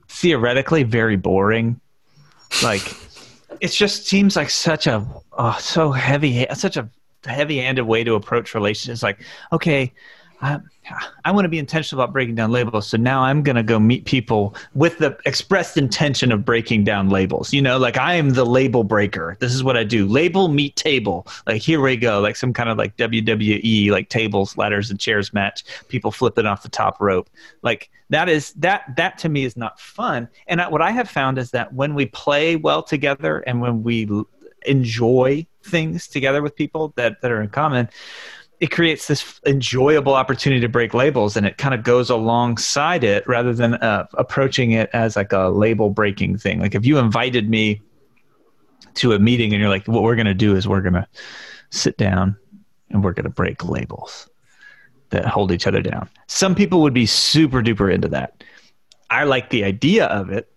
theoretically 0.08 0.84
very 0.84 1.16
boring. 1.16 1.80
Like 2.64 2.96
it 3.62 3.70
just 3.70 4.08
seems 4.08 4.36
like 4.36 4.50
such 4.50 4.88
a 4.88 5.06
oh, 5.34 5.58
so 5.60 5.92
heavy 5.92 6.46
such 6.54 6.78
a 6.78 6.90
heavy-handed 7.26 7.84
way 7.84 8.04
to 8.04 8.16
approach 8.16 8.56
relationships 8.56 9.04
like 9.04 9.20
okay 9.52 9.92
I, 10.42 10.60
I 11.26 11.32
want 11.32 11.46
to 11.46 11.50
be 11.50 11.60
intentional 11.60 12.02
about 12.02 12.14
breaking 12.14 12.36
down 12.36 12.52
labels. 12.52 12.88
So 12.88 12.98
now 12.98 13.24
I'm 13.24 13.44
going 13.44 13.56
to 13.56 13.64
go 13.64 13.80
meet 13.80 14.06
people 14.06 14.56
with 14.74 14.98
the 14.98 15.18
expressed 15.26 15.78
intention 15.78 16.32
of 16.32 16.46
breaking 16.46 16.86
down 16.86 17.10
labels. 17.10 17.52
You 17.54 17.62
know, 17.62 17.78
like 17.78 17.98
I 17.98 18.16
am 18.16 18.32
the 18.32 18.46
label 18.46 18.84
breaker. 18.84 19.36
This 19.40 19.54
is 19.54 19.64
what 19.64 19.76
I 19.76 19.84
do. 19.84 20.08
Label, 20.08 20.48
meet, 20.48 20.76
table. 20.76 21.28
Like 21.46 21.62
here 21.62 21.82
we 21.82 21.98
go. 21.98 22.22
Like 22.22 22.36
some 22.36 22.54
kind 22.54 22.70
of 22.70 22.78
like 22.78 22.96
WWE, 22.98 23.92
like 23.92 24.10
tables, 24.10 24.56
ladders, 24.58 24.90
and 24.90 25.00
chairs 25.00 25.34
match. 25.34 25.64
People 25.90 26.12
flipping 26.12 26.46
off 26.46 26.64
the 26.64 26.70
top 26.70 27.02
rope. 27.02 27.30
Like 27.62 27.90
that 28.10 28.30
is 28.30 28.54
that 28.54 28.96
that 28.96 29.18
to 29.20 29.30
me 29.30 29.44
is 29.44 29.58
not 29.58 29.80
fun. 29.80 30.30
And 30.48 30.62
what 30.70 30.82
I 30.82 30.92
have 30.92 31.10
found 31.10 31.38
is 31.38 31.52
that 31.52 31.74
when 31.74 31.96
we 31.96 32.06
play 32.06 32.56
well 32.56 32.82
together 32.82 33.40
and 33.40 33.62
when 33.62 33.84
we 33.84 34.08
enjoy 34.66 35.46
things 35.64 36.08
together 36.08 36.42
with 36.42 36.56
people 36.56 36.94
that 36.96 37.22
that 37.22 37.32
are 37.32 37.42
in 37.42 37.50
common 37.50 37.90
it 38.60 38.72
creates 38.72 39.08
this 39.08 39.40
enjoyable 39.46 40.14
opportunity 40.14 40.60
to 40.60 40.70
break 40.70 40.94
labels 40.94 41.38
and 41.38 41.46
it 41.46 41.58
kind 41.58 41.74
of 41.74 41.84
goes 41.84 42.10
alongside 42.10 43.04
it 43.04 43.26
rather 43.28 43.54
than 43.54 43.76
uh, 43.76 44.06
approaching 44.14 44.72
it 44.72 44.90
as 44.94 45.16
like 45.16 45.32
a 45.32 45.50
label 45.50 45.90
breaking 45.90 46.38
thing 46.38 46.60
like 46.60 46.76
if 46.76 46.86
you 46.86 46.98
invited 46.98 47.50
me 47.50 47.82
to 48.96 49.14
a 49.14 49.20
meeting 49.20 49.54
and 49.54 49.62
you're 49.62 49.70
like 49.70 49.88
what 49.88 50.04
we're 50.04 50.16
going 50.16 50.26
to 50.26 50.34
do 50.34 50.56
is 50.56 50.68
we're 50.68 50.82
going 50.82 50.94
to 50.94 51.08
sit 51.70 51.98
down 51.98 52.36
and 52.90 53.04
we're 53.04 53.14
going 53.14 53.24
to 53.24 53.30
break 53.30 53.64
labels 53.64 54.30
that 55.12 55.26
hold 55.26 55.52
each 55.52 55.68
other 55.68 55.82
down 55.82 56.10
some 56.28 56.54
people 56.54 56.82
would 56.82 56.94
be 56.94 57.06
super 57.06 57.62
duper 57.62 57.94
into 57.94 58.08
that 58.08 58.44
i 59.10 59.24
like 59.24 59.50
the 59.50 59.64
idea 59.64 60.06
of 60.08 60.30
it 60.30 60.52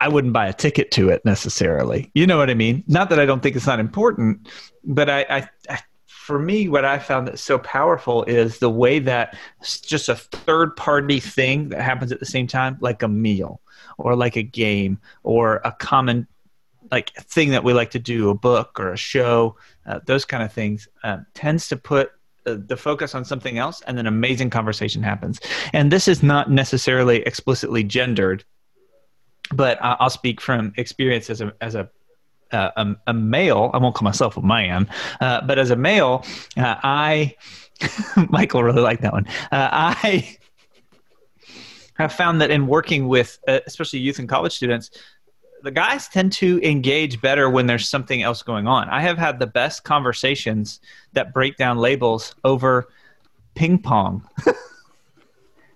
I 0.00 0.08
wouldn't 0.08 0.34
buy 0.34 0.48
a 0.48 0.52
ticket 0.52 0.90
to 0.90 1.08
it 1.08 1.24
necessarily. 1.24 2.10
You 2.14 2.26
know 2.26 2.36
what 2.36 2.50
I 2.50 2.54
mean? 2.54 2.84
Not 2.86 3.08
that 3.08 3.18
I 3.18 3.24
don't 3.24 3.42
think 3.42 3.56
it's 3.56 3.66
not 3.66 3.80
important, 3.80 4.48
but 4.82 5.08
I, 5.08 5.20
I, 5.30 5.48
I 5.70 5.78
for 6.24 6.38
me, 6.38 6.70
what 6.70 6.86
I 6.86 6.98
found 6.98 7.28
that's 7.28 7.42
so 7.42 7.58
powerful 7.58 8.24
is 8.24 8.58
the 8.58 8.70
way 8.70 8.98
that 8.98 9.36
just 9.82 10.08
a 10.08 10.14
third 10.14 10.74
party 10.74 11.20
thing 11.20 11.68
that 11.68 11.82
happens 11.82 12.12
at 12.12 12.18
the 12.18 12.24
same 12.24 12.46
time, 12.46 12.78
like 12.80 13.02
a 13.02 13.08
meal 13.08 13.60
or 13.98 14.16
like 14.16 14.34
a 14.36 14.42
game 14.42 14.98
or 15.22 15.60
a 15.66 15.72
common 15.72 16.26
like 16.90 17.12
thing 17.14 17.50
that 17.50 17.62
we 17.62 17.74
like 17.74 17.90
to 17.90 17.98
do, 17.98 18.30
a 18.30 18.34
book 18.34 18.80
or 18.80 18.94
a 18.94 18.96
show, 18.96 19.56
uh, 19.84 20.00
those 20.06 20.24
kind 20.24 20.42
of 20.42 20.50
things, 20.50 20.88
uh, 21.02 21.18
tends 21.34 21.68
to 21.68 21.76
put 21.76 22.12
uh, 22.46 22.56
the 22.68 22.76
focus 22.78 23.14
on 23.14 23.22
something 23.26 23.58
else, 23.58 23.82
and 23.82 23.98
then 23.98 24.06
amazing 24.06 24.48
conversation 24.48 25.02
happens. 25.02 25.40
And 25.74 25.92
this 25.92 26.08
is 26.08 26.22
not 26.22 26.50
necessarily 26.50 27.18
explicitly 27.26 27.84
gendered, 27.84 28.44
but 29.52 29.76
I'll 29.82 30.08
speak 30.08 30.40
from 30.40 30.72
experience 30.78 31.28
as 31.28 31.42
a 31.42 31.52
as 31.60 31.74
a 31.74 31.90
uh, 32.54 32.70
a, 32.76 32.96
a, 33.08 33.12
male. 33.12 33.70
I 33.74 33.78
won't 33.78 33.94
call 33.94 34.04
myself 34.04 34.36
a 34.36 34.42
man, 34.42 34.88
uh, 35.20 35.40
but 35.42 35.58
as 35.58 35.70
a 35.70 35.76
male, 35.76 36.24
uh, 36.56 36.76
I 36.82 37.34
Michael 38.28 38.62
really 38.62 38.82
liked 38.82 39.02
that 39.02 39.12
one. 39.12 39.26
Uh, 39.52 39.68
I 39.72 40.36
have 41.94 42.12
found 42.12 42.40
that 42.40 42.50
in 42.50 42.66
working 42.66 43.08
with, 43.08 43.38
uh, 43.48 43.60
especially 43.66 44.00
youth 44.00 44.18
and 44.18 44.28
college 44.28 44.52
students, 44.52 44.90
the 45.62 45.70
guys 45.70 46.08
tend 46.08 46.32
to 46.32 46.60
engage 46.62 47.20
better 47.20 47.48
when 47.48 47.66
there's 47.66 47.88
something 47.88 48.22
else 48.22 48.42
going 48.42 48.66
on. 48.66 48.88
I 48.90 49.00
have 49.00 49.16
had 49.16 49.38
the 49.38 49.46
best 49.46 49.84
conversations 49.84 50.80
that 51.14 51.32
break 51.32 51.56
down 51.56 51.78
labels 51.78 52.34
over 52.44 52.88
ping 53.54 53.78
pong. 53.78 54.28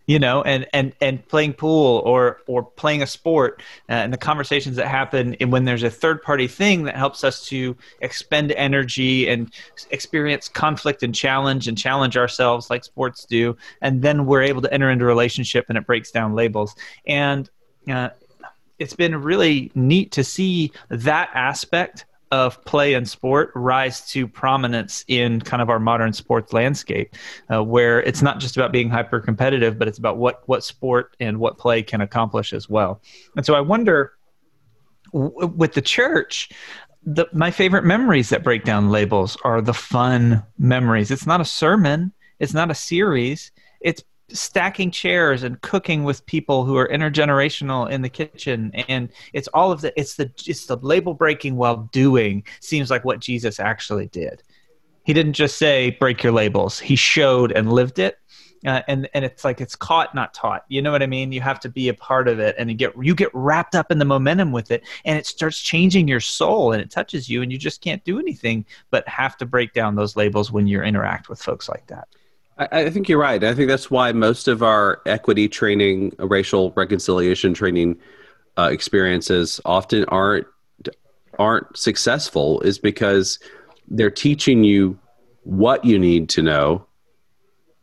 you 0.09 0.18
know, 0.18 0.40
and 0.42 0.66
and 0.72 0.94
and 1.02 1.24
playing 1.28 1.52
pool 1.52 2.02
or 2.04 2.40
or 2.46 2.64
playing 2.64 3.02
a 3.02 3.06
sport, 3.06 3.62
uh, 3.90 3.92
and 3.92 4.12
the 4.12 4.16
conversations 4.16 4.74
that 4.76 4.88
happen 4.88 5.34
and 5.38 5.52
when 5.52 5.66
there's 5.66 5.82
a 5.82 5.90
third 5.90 6.22
party 6.22 6.48
thing 6.48 6.84
that 6.84 6.96
helps 6.96 7.22
us 7.22 7.46
to 7.46 7.76
expend 8.00 8.50
energy 8.52 9.28
and 9.28 9.52
experience 9.90 10.48
conflict 10.48 11.02
and 11.02 11.14
challenge 11.14 11.68
and 11.68 11.76
challenge 11.76 12.16
ourselves 12.16 12.70
like 12.70 12.84
sports 12.84 13.26
do, 13.26 13.54
and 13.82 14.00
then 14.00 14.24
we're 14.24 14.42
able 14.42 14.62
to 14.62 14.72
enter 14.72 14.90
into 14.90 15.04
a 15.04 15.09
relationship 15.09 15.66
and 15.68 15.78
it 15.78 15.86
breaks 15.86 16.11
down 16.11 16.34
labels 16.34 16.74
and. 17.06 17.48
Uh, 17.88 18.11
it's 18.78 18.94
been 18.94 19.22
really 19.22 19.72
neat 19.74 20.12
to 20.12 20.22
see 20.22 20.70
that 20.88 21.30
aspect 21.34 22.04
of 22.30 22.62
play 22.64 22.94
and 22.94 23.08
sport 23.08 23.50
rise 23.54 24.06
to 24.10 24.28
prominence 24.28 25.04
in 25.08 25.40
kind 25.40 25.62
of 25.62 25.70
our 25.70 25.78
modern 25.78 26.12
sports 26.12 26.52
landscape, 26.52 27.14
uh, 27.52 27.62
where 27.62 28.02
it's 28.02 28.22
not 28.22 28.38
just 28.38 28.56
about 28.56 28.72
being 28.72 28.90
hyper 28.90 29.20
competitive, 29.20 29.78
but 29.78 29.88
it's 29.88 29.98
about 29.98 30.18
what 30.18 30.42
what 30.46 30.64
sport 30.64 31.16
and 31.20 31.38
what 31.38 31.58
play 31.58 31.82
can 31.82 32.00
accomplish 32.00 32.52
as 32.52 32.68
well. 32.68 33.00
And 33.36 33.46
so 33.46 33.54
I 33.54 33.60
wonder, 33.60 34.12
w- 35.12 35.46
with 35.46 35.72
the 35.74 35.82
church. 35.82 36.50
The, 37.04 37.26
my 37.32 37.50
favorite 37.50 37.84
memories 37.84 38.28
that 38.28 38.44
break 38.44 38.64
down 38.64 38.90
labels 38.90 39.38
are 39.42 39.62
the 39.62 39.72
fun 39.72 40.42
memories. 40.58 41.10
It's 41.10 41.26
not 41.26 41.40
a 41.40 41.44
sermon. 41.44 42.12
It's 42.38 42.52
not 42.52 42.70
a 42.70 42.74
series. 42.74 43.50
It's 43.80 44.02
stacking 44.30 44.90
chairs 44.90 45.42
and 45.42 45.60
cooking 45.62 46.04
with 46.04 46.24
people 46.26 46.64
who 46.64 46.76
are 46.76 46.88
intergenerational 46.88 47.90
in 47.90 48.02
the 48.02 48.08
kitchen. 48.08 48.72
And 48.88 49.10
it's 49.32 49.48
all 49.48 49.72
of 49.72 49.80
the 49.80 49.98
it's 49.98 50.16
the 50.16 50.30
it's 50.46 50.66
the 50.66 50.76
label 50.76 51.14
breaking 51.14 51.56
while 51.56 51.88
doing 51.92 52.44
seems 52.60 52.90
like 52.90 53.04
what 53.04 53.20
jesus 53.20 53.58
actually 53.60 54.06
did. 54.08 54.42
He 55.04 55.12
didn't 55.14 55.32
just 55.32 55.56
say 55.56 55.96
break 55.98 56.22
your 56.22 56.32
labels. 56.32 56.78
He 56.78 56.96
showed 56.96 57.52
and 57.52 57.72
lived 57.72 57.98
it. 57.98 58.18
Uh, 58.66 58.82
and 58.88 59.08
and 59.14 59.24
it's 59.24 59.44
like 59.44 59.60
it's 59.60 59.76
caught 59.76 60.14
not 60.14 60.34
taught. 60.34 60.64
You 60.68 60.82
know 60.82 60.90
what 60.90 61.02
i 61.02 61.06
mean? 61.06 61.30
You 61.30 61.40
have 61.40 61.60
to 61.60 61.68
be 61.68 61.88
a 61.88 61.94
part 61.94 62.26
of 62.26 62.40
it. 62.40 62.56
And 62.58 62.68
you 62.68 62.76
get 62.76 62.92
you 63.00 63.14
get 63.14 63.30
wrapped 63.32 63.74
up 63.74 63.90
in 63.92 63.98
the 63.98 64.04
momentum 64.04 64.52
with 64.52 64.70
it 64.70 64.82
and 65.04 65.16
it 65.16 65.26
starts 65.26 65.60
changing 65.60 66.08
your 66.08 66.20
soul 66.20 66.72
and 66.72 66.82
it 66.82 66.90
touches 66.90 67.28
you 67.28 67.40
and 67.40 67.52
you 67.52 67.56
just 67.56 67.80
can't 67.80 68.04
do 68.04 68.18
anything 68.18 68.66
but 68.90 69.06
have 69.08 69.36
to 69.38 69.46
break 69.46 69.72
down 69.72 69.94
those 69.94 70.16
labels 70.16 70.50
when 70.50 70.66
you 70.66 70.82
interact 70.82 71.28
with 71.28 71.40
folks 71.40 71.68
like 71.68 71.86
that 71.86 72.08
I, 72.59 72.90
think 72.90 73.09
you're 73.09 73.20
right. 73.20 73.42
I 73.42 73.54
think 73.54 73.68
that's 73.68 73.90
why 73.90 74.11
most 74.12 74.48
of 74.48 74.62
our 74.62 75.00
equity 75.06 75.48
training, 75.48 76.12
racial 76.18 76.72
reconciliation 76.72 77.54
training 77.54 77.98
uh, 78.56 78.70
experiences 78.72 79.61
often 79.64 80.04
aren't 80.06 80.46
aren't 81.38 81.76
successful 81.76 82.61
is 82.62 82.80
because 82.80 83.38
they're 83.86 84.11
teaching 84.11 84.64
you 84.64 84.98
what 85.44 85.84
you 85.84 85.96
need 85.96 86.28
to 86.30 86.42
know, 86.42 86.84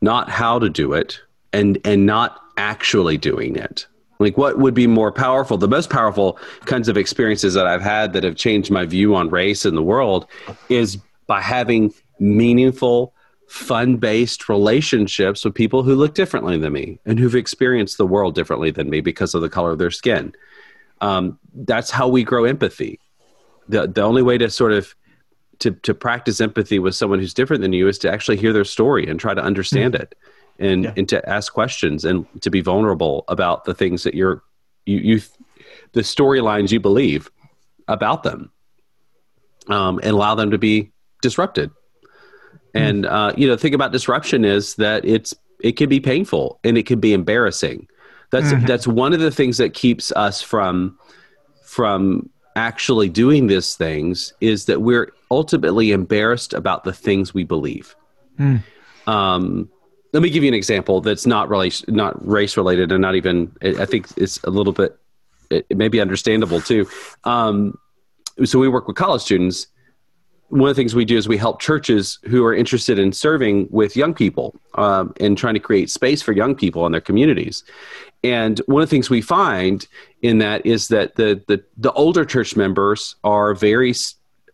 not 0.01 0.29
how 0.29 0.59
to 0.59 0.69
do 0.69 0.91
it, 0.91 1.21
and 1.53 1.79
and 1.85 2.05
not 2.05 2.41
actually 2.57 3.17
doing 3.17 3.55
it. 3.55 3.87
Like 4.19 4.37
what 4.37 4.59
would 4.59 4.73
be 4.73 4.87
more 4.87 5.11
powerful? 5.11 5.57
The 5.57 5.69
most 5.69 5.89
powerful 5.89 6.37
kinds 6.65 6.89
of 6.89 6.97
experiences 6.97 7.53
that 7.53 7.65
I've 7.65 7.81
had 7.81 8.11
that 8.13 8.23
have 8.23 8.35
changed 8.35 8.71
my 8.71 8.85
view 8.85 9.15
on 9.15 9.29
race 9.29 9.65
in 9.65 9.75
the 9.75 9.81
world 9.81 10.27
is 10.67 10.97
by 11.27 11.41
having 11.41 11.93
meaningful 12.19 13.14
fun 13.47 13.97
based 13.97 14.49
relationships 14.49 15.45
with 15.45 15.53
people 15.53 15.83
who 15.83 15.95
look 15.95 16.15
differently 16.15 16.57
than 16.57 16.73
me 16.73 16.99
and 17.05 17.19
who've 17.19 17.35
experienced 17.35 17.97
the 17.97 18.05
world 18.05 18.35
differently 18.35 18.71
than 18.71 18.89
me 18.89 19.01
because 19.01 19.33
of 19.33 19.41
the 19.41 19.49
color 19.49 19.71
of 19.71 19.79
their 19.79 19.91
skin. 19.91 20.33
Um, 21.01 21.39
that's 21.53 21.91
how 21.91 22.07
we 22.07 22.23
grow 22.23 22.45
empathy. 22.45 22.99
The, 23.67 23.87
the 23.87 24.01
only 24.01 24.23
way 24.23 24.37
to 24.37 24.49
sort 24.49 24.71
of 24.71 24.95
to, 25.59 25.71
to 25.71 25.93
practice 25.93 26.41
empathy 26.41 26.79
with 26.79 26.95
someone 26.95 27.19
who's 27.19 27.33
different 27.33 27.61
than 27.61 27.73
you 27.73 27.87
is 27.87 27.97
to 27.99 28.11
actually 28.11 28.37
hear 28.37 28.51
their 28.51 28.65
story 28.65 29.07
and 29.07 29.19
try 29.19 29.33
to 29.33 29.41
understand 29.41 29.93
mm-hmm. 29.93 30.03
it 30.03 30.15
and, 30.59 30.83
yeah. 30.85 30.93
and 30.97 31.09
to 31.09 31.29
ask 31.29 31.53
questions 31.53 32.03
and 32.03 32.25
to 32.41 32.49
be 32.49 32.61
vulnerable 32.61 33.23
about 33.27 33.65
the 33.65 33.73
things 33.73 34.03
that 34.03 34.15
you're 34.15 34.43
you, 34.85 34.97
you 34.97 35.21
the 35.93 36.01
storylines 36.01 36.71
you 36.71 36.79
believe 36.79 37.31
about 37.87 38.23
them 38.23 38.51
um, 39.67 39.99
and 39.99 40.11
allow 40.11 40.35
them 40.35 40.51
to 40.51 40.57
be 40.57 40.91
disrupted 41.21 41.71
and 42.75 43.05
uh, 43.05 43.33
you 43.37 43.47
know, 43.47 43.57
think 43.57 43.73
about 43.73 43.91
disruption 43.91 44.45
is 44.45 44.75
that 44.75 45.05
it's 45.05 45.33
it 45.59 45.73
can 45.73 45.89
be 45.89 45.99
painful 45.99 46.59
and 46.63 46.77
it 46.77 46.85
can 46.85 46.99
be 46.99 47.13
embarrassing. 47.13 47.87
That's 48.31 48.47
mm-hmm. 48.47 48.65
that's 48.65 48.85
one 48.87 49.13
of 49.13 49.19
the 49.19 49.31
things 49.31 49.57
that 49.57 49.73
keeps 49.73 50.11
us 50.11 50.41
from 50.41 50.97
from 51.63 52.29
actually 52.55 53.09
doing 53.09 53.47
these 53.47 53.75
things 53.75 54.33
is 54.41 54.65
that 54.65 54.81
we're 54.81 55.11
ultimately 55.29 55.91
embarrassed 55.91 56.53
about 56.53 56.83
the 56.83 56.93
things 56.93 57.33
we 57.33 57.43
believe. 57.43 57.95
Mm. 58.39 58.61
Um, 59.07 59.69
let 60.13 60.23
me 60.23 60.29
give 60.29 60.43
you 60.43 60.47
an 60.47 60.53
example 60.53 61.01
that's 61.01 61.25
not 61.25 61.49
really 61.49 61.71
not 61.87 62.25
race 62.25 62.55
related 62.55 62.91
and 62.91 63.01
not 63.01 63.15
even 63.15 63.51
I 63.61 63.85
think 63.85 64.07
it's 64.17 64.41
a 64.43 64.49
little 64.49 64.73
bit 64.73 64.97
it 65.49 65.77
may 65.77 65.89
be 65.89 66.01
understandable 66.01 66.59
too. 66.59 66.87
Um, 67.23 67.77
so 68.43 68.59
we 68.59 68.67
work 68.67 68.87
with 68.87 68.97
college 68.97 69.21
students 69.21 69.67
one 70.49 70.69
of 70.69 70.75
the 70.75 70.79
things 70.79 70.93
we 70.93 71.05
do 71.05 71.17
is 71.17 71.27
we 71.27 71.37
help 71.37 71.59
churches 71.59 72.19
who 72.25 72.43
are 72.45 72.53
interested 72.53 72.99
in 72.99 73.11
serving 73.11 73.67
with 73.71 73.95
young 73.95 74.13
people 74.13 74.55
um, 74.75 75.13
and 75.19 75.37
trying 75.37 75.55
to 75.55 75.59
create 75.59 75.89
space 75.89 76.21
for 76.21 76.33
young 76.33 76.55
people 76.55 76.85
in 76.85 76.91
their 76.91 77.01
communities. 77.01 77.63
And 78.23 78.59
one 78.67 78.81
of 78.81 78.89
the 78.89 78.95
things 78.95 79.09
we 79.09 79.21
find 79.21 79.87
in 80.21 80.37
that 80.39 80.65
is 80.65 80.87
that 80.89 81.15
the 81.15 81.43
the, 81.47 81.63
the 81.77 81.91
older 81.93 82.25
church 82.25 82.55
members 82.55 83.15
are 83.23 83.53
very 83.53 83.93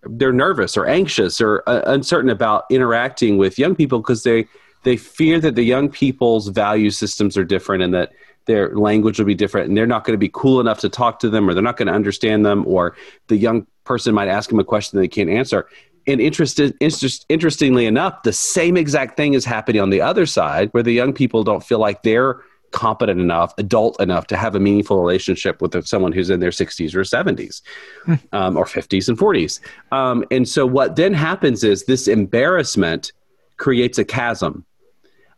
they're 0.03 0.33
nervous 0.33 0.77
or 0.77 0.87
anxious 0.87 1.39
or 1.39 1.63
uh, 1.67 1.81
uncertain 1.85 2.29
about 2.29 2.65
interacting 2.69 3.37
with 3.37 3.59
young 3.59 3.75
people 3.75 3.99
because 3.99 4.23
they 4.23 4.47
they 4.83 4.97
fear 4.97 5.39
that 5.39 5.55
the 5.55 5.63
young 5.63 5.89
people's 5.89 6.47
value 6.47 6.89
systems 6.89 7.37
are 7.37 7.43
different 7.43 7.83
and 7.83 7.93
that 7.93 8.11
their 8.45 8.75
language 8.75 9.19
will 9.19 9.25
be 9.25 9.35
different 9.35 9.67
and 9.67 9.77
they're 9.77 9.87
not 9.87 10.03
going 10.03 10.13
to 10.13 10.17
be 10.17 10.29
cool 10.33 10.59
enough 10.59 10.79
to 10.79 10.89
talk 10.89 11.19
to 11.19 11.29
them 11.29 11.49
or 11.49 11.53
they're 11.53 11.63
not 11.63 11.77
going 11.77 11.87
to 11.87 11.93
understand 11.93 12.45
them 12.45 12.65
or 12.67 12.95
the 13.27 13.37
young 13.37 13.65
person 13.83 14.13
might 14.13 14.27
ask 14.27 14.49
them 14.49 14.59
a 14.59 14.63
question 14.63 14.99
they 14.99 15.07
can't 15.07 15.29
answer 15.29 15.67
and 16.07 16.19
interested, 16.19 16.75
interest, 16.79 17.25
interestingly 17.29 17.85
enough, 17.85 18.23
the 18.23 18.33
same 18.33 18.77
exact 18.77 19.17
thing 19.17 19.33
is 19.33 19.45
happening 19.45 19.81
on 19.81 19.89
the 19.89 20.01
other 20.01 20.25
side, 20.25 20.69
where 20.71 20.83
the 20.83 20.93
young 20.93 21.13
people 21.13 21.43
don't 21.43 21.63
feel 21.63 21.79
like 21.79 22.03
they're 22.03 22.41
competent 22.71 23.19
enough, 23.19 23.53
adult 23.57 23.99
enough 24.01 24.27
to 24.27 24.37
have 24.37 24.55
a 24.55 24.59
meaningful 24.59 24.99
relationship 24.99 25.61
with 25.61 25.85
someone 25.85 26.11
who's 26.11 26.29
in 26.29 26.39
their 26.39 26.51
60s 26.51 26.95
or 26.95 27.01
70s 27.01 27.61
hmm. 28.05 28.13
um, 28.31 28.57
or 28.57 28.65
50s 28.65 29.09
and 29.09 29.17
40s. 29.17 29.59
Um, 29.91 30.23
and 30.31 30.47
so 30.47 30.65
what 30.65 30.95
then 30.95 31.13
happens 31.13 31.63
is 31.63 31.85
this 31.85 32.07
embarrassment 32.07 33.11
creates 33.57 33.97
a 33.99 34.05
chasm. 34.05 34.65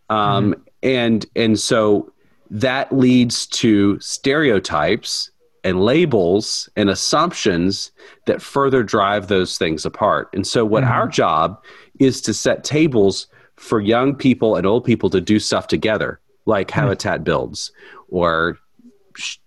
Um, 0.09 0.53
mm-hmm. 0.53 0.61
And 0.83 1.25
and 1.37 1.57
so 1.57 2.11
that 2.53 2.93
leads 2.95 3.47
to 3.47 3.99
stereotypes 3.99 5.31
and 5.63 5.83
labels 5.83 6.69
and 6.75 6.87
assumptions 6.89 7.91
that 8.27 8.41
further 8.41 8.83
drive 8.83 9.27
those 9.27 9.57
things 9.57 9.85
apart. 9.85 10.29
And 10.33 10.45
so, 10.45 10.63
what 10.63 10.83
mm-hmm. 10.83 10.93
our 10.93 11.07
job 11.07 11.61
is 11.99 12.21
to 12.21 12.33
set 12.33 12.63
tables 12.63 13.27
for 13.55 13.81
young 13.81 14.15
people 14.15 14.55
and 14.55 14.67
old 14.67 14.85
people 14.85 15.09
to 15.09 15.19
do 15.19 15.39
stuff 15.39 15.67
together, 15.67 16.19
like 16.45 16.67
mm-hmm. 16.67 16.81
Habitat 16.81 17.23
builds 17.23 17.71
or 18.09 18.59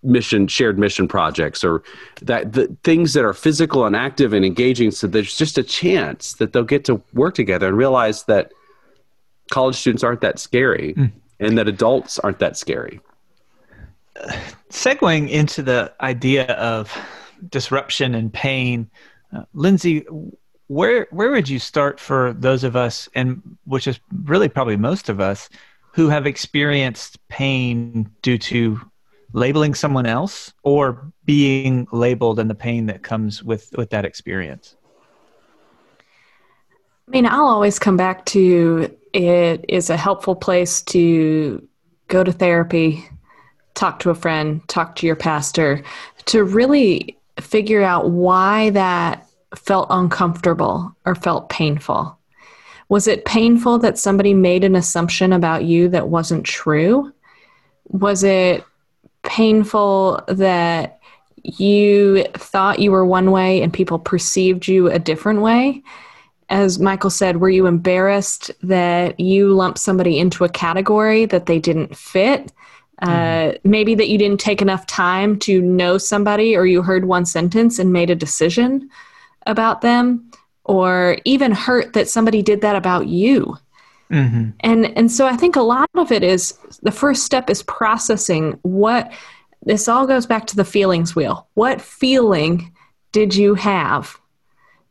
mission 0.03 0.49
shared 0.49 0.79
mission 0.79 1.09
projects 1.09 1.65
or 1.65 1.83
that 2.23 2.53
the 2.53 2.77
things 2.83 3.15
that 3.15 3.25
are 3.25 3.35
physical 3.35 3.85
and 3.85 3.97
active 3.97 4.33
and 4.33 4.45
engaging 4.45 4.93
so 4.93 5.09
there's 5.09 5.37
just 5.37 5.59
a 5.59 5.63
chance 5.65 6.35
that 6.35 6.53
they'll 6.53 6.63
get 6.63 6.85
to 6.85 7.03
work 7.15 7.35
together 7.35 7.67
and 7.67 7.77
realize 7.77 8.23
that 8.27 8.53
college 9.51 9.75
students 9.75 10.05
aren't 10.05 10.21
that 10.21 10.39
scary 10.39 10.95
mm. 10.95 11.11
And 11.41 11.59
that 11.59 11.69
adults 11.69 12.19
aren't 12.19 12.39
that 12.39 12.57
scary. 12.57 13.01
Segueing 14.71 15.29
into 15.29 15.63
the 15.63 15.93
idea 16.01 16.47
of 16.55 16.97
disruption 17.51 18.15
and 18.15 18.33
pain, 18.33 18.91
uh, 19.35 19.43
Lindsay, 19.53 20.07
where 20.69 21.07
where 21.11 21.31
would 21.31 21.49
you 21.49 21.59
start 21.59 22.01
for 22.01 22.33
those 22.33 22.65
of 22.65 22.77
us, 22.77 23.09
and 23.15 23.43
which 23.65 23.87
is 23.87 24.01
really 24.25 24.49
probably 24.49 24.77
most 24.77 25.09
of 25.09 25.21
us, 25.21 25.49
who 25.93 26.09
have 26.09 26.27
experienced 26.27 27.19
pain 27.29 28.11
due 28.23 28.39
to 28.39 28.81
labeling 29.33 29.75
someone 29.75 30.07
else 30.07 30.53
or 30.63 31.13
being 31.25 31.87
labeled 31.93 32.39
and 32.39 32.49
the 32.49 32.55
pain 32.55 32.87
that 32.87 33.03
comes 33.03 33.43
with 33.43 33.71
with 33.77 33.91
that 33.91 34.05
experience? 34.05 34.77
I 37.07 37.11
mean, 37.11 37.27
I'll 37.27 37.47
always 37.47 37.79
come 37.79 37.97
back 37.97 38.25
to 38.27 38.97
it 39.17 39.65
is 39.69 39.89
a 39.89 39.97
helpful 39.97 40.37
place 40.37 40.83
to 40.83 41.67
go 42.09 42.23
to 42.23 42.33
therapy, 42.33 43.05
talk 43.75 43.99
to 44.01 44.11
a 44.11 44.15
friend, 44.15 44.67
talk 44.69 44.95
to 44.97 45.07
your 45.07 45.17
pastor 45.17 45.83
to 46.27 46.45
really 46.45 47.19
figure 47.41 47.83
out 47.83 48.11
why 48.11 48.71
that 48.71 49.27
felt 49.55 49.87
uncomfortable 49.91 50.95
or 51.05 51.15
felt 51.15 51.49
painful. 51.49 52.19
Was 52.89 53.09
it 53.09 53.25
painful 53.25 53.79
that 53.79 53.99
somebody 53.99 54.35
made 54.35 54.65
an 54.65 54.77
assumption 54.77 55.33
about 55.33 55.65
you 55.65 55.89
that 55.89 56.09
wasn't 56.09 56.45
true? 56.45 57.13
Was 57.89 58.23
it 58.23 58.65
painful 59.23 60.23
that 60.29 61.01
you 61.43 62.25
thought 62.35 62.79
you 62.79 62.91
were 62.91 63.05
one 63.05 63.31
way 63.31 63.63
and 63.63 63.73
people 63.73 63.99
perceived 63.99 64.69
you 64.69 64.91
a 64.91 64.99
different 64.99 65.41
way? 65.41 65.83
As 66.49 66.79
Michael 66.79 67.11
said, 67.11 67.39
were 67.39 67.51
you 67.51 67.67
embarrassed 67.67 68.51
that 68.63 69.19
you 69.19 69.53
lumped 69.53 69.79
somebody 69.79 70.19
into 70.19 70.45
a 70.45 70.49
category 70.49 71.27
that 71.27 71.47
they 71.47 71.59
didn't 71.59 71.97
fit? 71.97 72.53
Uh, 73.03 73.53
maybe 73.63 73.95
that 73.95 74.09
you 74.09 74.17
didn't 74.17 74.41
take 74.41 74.63
enough 74.63 74.87
time 74.87 75.39
to 75.39 75.61
know 75.61 75.99
somebody 75.99 76.57
or 76.57 76.65
you 76.65 76.81
heard 76.81 77.05
one 77.05 77.27
sentence 77.27 77.79
and 77.79 77.93
made 77.93 78.09
a 78.09 78.15
decision 78.15 78.89
about 79.47 79.83
them 79.83 80.31
or 80.65 81.19
even 81.25 81.53
hurt 81.53 81.93
that 81.93 82.09
somebody 82.09 82.43
did 82.43 82.61
that 82.61 82.75
about 82.75 83.07
you 83.07 83.57
mm-hmm. 84.11 84.51
and 84.61 84.87
and 84.97 85.11
so 85.11 85.27
i 85.27 85.37
think 85.37 85.57
a 85.57 85.63
lot 85.63 85.89
of 85.95 86.11
it 86.11 86.23
is 86.23 86.53
the 86.83 86.91
first 86.91 87.25
step 87.25 87.49
is 87.49 87.63
processing 87.65 88.59
what 88.63 89.13
this 89.65 89.89
all 89.89 90.07
goes 90.07 90.27
back 90.27 90.47
to 90.47 90.57
the 90.57 90.65
feelings 90.65 91.15
wheel 91.15 91.47
what 91.55 91.81
feeling 91.81 92.73
did 93.13 93.35
you 93.35 93.55
have 93.55 94.19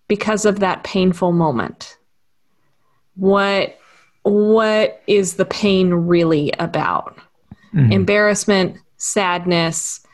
because 0.07 0.45
of 0.45 0.59
that 0.59 0.83
painful 0.83 1.31
moment. 1.31 1.97
What 3.15 3.79
what 4.23 5.01
is 5.07 5.35
the 5.35 5.45
pain 5.45 5.93
really 5.93 6.51
about? 6.59 7.17
Mhm. 7.73 7.91
embarrassment 7.91 8.77
sadness 8.97 10.05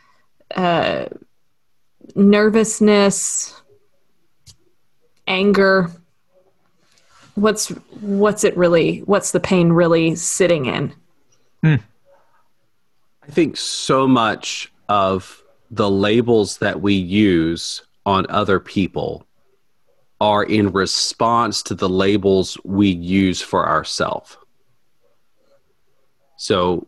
uh, 0.56 1.06
nervousness 2.16 3.62
anger. 5.28 5.90
What's 7.36 7.70
what's 8.02 8.44
it 8.44 8.58
really 8.58 9.00
what's 9.00 9.32
the 9.32 9.40
pain 9.40 9.72
really 9.72 10.16
sitting 10.16 10.66
in? 10.66 10.94
I 11.64 11.80
think 13.30 13.56
so 13.56 14.08
much 14.08 14.72
of 14.90 15.42
the 15.70 15.90
labels 15.90 16.58
that 16.58 16.82
we 16.82 16.96
use 16.96 17.84
on 18.06 18.26
other 18.30 18.60
people 18.60 19.26
are 20.22 20.44
in 20.44 20.72
response 20.72 21.64
to 21.64 21.74
the 21.74 21.90
labels 21.90 22.56
we 22.64 22.90
use 22.90 23.42
for 23.42 23.68
ourselves. 23.68 24.38
So, 26.38 26.88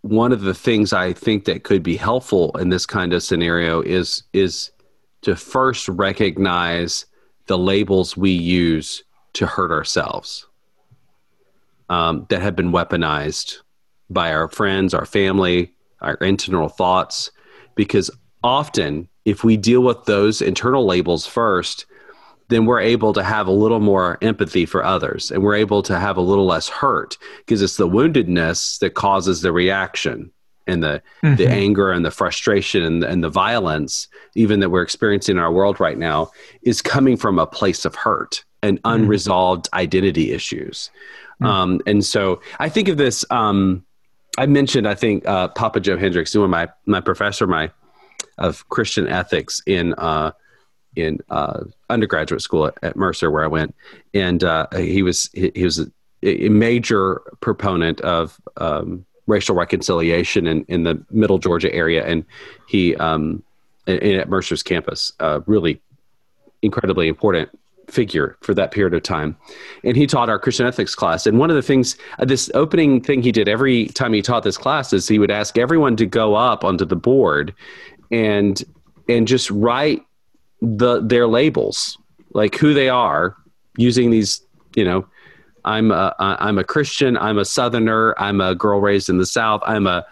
one 0.00 0.32
of 0.32 0.40
the 0.40 0.54
things 0.54 0.92
I 0.92 1.12
think 1.12 1.44
that 1.44 1.62
could 1.62 1.82
be 1.82 1.96
helpful 1.96 2.56
in 2.58 2.70
this 2.70 2.86
kind 2.86 3.12
of 3.12 3.22
scenario 3.22 3.82
is 3.82 4.24
is 4.32 4.70
to 5.22 5.36
first 5.36 5.88
recognize 5.88 7.06
the 7.46 7.58
labels 7.58 8.16
we 8.16 8.30
use 8.30 9.04
to 9.34 9.46
hurt 9.46 9.70
ourselves 9.70 10.46
um, 11.90 12.26
that 12.30 12.40
have 12.40 12.56
been 12.56 12.72
weaponized 12.72 13.58
by 14.08 14.32
our 14.32 14.48
friends, 14.48 14.94
our 14.94 15.06
family, 15.06 15.74
our 16.00 16.14
internal 16.14 16.68
thoughts. 16.68 17.30
Because 17.74 18.10
often, 18.42 19.08
if 19.24 19.44
we 19.44 19.56
deal 19.56 19.82
with 19.82 20.04
those 20.04 20.40
internal 20.40 20.86
labels 20.86 21.26
first, 21.26 21.86
then 22.48 22.66
we're 22.66 22.80
able 22.80 23.12
to 23.14 23.22
have 23.22 23.46
a 23.46 23.50
little 23.52 23.80
more 23.80 24.18
empathy 24.22 24.66
for 24.66 24.84
others 24.84 25.30
and 25.30 25.42
we're 25.42 25.54
able 25.54 25.82
to 25.82 25.98
have 25.98 26.16
a 26.16 26.20
little 26.20 26.46
less 26.46 26.68
hurt 26.68 27.16
because 27.38 27.62
it's 27.62 27.76
the 27.76 27.88
woundedness 27.88 28.78
that 28.80 28.94
causes 28.94 29.40
the 29.40 29.52
reaction 29.52 30.30
and 30.66 30.82
the, 30.82 31.02
the 31.22 31.28
Mhm. 31.44 31.48
anger 31.48 31.90
and 31.90 32.04
the 32.04 32.10
frustration 32.10 32.82
and, 32.82 33.04
and 33.04 33.22
the 33.22 33.28
violence, 33.28 34.08
even 34.34 34.60
that 34.60 34.70
we're 34.70 34.82
experiencing 34.82 35.36
in 35.36 35.42
our 35.42 35.52
world 35.52 35.78
right 35.80 35.98
now, 35.98 36.30
is 36.62 36.80
coming 36.80 37.16
from 37.16 37.38
a 37.38 37.46
place 37.46 37.84
of 37.84 37.94
hurt 37.94 38.44
and 38.62 38.80
unresolved 38.84 39.68
identity 39.74 40.32
issues. 40.32 40.90
Um, 41.42 41.80
and 41.86 42.02
so 42.04 42.40
I 42.58 42.68
think 42.70 42.88
of 42.88 42.96
this. 42.96 43.24
Um, 43.28 43.84
I 44.38 44.46
mentioned, 44.46 44.88
I 44.88 44.94
think, 44.94 45.26
uh, 45.28 45.48
Papa 45.48 45.80
Joe 45.80 45.98
Hendricks, 45.98 46.32
who 46.32 46.40
was 46.40 46.48
my 46.48 46.68
my 46.86 47.00
professor, 47.00 47.46
my 47.46 47.70
of 48.38 48.66
Christian 48.70 49.06
ethics 49.06 49.60
in 49.66 49.92
uh, 49.94 50.30
in 50.96 51.18
uh, 51.30 51.60
undergraduate 51.90 52.42
school 52.42 52.66
at, 52.66 52.78
at 52.82 52.96
Mercer, 52.96 53.30
where 53.30 53.44
I 53.44 53.48
went, 53.48 53.74
and 54.12 54.42
uh, 54.42 54.66
he 54.76 55.02
was 55.02 55.30
he, 55.32 55.50
he 55.54 55.64
was 55.64 55.80
a, 56.22 56.48
major 56.48 57.20
proponent 57.40 58.00
of 58.00 58.40
um, 58.56 59.04
racial 59.26 59.54
reconciliation 59.54 60.46
in, 60.46 60.64
in 60.68 60.84
the 60.84 61.04
Middle 61.10 61.38
Georgia 61.38 61.72
area, 61.74 62.04
and 62.06 62.24
he 62.68 62.96
um, 62.96 63.42
in, 63.86 63.98
in- 63.98 64.20
at 64.20 64.28
Mercer's 64.28 64.62
campus, 64.62 65.12
really 65.46 65.80
incredibly 66.62 67.08
important 67.08 67.50
figure 67.88 68.36
for 68.40 68.54
that 68.54 68.70
period 68.70 68.94
of 68.94 69.02
time. 69.02 69.36
And 69.82 69.96
he 69.96 70.06
taught 70.06 70.28
our 70.28 70.38
Christian 70.38 70.66
ethics 70.66 70.94
class. 70.94 71.26
And 71.26 71.38
one 71.38 71.50
of 71.50 71.56
the 71.56 71.62
things, 71.62 71.96
uh, 72.18 72.24
this 72.24 72.50
opening 72.54 73.00
thing 73.02 73.22
he 73.22 73.32
did 73.32 73.48
every 73.48 73.86
time 73.88 74.12
he 74.12 74.22
taught 74.22 74.42
this 74.42 74.56
class 74.56 74.92
is 74.92 75.06
he 75.08 75.18
would 75.18 75.30
ask 75.30 75.58
everyone 75.58 75.96
to 75.96 76.06
go 76.06 76.34
up 76.34 76.64
onto 76.64 76.84
the 76.84 76.96
board 76.96 77.54
and 78.10 78.62
and 79.08 79.28
just 79.28 79.50
write 79.50 80.02
the 80.64 81.00
their 81.00 81.26
labels, 81.26 81.98
like 82.32 82.56
who 82.56 82.74
they 82.74 82.88
are, 82.88 83.36
using 83.76 84.10
these, 84.10 84.42
you 84.74 84.84
know, 84.84 85.06
I'm 85.64 85.90
a 85.90 86.14
I'm 86.18 86.58
a 86.58 86.64
Christian, 86.64 87.16
I'm 87.16 87.38
a 87.38 87.44
Southerner, 87.44 88.14
I'm 88.18 88.40
a 88.40 88.54
girl 88.54 88.80
raised 88.80 89.08
in 89.08 89.18
the 89.18 89.26
South, 89.26 89.62
I'm 89.66 89.86
a, 89.86 90.04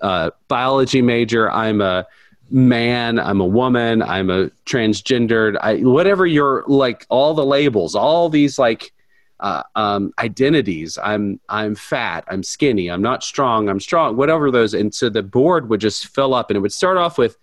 uh 0.00 0.30
biology 0.48 1.02
major, 1.02 1.50
I'm 1.50 1.80
a 1.80 2.06
man, 2.50 3.18
I'm 3.18 3.40
a 3.40 3.46
woman, 3.46 4.02
I'm 4.02 4.30
a 4.30 4.50
transgendered, 4.66 5.56
I, 5.60 5.76
whatever 5.78 6.26
your 6.26 6.64
like, 6.66 7.06
all 7.08 7.34
the 7.34 7.44
labels, 7.44 7.94
all 7.94 8.28
these 8.28 8.58
like 8.58 8.92
uh, 9.40 9.62
um, 9.74 10.12
identities. 10.18 10.98
I'm 11.02 11.40
I'm 11.48 11.74
fat, 11.74 12.24
I'm 12.28 12.42
skinny, 12.42 12.90
I'm 12.90 13.02
not 13.02 13.22
strong, 13.24 13.68
I'm 13.68 13.80
strong, 13.80 14.16
whatever 14.16 14.50
those. 14.50 14.74
And 14.74 14.94
so 14.94 15.08
the 15.08 15.22
board 15.22 15.68
would 15.70 15.80
just 15.80 16.08
fill 16.08 16.34
up, 16.34 16.50
and 16.50 16.56
it 16.56 16.60
would 16.60 16.72
start 16.72 16.96
off 16.98 17.18
with 17.18 17.36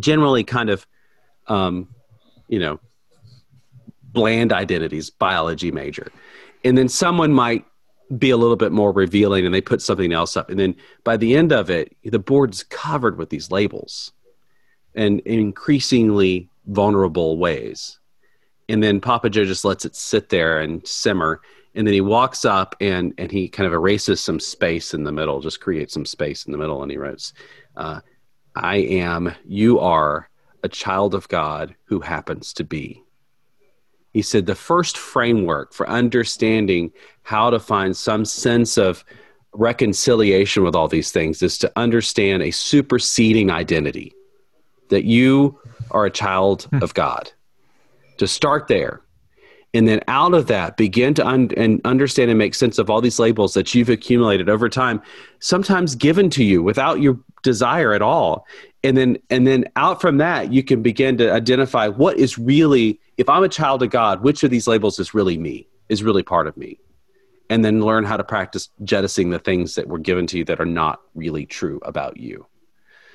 generally 0.00 0.44
kind 0.44 0.70
of, 0.70 0.86
um, 1.48 1.88
you 2.48 2.58
know, 2.58 2.80
bland 4.02 4.52
identities, 4.52 5.10
biology 5.10 5.70
major, 5.70 6.10
and 6.64 6.76
then 6.76 6.88
someone 6.88 7.32
might 7.32 7.64
be 8.16 8.30
a 8.30 8.36
little 8.36 8.56
bit 8.56 8.72
more 8.72 8.92
revealing 8.92 9.44
and 9.44 9.54
they 9.54 9.60
put 9.60 9.82
something 9.82 10.12
else 10.12 10.36
up. 10.36 10.48
And 10.48 10.58
then 10.58 10.76
by 11.04 11.16
the 11.16 11.36
end 11.36 11.52
of 11.52 11.68
it 11.68 11.94
the 12.02 12.18
board's 12.18 12.62
covered 12.62 13.18
with 13.18 13.28
these 13.28 13.50
labels 13.50 14.12
and 14.94 15.20
in 15.20 15.38
increasingly 15.38 16.48
vulnerable 16.66 17.36
ways. 17.36 17.98
And 18.68 18.82
then 18.82 19.00
papa 19.00 19.28
joe 19.28 19.44
just 19.44 19.64
lets 19.64 19.84
it 19.84 19.94
sit 19.94 20.30
there 20.30 20.60
and 20.60 20.86
simmer. 20.86 21.42
And 21.74 21.86
then 21.86 21.94
he 21.94 22.00
walks 22.00 22.44
up 22.44 22.74
and 22.80 23.12
and 23.18 23.30
he 23.30 23.48
kind 23.48 23.66
of 23.66 23.74
erases 23.74 24.20
some 24.20 24.40
space 24.40 24.94
in 24.94 25.04
the 25.04 25.12
middle 25.12 25.40
just 25.40 25.60
creates 25.60 25.92
some 25.92 26.06
space 26.06 26.46
in 26.46 26.52
the 26.52 26.58
middle. 26.58 26.82
And 26.82 26.90
he 26.90 26.96
writes 26.96 27.34
uh, 27.76 28.00
i 28.54 28.76
am 28.76 29.34
you 29.44 29.78
are 29.80 30.30
a 30.62 30.68
child 30.68 31.14
of 31.14 31.28
god 31.28 31.74
who 31.84 32.00
happens 32.00 32.52
to 32.52 32.64
be 32.64 33.02
he 34.12 34.22
said 34.22 34.46
the 34.46 34.54
first 34.54 34.96
framework 34.96 35.72
for 35.72 35.88
understanding 35.88 36.90
how 37.22 37.50
to 37.50 37.60
find 37.60 37.96
some 37.96 38.24
sense 38.24 38.78
of 38.78 39.04
reconciliation 39.52 40.62
with 40.62 40.74
all 40.74 40.88
these 40.88 41.10
things 41.10 41.42
is 41.42 41.58
to 41.58 41.72
understand 41.76 42.42
a 42.42 42.50
superseding 42.50 43.50
identity 43.50 44.12
that 44.88 45.04
you 45.04 45.58
are 45.90 46.06
a 46.06 46.10
child 46.10 46.64
hmm. 46.64 46.82
of 46.82 46.94
God. 46.94 47.30
To 48.18 48.26
start 48.26 48.68
there. 48.68 49.00
And 49.74 49.86
then 49.86 50.00
out 50.08 50.32
of 50.32 50.46
that, 50.46 50.76
begin 50.76 51.12
to 51.14 51.26
un- 51.26 51.50
and 51.56 51.80
understand 51.84 52.30
and 52.30 52.38
make 52.38 52.54
sense 52.54 52.78
of 52.78 52.88
all 52.88 53.00
these 53.00 53.18
labels 53.18 53.54
that 53.54 53.74
you've 53.74 53.90
accumulated 53.90 54.48
over 54.48 54.68
time, 54.68 55.02
sometimes 55.40 55.94
given 55.94 56.30
to 56.30 56.42
you 56.42 56.62
without 56.62 57.00
your 57.00 57.20
desire 57.42 57.92
at 57.92 58.02
all. 58.02 58.46
And 58.84 58.96
then, 58.96 59.18
and 59.28 59.46
then 59.46 59.64
out 59.74 60.00
from 60.00 60.18
that, 60.18 60.52
you 60.52 60.62
can 60.62 60.82
begin 60.82 61.18
to 61.18 61.32
identify 61.32 61.88
what 61.88 62.16
is 62.16 62.38
really, 62.38 63.00
if 63.16 63.28
I'm 63.28 63.42
a 63.42 63.48
child 63.48 63.82
of 63.82 63.90
God, 63.90 64.22
which 64.22 64.44
of 64.44 64.50
these 64.50 64.68
labels 64.68 64.98
is 64.98 65.14
really 65.14 65.36
me, 65.36 65.68
is 65.88 66.02
really 66.02 66.22
part 66.22 66.46
of 66.46 66.56
me 66.56 66.78
and 67.50 67.64
then 67.64 67.82
learn 67.82 68.04
how 68.04 68.16
to 68.16 68.24
practice 68.24 68.68
jettisoning 68.84 69.30
the 69.30 69.38
things 69.38 69.74
that 69.74 69.88
were 69.88 69.98
given 69.98 70.26
to 70.28 70.38
you 70.38 70.44
that 70.44 70.60
are 70.60 70.66
not 70.66 71.00
really 71.14 71.46
true 71.46 71.80
about 71.82 72.16
you. 72.18 72.46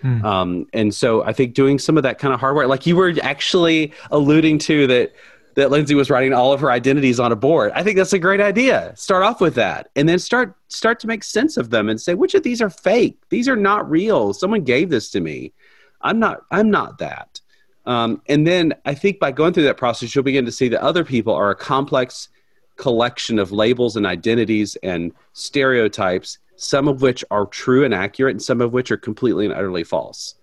Hmm. 0.02 0.26
Um, 0.26 0.66
and 0.74 0.94
so 0.94 1.24
I 1.24 1.34
think 1.34 1.54
doing 1.54 1.80
some 1.80 1.98
of 1.98 2.04
that 2.04 2.20
kind 2.20 2.34
of 2.34 2.40
hard 2.40 2.56
work, 2.56 2.68
like 2.68 2.86
you 2.86 2.96
were 2.96 3.14
actually 3.22 3.94
alluding 4.12 4.58
to 4.60 4.88
that 4.88 5.14
that 5.56 5.72
Lindsay 5.72 5.96
was 5.96 6.10
writing 6.10 6.34
all 6.34 6.52
of 6.52 6.60
her 6.62 6.72
identities 6.72 7.20
on 7.20 7.32
a 7.32 7.36
board. 7.36 7.72
I 7.76 7.84
think 7.84 7.98
that's 7.98 8.14
a 8.14 8.20
great 8.20 8.42
idea. 8.42 8.94
Start 8.96 9.24
off 9.24 9.42
with 9.42 9.56
that, 9.56 9.90
and 9.96 10.08
then 10.10 10.20
start 10.20 10.56
start 10.68 11.00
to 11.02 11.08
make 11.08 11.24
sense 11.24 11.58
of 11.58 11.70
them 11.70 11.90
and 11.90 12.00
say 12.02 12.14
which 12.14 12.34
of 12.34 12.44
these 12.44 12.62
are 12.62 12.70
fake. 12.70 13.18
These 13.30 13.48
are 13.48 13.56
not 13.56 13.90
real. 13.90 14.34
Someone 14.34 14.64
gave 14.64 14.90
this 14.90 15.10
to 15.12 15.20
me. 15.20 15.54
I'm 16.02 16.20
not. 16.20 16.42
I'm 16.52 16.72
not 16.72 16.98
that. 17.00 17.40
Um, 17.86 18.22
and 18.28 18.48
then 18.48 18.74
I 18.86 18.94
think 18.94 19.20
by 19.20 19.32
going 19.32 19.54
through 19.54 19.64
that 19.64 19.78
process, 19.78 20.16
you'll 20.16 20.24
begin 20.24 20.46
to 20.46 20.52
see 20.52 20.70
that 20.70 20.82
other 20.82 21.04
people 21.04 21.34
are 21.34 21.52
a 21.52 21.56
complex 21.56 22.30
collection 22.78 23.38
of 23.40 23.52
labels 23.52 23.96
and 23.96 24.06
identities 24.06 24.78
and 24.84 25.12
stereotypes, 25.34 26.40
some 26.56 26.88
of 26.88 27.02
which 27.02 27.24
are 27.30 27.46
true 27.46 27.84
and 27.84 27.94
accurate, 27.94 28.32
and 28.32 28.42
some 28.42 28.62
of 28.62 28.74
which 28.74 28.90
are 28.90 28.98
completely 28.98 29.46
and 29.46 29.54
utterly 29.54 29.84
false. 29.84 30.36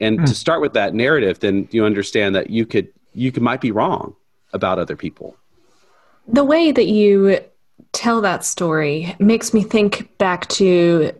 And 0.00 0.20
mm. 0.20 0.26
to 0.26 0.34
start 0.34 0.60
with 0.60 0.74
that 0.74 0.94
narrative, 0.94 1.40
then 1.40 1.68
you 1.70 1.84
understand 1.84 2.34
that 2.34 2.50
you 2.50 2.66
could 2.66 2.88
you 3.14 3.32
could, 3.32 3.42
might 3.42 3.60
be 3.60 3.70
wrong 3.70 4.14
about 4.52 4.78
other 4.78 4.96
people. 4.96 5.36
The 6.28 6.44
way 6.44 6.72
that 6.72 6.86
you 6.86 7.40
tell 7.92 8.20
that 8.20 8.44
story 8.44 9.14
makes 9.18 9.52
me 9.52 9.62
think 9.62 10.16
back 10.18 10.48
to 10.48 11.12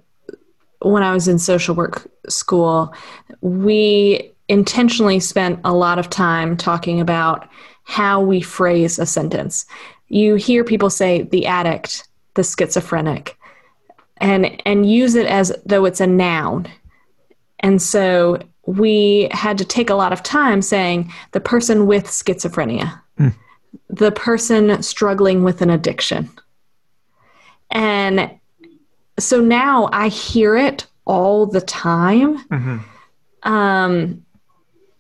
when 0.80 1.02
I 1.02 1.12
was 1.12 1.28
in 1.28 1.38
social 1.38 1.74
work 1.74 2.10
school. 2.28 2.94
We 3.40 4.32
intentionally 4.48 5.20
spent 5.20 5.60
a 5.64 5.72
lot 5.72 5.98
of 5.98 6.10
time 6.10 6.56
talking 6.56 7.00
about 7.00 7.48
how 7.84 8.20
we 8.20 8.40
phrase 8.40 8.98
a 8.98 9.06
sentence. 9.06 9.66
You 10.08 10.34
hear 10.34 10.64
people 10.64 10.90
say 10.90 11.22
the 11.22 11.46
addict, 11.46 12.08
the 12.34 12.44
schizophrenic, 12.44 13.36
and 14.18 14.60
and 14.66 14.90
use 14.90 15.14
it 15.14 15.26
as 15.26 15.52
though 15.66 15.84
it's 15.84 16.00
a 16.00 16.06
noun. 16.06 16.68
And 17.60 17.80
so 17.80 18.40
we 18.66 19.28
had 19.32 19.58
to 19.58 19.64
take 19.64 19.90
a 19.90 19.94
lot 19.94 20.12
of 20.12 20.22
time 20.22 20.62
saying 20.62 21.12
the 21.32 21.40
person 21.40 21.86
with 21.86 22.06
schizophrenia. 22.06 23.01
The 23.88 24.12
person 24.12 24.82
struggling 24.82 25.42
with 25.42 25.62
an 25.62 25.70
addiction. 25.70 26.30
And 27.70 28.30
so 29.18 29.40
now 29.40 29.88
I 29.92 30.08
hear 30.08 30.56
it 30.56 30.86
all 31.04 31.46
the 31.46 31.60
time. 31.60 32.38
Mm-hmm. 32.44 32.78
Um, 33.50 34.24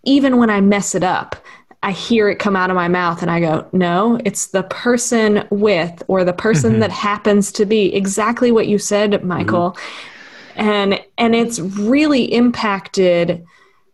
even 0.04 0.38
when 0.38 0.50
I 0.50 0.60
mess 0.60 0.94
it 0.94 1.04
up, 1.04 1.36
I 1.84 1.92
hear 1.92 2.28
it 2.28 2.38
come 2.38 2.56
out 2.56 2.70
of 2.70 2.76
my 2.76 2.88
mouth 2.88 3.22
and 3.22 3.30
I 3.30 3.40
go, 3.40 3.68
no, 3.72 4.20
it's 4.24 4.48
the 4.48 4.62
person 4.64 5.46
with 5.50 6.02
or 6.06 6.24
the 6.24 6.32
person 6.32 6.72
mm-hmm. 6.72 6.80
that 6.80 6.90
happens 6.90 7.50
to 7.52 7.66
be 7.66 7.94
exactly 7.94 8.52
what 8.52 8.68
you 8.68 8.78
said, 8.78 9.24
Michael. 9.24 9.72
Mm-hmm 9.72 10.08
and 10.56 11.00
and 11.18 11.34
it's 11.34 11.58
really 11.58 12.32
impacted 12.32 13.44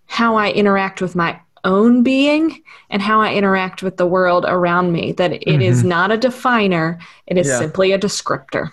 how 0.07 0.37
I 0.37 0.51
interact 0.51 1.01
with 1.01 1.15
my 1.15 1.39
own 1.69 2.03
being 2.03 2.63
and 2.91 3.03
how 3.03 3.21
I 3.21 3.35
interact 3.35 3.83
with 3.83 3.97
the 3.97 4.07
world 4.07 4.45
around 4.49 4.93
me. 4.93 5.13
That 5.13 5.33
it 5.33 5.45
mm-hmm. 5.45 5.63
is 5.63 5.85
not 5.85 6.11
a 6.11 6.17
definer; 6.17 6.99
it 7.27 7.39
is 7.39 7.47
yeah. 7.47 7.59
simply 7.59 7.93
a 7.93 7.99
descriptor. 7.99 8.73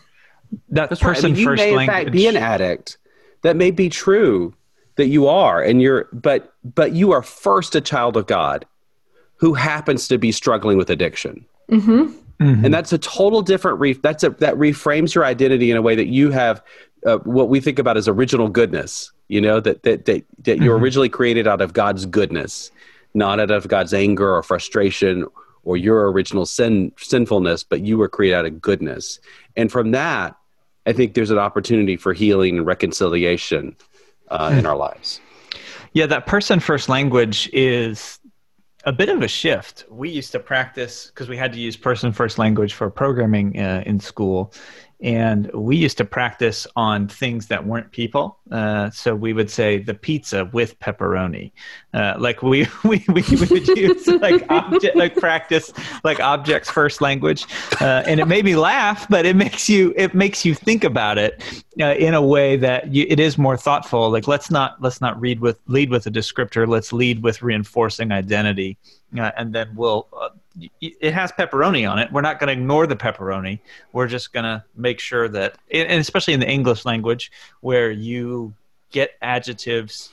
That 0.70 0.90
That's 0.90 1.02
person 1.02 1.24
right. 1.24 1.30
I 1.30 1.34
mean, 1.34 1.40
you 1.40 1.46
first 1.46 1.60
may, 1.60 1.76
language. 1.76 1.98
in 1.98 2.06
fact, 2.06 2.12
be 2.14 2.28
an 2.28 2.38
addict. 2.38 2.98
That 3.44 3.56
may 3.56 3.72
be 3.72 3.90
true 3.90 4.56
that 4.96 5.08
you 5.08 5.28
are, 5.28 5.62
and 5.62 5.82
you're, 5.82 6.08
but 6.14 6.54
but 6.64 6.94
you 6.94 7.12
are 7.12 7.22
first 7.22 7.76
a 7.76 7.82
child 7.82 8.18
of 8.18 8.26
God 8.28 8.66
who 9.38 9.54
happens 9.54 10.08
to 10.08 10.18
be 10.18 10.32
struggling 10.32 10.78
with 10.78 10.90
addiction. 10.90 11.46
Mm-hmm. 11.70 12.14
Mm-hmm. 12.42 12.66
And 12.66 12.74
that's 12.74 12.92
a 12.92 12.98
total 12.98 13.42
different 13.42 13.80
reef. 13.80 14.02
That's 14.02 14.24
a 14.24 14.32
that 14.32 14.56
reframes 14.56 15.14
your 15.14 15.26
identity 15.26 15.72
in 15.72 15.78
a 15.78 15.82
way 15.82 15.96
that 15.96 16.08
you 16.08 16.32
have 16.32 16.62
uh, 17.06 17.18
what 17.20 17.50
we 17.50 17.60
think 17.60 17.80
about 17.80 17.98
as 17.98 18.08
original 18.08 18.50
goodness. 18.50 19.12
You 19.28 19.42
know 19.42 19.60
that 19.62 19.84
that 19.84 20.06
that, 20.06 20.26
that 20.44 20.58
you're 20.60 20.76
mm-hmm. 20.76 20.84
originally 20.84 21.10
created 21.10 21.48
out 21.48 21.62
of 21.62 21.74
God's 21.74 22.06
goodness, 22.06 22.72
not 23.16 23.40
out 23.40 23.52
of 23.52 23.68
God's 23.68 23.94
anger 23.94 24.36
or 24.36 24.44
frustration 24.44 25.26
or 25.64 25.78
your 25.78 26.12
original 26.12 26.46
sin 26.46 26.92
sinfulness, 26.98 27.64
but 27.64 27.82
you 27.82 27.98
were 27.98 28.08
created 28.08 28.36
out 28.36 28.46
of 28.46 28.62
goodness. 28.62 29.20
And 29.56 29.72
from 29.72 29.92
that, 29.92 30.36
I 30.86 30.94
think 30.94 31.16
there's 31.16 31.32
an 31.32 31.40
opportunity 31.40 31.98
for 31.98 32.14
healing 32.14 32.58
and 32.58 32.66
reconciliation 32.66 33.76
uh, 34.30 34.50
mm. 34.50 34.60
in 34.60 34.66
our 34.66 34.78
lives. 34.78 35.20
Yeah, 35.94 36.06
that 36.08 36.28
person 36.28 36.60
first 36.60 36.90
language 36.90 37.50
is 37.54 38.20
a 38.84 38.92
bit 38.92 39.10
of 39.10 39.24
a 39.24 39.28
shift. 39.28 39.86
We 39.90 40.10
used 40.10 40.32
to 40.34 40.40
practice 40.40 41.08
because 41.08 41.28
we 41.28 41.38
had 41.38 41.52
to 41.54 41.60
use 41.60 41.76
person 41.76 42.12
first 42.12 42.38
language 42.38 42.74
for 42.74 42.90
programming 42.90 43.60
uh, 43.60 43.82
in 43.86 44.00
school 44.00 44.54
and 45.02 45.52
we 45.54 45.76
used 45.76 45.98
to 45.98 46.06
practice 46.06 46.66
on 46.76 47.08
things 47.08 47.48
that 47.48 47.66
weren't 47.66 47.92
people. 47.92 48.40
Uh, 48.52 48.90
so 48.90 49.14
we 49.14 49.34
would 49.34 49.50
say 49.50 49.78
the 49.78 49.94
pizza 49.94 50.46
with 50.54 50.80
pepperoni. 50.80 51.52
Uh, 51.94 52.16
like 52.18 52.42
we, 52.42 52.68
we, 52.84 53.04
we, 53.10 53.22
would 53.22 53.68
use 53.70 54.08
like 54.22 54.46
object 54.50 54.96
like 54.96 55.16
practice 55.16 55.74
like 56.04 56.20
objects 56.20 56.70
first 56.70 57.02
language, 57.02 57.46
uh, 57.82 58.04
and 58.06 58.20
it 58.20 58.28
made 58.28 58.46
me 58.46 58.56
laugh. 58.56 59.08
But 59.10 59.26
it 59.26 59.36
makes 59.36 59.68
you 59.68 59.94
it 59.98 60.14
makes 60.14 60.46
you 60.46 60.56
think 60.56 60.84
about 60.84 61.18
it 61.18 61.44
uh, 61.80 61.96
in 61.96 62.14
a 62.14 62.22
way 62.22 62.56
that 62.58 62.94
you, 62.94 63.06
it 63.10 63.20
is 63.20 63.38
more 63.38 63.58
thoughtful. 63.58 64.10
Like 64.10 64.28
let's 64.28 64.50
not 64.50 64.82
let's 64.82 65.02
not 65.02 65.20
read 65.20 65.40
with 65.40 65.60
lead 65.68 65.90
with 65.90 66.08
a 66.08 66.12
descriptor. 66.12 66.68
Let's 66.68 66.94
lead 66.94 67.22
with 67.22 67.42
reinforcing 67.42 68.12
identity, 68.12 68.78
uh, 69.18 69.32
and 69.38 69.54
then 69.54 69.76
we'll 69.76 70.08
uh, 70.18 70.30
it 70.82 71.14
has 71.14 71.32
pepperoni 71.32 71.90
on 71.90 72.00
it. 72.00 72.12
We're 72.12 72.22
not 72.22 72.40
going 72.40 72.48
to 72.48 72.54
ignore 72.54 72.88
the 72.88 72.96
pepperoni. 72.96 73.60
We're 73.92 74.08
just 74.08 74.32
going 74.32 74.46
to 74.46 74.64
make 74.76 75.00
sure 75.00 75.28
that, 75.30 75.58
and 75.72 76.00
especially 76.00 76.34
in 76.34 76.40
the 76.40 76.50
English 76.50 76.86
language, 76.86 77.32
where 77.62 77.92
you 77.92 78.54
get 78.92 79.12
adjectives 79.22 80.12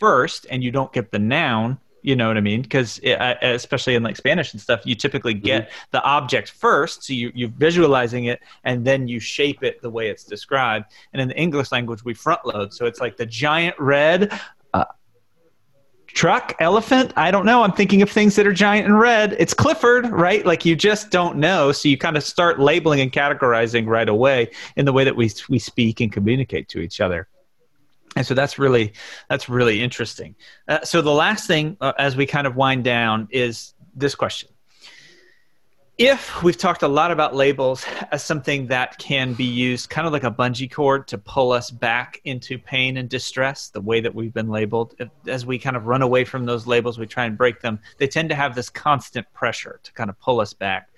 first 0.00 0.46
and 0.50 0.64
you 0.64 0.72
don't 0.72 0.92
get 0.92 1.12
the 1.12 1.18
noun. 1.18 1.78
You 2.04 2.16
know 2.16 2.26
what 2.26 2.36
I 2.36 2.40
mean? 2.40 2.62
Because 2.62 2.98
especially 3.04 3.94
in 3.94 4.02
like 4.02 4.16
Spanish 4.16 4.52
and 4.52 4.60
stuff, 4.60 4.80
you 4.84 4.96
typically 4.96 5.34
get 5.34 5.68
mm-hmm. 5.68 5.88
the 5.92 6.02
object 6.02 6.50
first, 6.50 7.04
so 7.04 7.12
you, 7.12 7.30
you're 7.32 7.48
visualizing 7.48 8.24
it, 8.24 8.40
and 8.64 8.84
then 8.84 9.06
you 9.06 9.20
shape 9.20 9.62
it 9.62 9.80
the 9.80 9.90
way 9.90 10.08
it's 10.08 10.24
described. 10.24 10.86
And 11.12 11.22
in 11.22 11.28
the 11.28 11.36
English 11.36 11.70
language, 11.70 12.04
we 12.04 12.14
front 12.14 12.44
load, 12.44 12.74
so 12.74 12.86
it's 12.86 13.00
like 13.00 13.16
the 13.16 13.26
giant 13.26 13.78
red 13.78 14.32
truck, 16.14 16.54
elephant. 16.60 17.12
I 17.16 17.30
don't 17.30 17.46
know. 17.46 17.62
I'm 17.62 17.72
thinking 17.72 18.02
of 18.02 18.10
things 18.10 18.36
that 18.36 18.46
are 18.46 18.52
giant 18.52 18.86
and 18.86 18.98
red. 18.98 19.34
It's 19.38 19.54
Clifford, 19.54 20.10
right? 20.10 20.44
Like 20.44 20.64
you 20.64 20.76
just 20.76 21.10
don't 21.10 21.36
know. 21.36 21.72
So 21.72 21.88
you 21.88 21.96
kind 21.96 22.16
of 22.16 22.22
start 22.22 22.60
labeling 22.60 23.00
and 23.00 23.12
categorizing 23.12 23.86
right 23.86 24.08
away 24.08 24.50
in 24.76 24.84
the 24.84 24.92
way 24.92 25.04
that 25.04 25.16
we, 25.16 25.30
we 25.48 25.58
speak 25.58 26.00
and 26.00 26.12
communicate 26.12 26.68
to 26.70 26.80
each 26.80 27.00
other. 27.00 27.28
And 28.14 28.26
so 28.26 28.34
that's 28.34 28.58
really 28.58 28.92
that's 29.30 29.48
really 29.48 29.82
interesting. 29.82 30.34
Uh, 30.68 30.82
so 30.82 31.00
the 31.00 31.12
last 31.12 31.46
thing, 31.46 31.78
uh, 31.80 31.94
as 31.98 32.14
we 32.14 32.26
kind 32.26 32.46
of 32.46 32.56
wind 32.56 32.84
down, 32.84 33.26
is 33.30 33.72
this 33.94 34.14
question: 34.14 34.50
if 36.02 36.42
we've 36.42 36.56
talked 36.56 36.82
a 36.82 36.88
lot 36.88 37.12
about 37.12 37.32
labels 37.32 37.86
as 38.10 38.24
something 38.24 38.66
that 38.66 38.98
can 38.98 39.34
be 39.34 39.44
used 39.44 39.88
kind 39.88 40.04
of 40.04 40.12
like 40.12 40.24
a 40.24 40.30
bungee 40.32 40.68
cord 40.68 41.06
to 41.06 41.16
pull 41.16 41.52
us 41.52 41.70
back 41.70 42.20
into 42.24 42.58
pain 42.58 42.96
and 42.96 43.08
distress, 43.08 43.68
the 43.68 43.80
way 43.80 44.00
that 44.00 44.12
we've 44.12 44.34
been 44.34 44.48
labeled, 44.48 44.96
as 45.28 45.46
we 45.46 45.60
kind 45.60 45.76
of 45.76 45.86
run 45.86 46.02
away 46.02 46.24
from 46.24 46.44
those 46.44 46.66
labels, 46.66 46.98
we 46.98 47.06
try 47.06 47.24
and 47.24 47.38
break 47.38 47.60
them, 47.60 47.78
they 47.98 48.08
tend 48.08 48.28
to 48.30 48.34
have 48.34 48.56
this 48.56 48.68
constant 48.68 49.32
pressure 49.32 49.78
to 49.84 49.92
kind 49.92 50.10
of 50.10 50.18
pull 50.18 50.40
us 50.40 50.52
back 50.52 50.88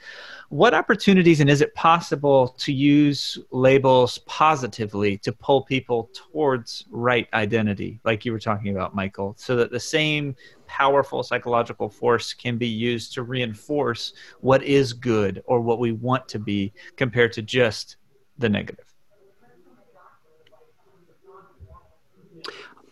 what 0.51 0.74
opportunities 0.74 1.40
and 1.40 1.49
is 1.49 1.61
it 1.61 1.74
possible 1.74 2.49
to 2.59 2.72
use 2.72 3.38
labels 3.51 4.18
positively 4.26 5.16
to 5.18 5.32
pull 5.32 5.62
people 5.62 6.11
towards 6.12 6.84
right 6.90 7.28
identity 7.34 8.01
like 8.05 8.24
you 8.24 8.32
were 8.32 8.38
talking 8.38 8.74
about 8.74 8.95
michael 8.95 9.34
so 9.38 9.57
that 9.57 9.70
the 9.70 9.80
same 9.80 10.34
powerful 10.66 11.22
psychological 11.22 11.88
force 11.88 12.32
can 12.32 12.57
be 12.59 12.66
used 12.66 13.12
to 13.14 13.22
reinforce 13.22 14.12
what 14.40 14.62
is 14.62 14.92
good 14.92 15.42
or 15.47 15.61
what 15.61 15.78
we 15.78 15.92
want 15.92 16.26
to 16.28 16.38
be 16.38 16.72
compared 16.97 17.32
to 17.32 17.42
just 17.42 17.97
the 18.38 18.49
negative? 18.49 18.86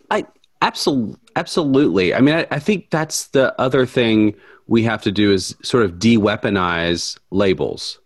I 0.09 0.25
absolutely 0.61 1.17
absolutely. 1.35 2.13
I 2.13 2.21
mean 2.21 2.35
I, 2.35 2.47
I 2.51 2.59
think 2.59 2.89
that's 2.89 3.27
the 3.27 3.59
other 3.59 3.85
thing 3.85 4.35
we 4.67 4.83
have 4.83 5.01
to 5.03 5.11
do 5.11 5.31
is 5.31 5.55
sort 5.61 5.83
of 5.83 5.99
de-weaponize 5.99 7.17
labels 7.31 7.99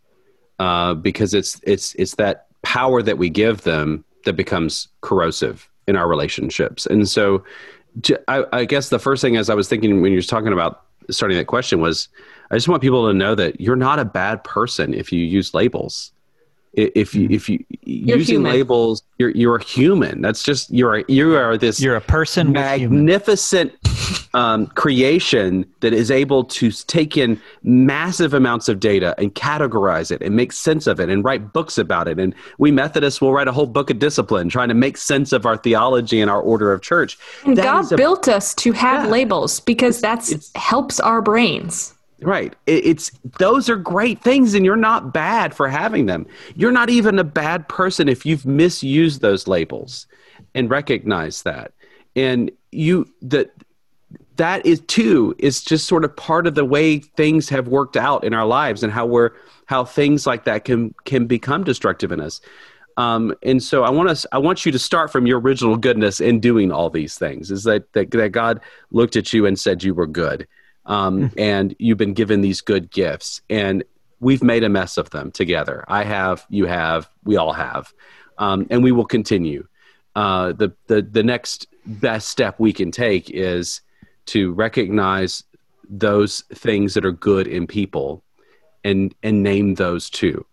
uh, 0.59 0.93
because 0.93 1.33
it's 1.33 1.59
it's 1.63 1.93
it's 1.95 2.15
that 2.15 2.47
power 2.63 3.01
that 3.01 3.17
we 3.17 3.29
give 3.29 3.61
them 3.61 4.03
that 4.25 4.33
becomes 4.33 4.87
corrosive 5.01 5.69
in 5.87 5.95
our 5.95 6.07
relationships. 6.07 6.85
And 6.85 7.07
so, 7.07 7.43
I, 8.27 8.43
I 8.51 8.65
guess 8.65 8.89
the 8.89 8.99
first 8.99 9.21
thing 9.21 9.37
as 9.37 9.49
I 9.49 9.55
was 9.55 9.69
thinking 9.69 10.01
when 10.01 10.11
you 10.11 10.17
were 10.17 10.23
talking 10.23 10.51
about 10.51 10.83
starting 11.09 11.37
that 11.37 11.45
question 11.45 11.79
was, 11.79 12.09
I 12.51 12.55
just 12.55 12.67
want 12.67 12.81
people 12.81 13.07
to 13.07 13.13
know 13.13 13.35
that 13.35 13.61
you're 13.61 13.75
not 13.75 13.99
a 13.99 14.05
bad 14.05 14.43
person 14.43 14.93
if 14.93 15.11
you 15.11 15.23
use 15.23 15.53
labels 15.53 16.11
if 16.73 17.15
you 17.15 17.27
if 17.29 17.49
you 17.49 17.63
you're 17.81 18.17
using 18.17 18.35
human. 18.35 18.51
labels 18.51 19.03
you're 19.17 19.31
you're 19.31 19.55
a 19.55 19.63
human. 19.63 20.21
That's 20.21 20.43
just 20.43 20.69
you're 20.71 21.03
you 21.07 21.35
are 21.35 21.57
this 21.57 21.81
you're 21.81 21.95
a 21.95 22.01
person 22.01 22.51
magnificent 22.51 23.73
um, 24.33 24.67
creation 24.67 25.65
that 25.79 25.93
is 25.93 26.11
able 26.11 26.43
to 26.43 26.71
take 26.71 27.17
in 27.17 27.41
massive 27.63 28.33
amounts 28.33 28.69
of 28.69 28.79
data 28.79 29.15
and 29.17 29.33
categorize 29.33 30.11
it 30.11 30.21
and 30.21 30.35
make 30.35 30.51
sense 30.51 30.87
of 30.87 30.99
it 30.99 31.09
and 31.09 31.23
write 31.23 31.53
books 31.53 31.77
about 31.77 32.07
it. 32.07 32.19
And 32.19 32.35
we 32.57 32.71
methodists 32.71 33.21
will 33.21 33.33
write 33.33 33.47
a 33.47 33.51
whole 33.51 33.65
book 33.65 33.89
of 33.89 33.99
discipline 33.99 34.49
trying 34.49 34.69
to 34.69 34.75
make 34.75 34.97
sense 34.97 35.33
of 35.33 35.45
our 35.45 35.57
theology 35.57 36.21
and 36.21 36.29
our 36.29 36.41
order 36.41 36.71
of 36.71 36.81
church. 36.81 37.17
And 37.45 37.57
that 37.57 37.63
god 37.63 37.91
a, 37.91 37.97
built 37.97 38.27
us 38.27 38.53
to 38.55 38.71
have 38.73 39.05
yeah, 39.05 39.11
labels 39.11 39.59
because 39.59 39.99
that's 40.01 40.51
helps 40.55 40.99
our 40.99 41.21
brains 41.21 41.93
Right. 42.21 42.55
It, 42.65 42.85
it's 42.85 43.11
those 43.37 43.69
are 43.69 43.75
great 43.75 44.21
things, 44.21 44.53
and 44.53 44.65
you're 44.65 44.75
not 44.75 45.13
bad 45.13 45.53
for 45.53 45.67
having 45.67 46.07
them. 46.07 46.25
You're 46.55 46.71
not 46.71 46.89
even 46.89 47.19
a 47.19 47.23
bad 47.23 47.67
person 47.69 48.09
if 48.09 48.25
you've 48.25 48.45
misused 48.45 49.21
those 49.21 49.47
labels 49.47 50.07
and 50.55 50.69
recognize 50.69 51.43
that. 51.43 51.73
And 52.15 52.51
you 52.71 53.07
that 53.21 53.51
that 54.37 54.65
is 54.65 54.81
too 54.81 55.35
is 55.37 55.63
just 55.63 55.87
sort 55.87 56.03
of 56.03 56.15
part 56.15 56.47
of 56.47 56.55
the 56.55 56.65
way 56.65 56.99
things 56.99 57.49
have 57.49 57.67
worked 57.67 57.97
out 57.97 58.23
in 58.23 58.33
our 58.33 58.45
lives 58.45 58.83
and 58.83 58.91
how 58.91 59.05
we're 59.05 59.31
how 59.67 59.85
things 59.85 60.25
like 60.25 60.45
that 60.45 60.65
can 60.65 60.95
can 61.05 61.27
become 61.27 61.63
destructive 61.63 62.11
in 62.11 62.19
us. 62.19 62.41
Um, 62.97 63.35
and 63.43 63.61
so 63.61 63.83
I 63.83 63.91
want 63.91 64.09
us 64.09 64.25
I 64.31 64.39
want 64.39 64.65
you 64.65 64.71
to 64.71 64.79
start 64.79 65.11
from 65.11 65.27
your 65.27 65.39
original 65.39 65.77
goodness 65.77 66.19
in 66.19 66.39
doing 66.39 66.71
all 66.71 66.89
these 66.89 67.15
things. 67.15 67.51
Is 67.51 67.63
that 67.65 67.93
that, 67.93 68.09
that 68.09 68.29
God 68.29 68.59
looked 68.89 69.15
at 69.15 69.33
you 69.33 69.45
and 69.45 69.59
said 69.59 69.83
you 69.83 69.93
were 69.93 70.07
good 70.07 70.47
um, 70.87 71.29
hmm. 71.29 71.39
and 71.39 71.75
you've 71.77 71.97
been 71.97 72.13
given 72.13 72.41
these 72.41 72.61
good 72.61 72.89
gifts 72.89 73.41
and 73.49 73.83
we've 74.19 74.43
made 74.43 74.63
a 74.63 74.69
mess 74.69 74.97
of 74.97 75.11
them 75.11 75.31
together. 75.31 75.85
I 75.87 76.03
have 76.03 76.45
you 76.49 76.65
have 76.65 77.09
we 77.23 77.37
all 77.37 77.53
have. 77.53 77.93
Um, 78.39 78.67
and 78.69 78.83
we 78.83 78.91
will 78.91 79.05
continue. 79.05 79.67
Uh, 80.15 80.53
the, 80.53 80.71
the, 80.87 81.01
the 81.01 81.23
next 81.23 81.67
best 81.85 82.29
step 82.29 82.59
we 82.59 82.73
can 82.73 82.91
take 82.91 83.29
is 83.29 83.81
to 84.27 84.51
recognize 84.53 85.43
those 85.89 86.41
things 86.53 86.93
that 86.93 87.05
are 87.05 87.11
good 87.11 87.47
in 87.47 87.65
people 87.65 88.23
and 88.83 89.13
and 89.23 89.43
name 89.43 89.75
those 89.75 90.09
too. 90.09 90.45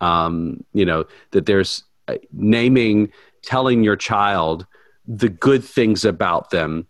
Um, 0.00 0.64
you 0.72 0.84
know 0.84 1.04
that 1.30 1.46
there's 1.46 1.84
uh, 2.08 2.16
naming 2.32 3.12
telling 3.42 3.82
your 3.82 3.96
child 3.96 4.66
the 5.06 5.28
good 5.28 5.64
things 5.64 6.04
about 6.04 6.50
them 6.50 6.86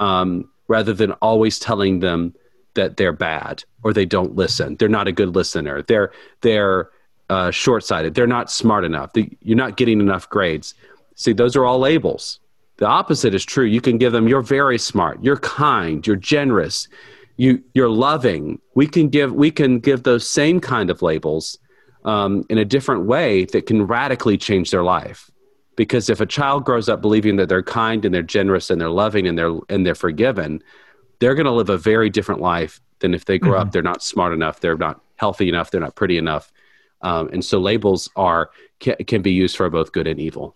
um, 0.00 0.48
rather 0.72 0.94
than 0.94 1.12
always 1.28 1.58
telling 1.58 2.00
them 2.00 2.34
that 2.72 2.96
they're 2.96 3.12
bad 3.12 3.62
or 3.82 3.92
they 3.92 4.06
don't 4.06 4.34
listen. 4.34 4.76
They're 4.76 4.96
not 4.98 5.06
a 5.06 5.12
good 5.12 5.36
listener. 5.36 5.82
They're 5.82 6.12
they're 6.40 6.88
uh, 7.28 7.50
short-sighted. 7.50 8.14
They're 8.14 8.34
not 8.38 8.50
smart 8.50 8.84
enough. 8.84 9.10
you're 9.14 9.62
not 9.64 9.76
getting 9.76 10.00
enough 10.00 10.30
grades. 10.30 10.74
See, 11.14 11.34
those 11.34 11.56
are 11.56 11.66
all 11.66 11.78
labels. 11.78 12.40
The 12.78 12.86
opposite 12.86 13.34
is 13.34 13.44
true. 13.44 13.66
You 13.66 13.82
can 13.82 13.98
give 13.98 14.12
them 14.12 14.28
you're 14.28 14.48
very 14.60 14.78
smart. 14.78 15.22
You're 15.22 15.36
kind. 15.38 16.06
You're 16.06 16.24
generous. 16.36 16.88
You 17.36 17.62
you're 17.74 17.90
loving. 18.08 18.58
We 18.74 18.86
can 18.86 19.10
give 19.10 19.30
we 19.34 19.50
can 19.50 19.78
give 19.78 20.04
those 20.04 20.26
same 20.26 20.58
kind 20.58 20.88
of 20.88 21.02
labels 21.02 21.58
um, 22.04 22.44
in 22.48 22.56
a 22.56 22.64
different 22.64 23.04
way 23.04 23.44
that 23.52 23.66
can 23.66 23.86
radically 23.86 24.38
change 24.38 24.70
their 24.70 24.86
life. 24.96 25.30
Because 25.76 26.10
if 26.10 26.20
a 26.20 26.26
child 26.26 26.64
grows 26.64 26.88
up 26.88 27.00
believing 27.00 27.36
that 27.36 27.48
they're 27.48 27.62
kind 27.62 28.04
and 28.04 28.14
they're 28.14 28.22
generous 28.22 28.70
and 28.70 28.80
they're 28.80 28.90
loving 28.90 29.26
and 29.26 29.38
they're 29.38 29.58
and 29.68 29.86
they're 29.86 29.94
forgiven, 29.94 30.62
they're 31.18 31.34
going 31.34 31.46
to 31.46 31.52
live 31.52 31.70
a 31.70 31.78
very 31.78 32.10
different 32.10 32.40
life 32.40 32.80
than 32.98 33.14
if 33.14 33.24
they 33.24 33.38
grow 33.38 33.52
mm-hmm. 33.52 33.68
up 33.68 33.72
they're 33.72 33.82
not 33.82 34.02
smart 34.02 34.32
enough, 34.32 34.60
they're 34.60 34.76
not 34.76 35.00
healthy 35.16 35.48
enough, 35.48 35.70
they're 35.70 35.80
not 35.80 35.96
pretty 35.96 36.18
enough. 36.18 36.52
Um, 37.00 37.28
and 37.32 37.44
so 37.44 37.58
labels 37.58 38.10
are 38.16 38.50
can, 38.80 38.96
can 39.06 39.22
be 39.22 39.32
used 39.32 39.56
for 39.56 39.68
both 39.70 39.92
good 39.92 40.06
and 40.06 40.20
evil. 40.20 40.54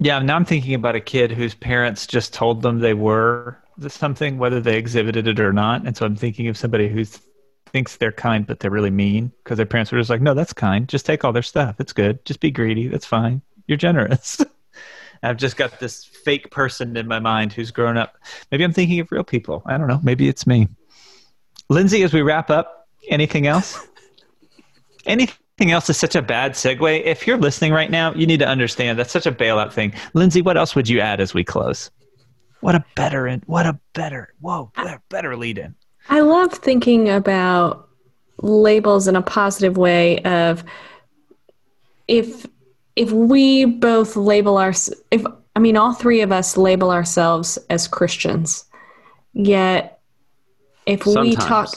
Yeah, 0.00 0.18
now 0.20 0.36
I'm 0.36 0.44
thinking 0.44 0.74
about 0.74 0.94
a 0.94 1.00
kid 1.00 1.32
whose 1.32 1.54
parents 1.54 2.06
just 2.06 2.32
told 2.32 2.62
them 2.62 2.78
they 2.78 2.94
were 2.94 3.58
something, 3.88 4.38
whether 4.38 4.60
they 4.60 4.76
exhibited 4.76 5.26
it 5.26 5.40
or 5.40 5.52
not. 5.52 5.86
And 5.86 5.96
so 5.96 6.06
I'm 6.06 6.16
thinking 6.16 6.48
of 6.48 6.56
somebody 6.56 6.88
who's 6.88 7.20
thinks 7.68 7.96
they're 7.96 8.12
kind, 8.12 8.46
but 8.46 8.60
they're 8.60 8.70
really 8.70 8.90
mean 8.90 9.32
because 9.42 9.56
their 9.56 9.66
parents 9.66 9.92
were 9.92 9.98
just 9.98 10.10
like, 10.10 10.20
no, 10.20 10.34
that's 10.34 10.52
kind. 10.52 10.88
Just 10.88 11.06
take 11.06 11.24
all 11.24 11.32
their 11.32 11.42
stuff. 11.42 11.76
It's 11.78 11.92
good. 11.92 12.24
Just 12.24 12.40
be 12.40 12.50
greedy. 12.50 12.88
That's 12.88 13.06
fine. 13.06 13.42
You're 13.66 13.78
generous. 13.78 14.40
I've 15.22 15.36
just 15.36 15.56
got 15.56 15.80
this 15.80 16.04
fake 16.04 16.50
person 16.50 16.96
in 16.96 17.08
my 17.08 17.18
mind 17.18 17.52
who's 17.52 17.70
grown 17.70 17.96
up. 17.96 18.16
Maybe 18.50 18.64
I'm 18.64 18.72
thinking 18.72 19.00
of 19.00 19.10
real 19.10 19.24
people. 19.24 19.62
I 19.66 19.76
don't 19.76 19.88
know. 19.88 20.00
Maybe 20.02 20.28
it's 20.28 20.46
me. 20.46 20.68
Lindsay, 21.68 22.02
as 22.02 22.12
we 22.12 22.22
wrap 22.22 22.50
up, 22.50 22.88
anything 23.08 23.46
else? 23.46 23.86
anything 25.06 25.72
else 25.72 25.90
is 25.90 25.96
such 25.96 26.14
a 26.14 26.22
bad 26.22 26.52
segue. 26.52 27.04
If 27.04 27.26
you're 27.26 27.38
listening 27.38 27.72
right 27.72 27.90
now, 27.90 28.14
you 28.14 28.26
need 28.26 28.38
to 28.38 28.48
understand 28.48 28.98
that's 28.98 29.12
such 29.12 29.26
a 29.26 29.32
bailout 29.32 29.72
thing. 29.72 29.92
Lindsay, 30.14 30.40
what 30.40 30.56
else 30.56 30.74
would 30.74 30.88
you 30.88 31.00
add 31.00 31.20
as 31.20 31.34
we 31.34 31.44
close? 31.44 31.90
What 32.60 32.74
a 32.74 32.84
better 32.96 33.32
what 33.46 33.66
a 33.66 33.78
better, 33.92 34.34
whoa, 34.40 34.72
better 35.08 35.36
lead 35.36 35.58
in. 35.58 35.74
I 36.08 36.20
love 36.20 36.52
thinking 36.52 37.08
about 37.08 37.88
labels 38.40 39.08
in 39.08 39.16
a 39.16 39.22
positive 39.22 39.76
way 39.76 40.20
of 40.20 40.64
if 42.06 42.46
if 42.96 43.12
we 43.12 43.64
both 43.64 44.16
label 44.16 44.56
our 44.56 44.72
if 45.10 45.24
I 45.54 45.60
mean 45.60 45.76
all 45.76 45.92
three 45.92 46.20
of 46.20 46.32
us 46.32 46.56
label 46.56 46.90
ourselves 46.90 47.58
as 47.68 47.86
Christians, 47.88 48.64
yet 49.32 50.00
if 50.86 51.02
Sometimes. 51.02 51.28
we 51.28 51.36
talk 51.36 51.68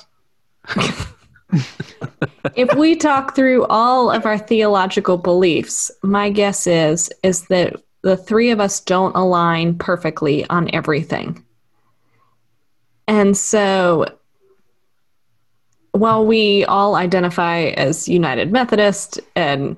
if 2.55 2.73
we 2.75 2.95
talk 2.95 3.35
through 3.35 3.65
all 3.65 4.09
of 4.09 4.25
our 4.25 4.37
theological 4.37 5.17
beliefs, 5.17 5.91
my 6.03 6.29
guess 6.29 6.65
is 6.67 7.11
is 7.23 7.47
that 7.47 7.75
the 8.03 8.17
three 8.17 8.51
of 8.51 8.59
us 8.59 8.79
don't 8.79 9.15
align 9.15 9.77
perfectly 9.77 10.47
on 10.49 10.73
everything. 10.73 11.43
And 13.07 13.35
so 13.35 14.05
while 15.91 16.25
we 16.25 16.65
all 16.65 16.95
identify 16.95 17.63
as 17.77 18.07
United 18.07 18.51
Methodist 18.51 19.19
and 19.35 19.75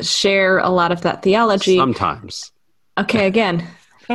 share 0.00 0.58
a 0.58 0.68
lot 0.68 0.92
of 0.92 1.02
that 1.02 1.22
theology, 1.22 1.76
sometimes. 1.76 2.52
Okay, 2.98 3.26
again, 3.26 3.66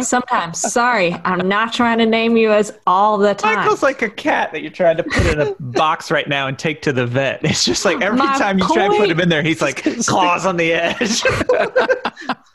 sometimes. 0.01 0.59
Sorry, 0.59 1.15
I'm 1.25 1.47
not 1.47 1.73
trying 1.73 1.97
to 1.99 2.05
name 2.05 2.38
you 2.38 2.51
as 2.51 2.77
all 2.88 3.17
the 3.17 3.34
time. 3.34 3.55
Michael's 3.57 3.84
like 3.84 4.01
a 4.01 4.09
cat 4.09 4.51
that 4.51 4.61
you're 4.61 4.71
trying 4.71 4.97
to 4.97 5.03
put 5.03 5.25
in 5.25 5.39
a 5.39 5.55
box 5.59 6.11
right 6.11 6.27
now 6.27 6.47
and 6.47 6.57
take 6.57 6.81
to 6.84 6.93
the 6.93 7.05
vet. 7.05 7.43
It's 7.43 7.65
just 7.65 7.86
like 7.86 8.01
every 8.01 8.17
My 8.17 8.38
time 8.38 8.57
you 8.57 8.65
point, 8.65 8.77
try 8.77 8.88
to 8.89 8.97
put 8.97 9.09
him 9.09 9.19
in 9.19 9.29
there, 9.29 9.43
he's 9.43 9.61
like 9.61 9.84
claws 10.05 10.45
on 10.45 10.57
the 10.57 10.73
edge. 10.73 11.23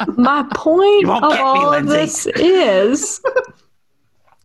My 0.17 0.47
point 0.55 1.09
of 1.09 1.23
all 1.23 1.73
me, 1.73 1.79
of 1.79 1.87
this 1.87 2.27
is 2.27 3.21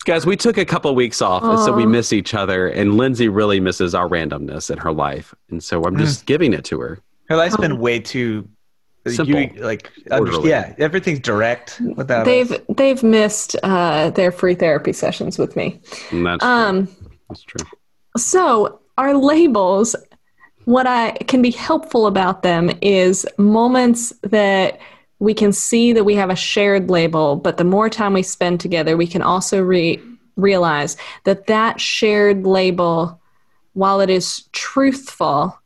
Guys, 0.03 0.25
we 0.25 0.35
took 0.35 0.57
a 0.57 0.65
couple 0.65 0.93
weeks 0.95 1.21
off, 1.21 1.43
Aww. 1.43 1.63
so 1.65 1.71
we 1.71 1.85
miss 1.85 2.11
each 2.11 2.33
other. 2.33 2.67
And 2.67 2.97
Lindsay 2.97 3.29
really 3.29 3.59
misses 3.59 3.95
our 3.95 4.07
randomness 4.07 4.69
in 4.69 4.77
her 4.79 4.91
life, 4.91 5.33
and 5.49 5.63
so 5.63 5.83
I'm 5.83 5.97
just 5.97 6.23
mm. 6.23 6.25
giving 6.25 6.53
it 6.53 6.65
to 6.65 6.79
her. 6.81 6.99
Her 7.29 7.37
life's 7.37 7.57
been 7.57 7.79
way 7.79 7.99
too 7.99 8.47
simple. 9.07 9.39
You, 9.39 9.49
like, 9.63 9.91
yeah, 10.43 10.73
everything's 10.77 11.19
direct 11.19 11.81
without. 11.95 12.25
They've 12.25 12.51
us. 12.51 12.61
they've 12.69 13.01
missed 13.03 13.55
uh, 13.63 14.09
their 14.11 14.31
free 14.31 14.55
therapy 14.55 14.93
sessions 14.93 15.37
with 15.37 15.55
me. 15.55 15.79
And 16.11 16.25
that's 16.25 16.43
um, 16.43 16.87
true. 16.87 17.09
that's 17.29 17.43
true. 17.43 17.67
So 18.17 18.81
our 18.97 19.15
labels, 19.15 19.95
what 20.65 20.87
I 20.87 21.11
can 21.27 21.41
be 21.41 21.51
helpful 21.51 22.07
about 22.07 22.43
them 22.43 22.71
is 22.81 23.25
moments 23.37 24.13
that 24.21 24.79
we 25.23 25.33
can 25.33 25.53
see 25.53 25.93
that 25.93 26.03
we 26.03 26.15
have 26.15 26.29
a 26.29 26.35
shared 26.35 26.89
label, 26.89 27.37
but 27.37 27.55
the 27.55 27.63
more 27.63 27.89
time 27.89 28.11
we 28.11 28.21
spend 28.21 28.59
together, 28.59 28.97
we 28.97 29.07
can 29.07 29.21
also 29.21 29.61
re- 29.61 30.01
realize 30.35 30.97
that 31.23 31.47
that 31.47 31.79
shared 31.79 32.45
label, 32.45 33.21
while 33.71 34.01
it 34.01 34.09
is 34.09 34.43
truthful, 34.51 35.57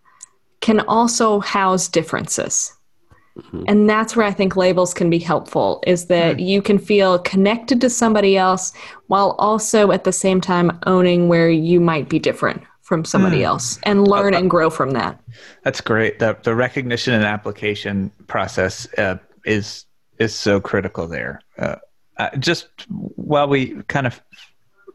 can 0.62 0.82
also 0.82 1.40
house 1.40 1.88
differences. 1.88 2.72
Mm-hmm. 3.36 3.64
And 3.68 3.90
that's 3.90 4.16
where 4.16 4.28
I 4.28 4.32
think 4.32 4.56
labels 4.56 4.94
can 4.94 5.10
be 5.10 5.18
helpful 5.18 5.82
is 5.88 6.06
that 6.06 6.38
mm-hmm. 6.38 6.46
you 6.46 6.62
can 6.62 6.78
feel 6.78 7.18
connected 7.18 7.82
to 7.82 7.90
somebody 7.90 8.38
else 8.38 8.74
while 9.08 9.32
also 9.40 9.92
at 9.92 10.04
the 10.04 10.14
same 10.14 10.40
time 10.40 10.78
owning 10.86 11.30
where 11.30 11.50
you 11.50 11.80
might 11.80 12.10
be 12.10 12.20
different 12.20 12.62
from 12.82 13.04
somebody 13.04 13.40
mm. 13.40 13.46
else 13.46 13.80
and 13.84 14.08
learn 14.08 14.34
uh, 14.34 14.38
and 14.38 14.50
grow 14.50 14.70
from 14.70 14.92
that. 14.92 15.20
That's 15.64 15.82
great. 15.82 16.20
The, 16.20 16.38
the 16.44 16.56
recognition 16.56 17.14
and 17.14 17.26
application 17.26 18.12
process 18.28 18.88
uh, 18.98 19.18
is 19.48 19.86
is 20.20 20.36
so 20.36 20.60
critical 20.60 21.08
there. 21.08 21.42
Uh, 21.58 21.76
uh, 22.18 22.36
just 22.38 22.68
while 22.90 23.48
we 23.48 23.82
kind 23.84 24.08
of 24.08 24.22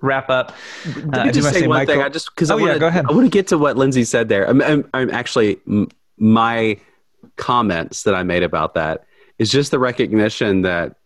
wrap 0.01 0.29
up, 0.29 0.55
let 0.97 1.07
me 1.07 1.19
uh, 1.19 1.33
just 1.33 1.53
say 1.53 1.67
one 1.67 1.79
Michael? 1.79 1.95
thing. 1.95 2.03
I 2.03 2.09
just 2.09 2.35
because 2.35 2.51
oh, 2.51 2.59
I 2.59 2.61
want 2.61 2.81
to 2.81 2.87
yeah, 2.87 3.03
I 3.09 3.13
want 3.13 3.25
to 3.25 3.31
get 3.31 3.49
to 3.49 3.59
what 3.59 3.77
Lindsay 3.77 4.05
said 4.05 4.29
there. 4.29 4.49
I'm, 4.49 4.61
I'm, 4.63 4.89
I'm 4.93 5.11
actually 5.11 5.61
my 6.19 6.79
comments 7.37 8.03
that 8.03 8.15
I 8.15 8.23
made 8.23 8.43
about 8.43 8.75
that 8.75 9.05
is 9.39 9.51
just 9.51 9.71
the 9.71 9.79
recognition 9.79 10.63
that 10.63 10.97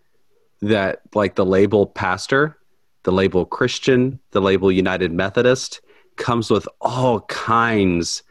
that 0.62 1.02
like 1.14 1.34
the 1.34 1.46
label 1.46 1.86
pastor, 1.86 2.58
the 3.04 3.12
label 3.12 3.44
Christian, 3.44 4.18
the 4.32 4.40
label 4.40 4.72
United 4.72 5.12
Methodist 5.12 5.80
comes 6.16 6.50
with 6.50 6.66
all 6.80 7.20
kinds 7.22 8.22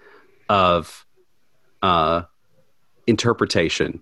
of 0.49 1.05
uh, 1.84 2.24
interpretation 3.05 4.01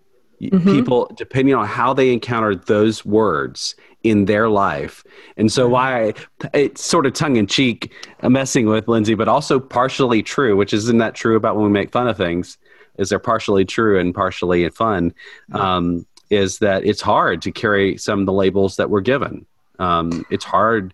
mm-hmm. 0.52 0.72
people 0.72 1.12
depending 1.16 1.56
on 1.56 1.66
how 1.66 1.94
they 1.94 2.12
encounter 2.12 2.56
those 2.56 3.06
words 3.06 3.76
in 4.04 4.26
their 4.26 4.50
life. 4.50 5.04
And 5.38 5.52
so 5.52 5.68
why 5.70 6.14
it's 6.54 6.84
sort 6.84 7.06
of 7.06 7.14
tongue-in-cheek 7.14 7.94
uh, 8.22 8.30
messing 8.30 8.66
with 8.66 8.88
lindsay 8.88 9.16
but 9.16 9.28
also 9.28 9.60
partially 9.60 10.22
true 10.22 10.58
which 10.58 10.74
isn't 10.74 10.98
that 10.98 11.16
true 11.16 11.38
about 11.38 11.56
when 11.56 11.66
we 11.66 11.72
make 11.72 11.92
fun 11.92 12.08
of 12.08 12.18
things 12.18 12.58
is 12.98 13.10
they're 13.10 13.20
partially 13.20 13.66
true 13.66 14.00
and 14.00 14.14
partially 14.14 14.68
fun 14.70 15.14
um, 15.54 16.06
is 16.30 16.60
that 16.60 16.86
it's 16.86 17.02
hard 17.02 17.42
to 17.44 17.52
carry 17.52 17.98
some 17.98 18.20
of 18.20 18.26
the 18.26 18.34
labels 18.34 18.76
that 18.78 18.90
we're 18.90 19.02
given. 19.02 19.46
Um, 19.80 20.26
it's 20.30 20.46
hard 20.46 20.94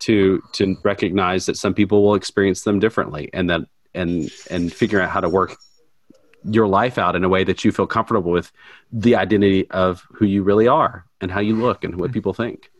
to 0.00 0.42
to 0.52 0.76
recognize 0.82 1.46
that 1.46 1.56
some 1.56 1.72
people 1.72 2.02
will 2.02 2.14
experience 2.14 2.62
them 2.62 2.78
differently 2.78 3.30
and 3.32 3.48
that 3.50 3.62
and 3.94 4.30
and 4.50 4.72
figuring 4.72 5.04
out 5.04 5.10
how 5.10 5.20
to 5.20 5.28
work 5.28 5.56
your 6.44 6.66
life 6.66 6.98
out 6.98 7.16
in 7.16 7.24
a 7.24 7.28
way 7.28 7.44
that 7.44 7.64
you 7.64 7.72
feel 7.72 7.86
comfortable 7.86 8.30
with 8.30 8.52
the 8.92 9.16
identity 9.16 9.68
of 9.70 10.06
who 10.12 10.26
you 10.26 10.42
really 10.42 10.68
are 10.68 11.04
and 11.20 11.30
how 11.30 11.40
you 11.40 11.56
look 11.56 11.84
and 11.84 11.96
what 11.96 12.12
people 12.12 12.34
think. 12.34 12.70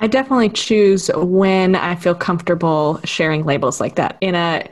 I 0.00 0.06
definitely 0.06 0.48
choose 0.48 1.10
when 1.14 1.76
I 1.76 1.94
feel 1.94 2.14
comfortable 2.14 3.00
sharing 3.04 3.44
labels 3.44 3.80
like 3.80 3.96
that. 3.96 4.16
In 4.20 4.34
a 4.34 4.66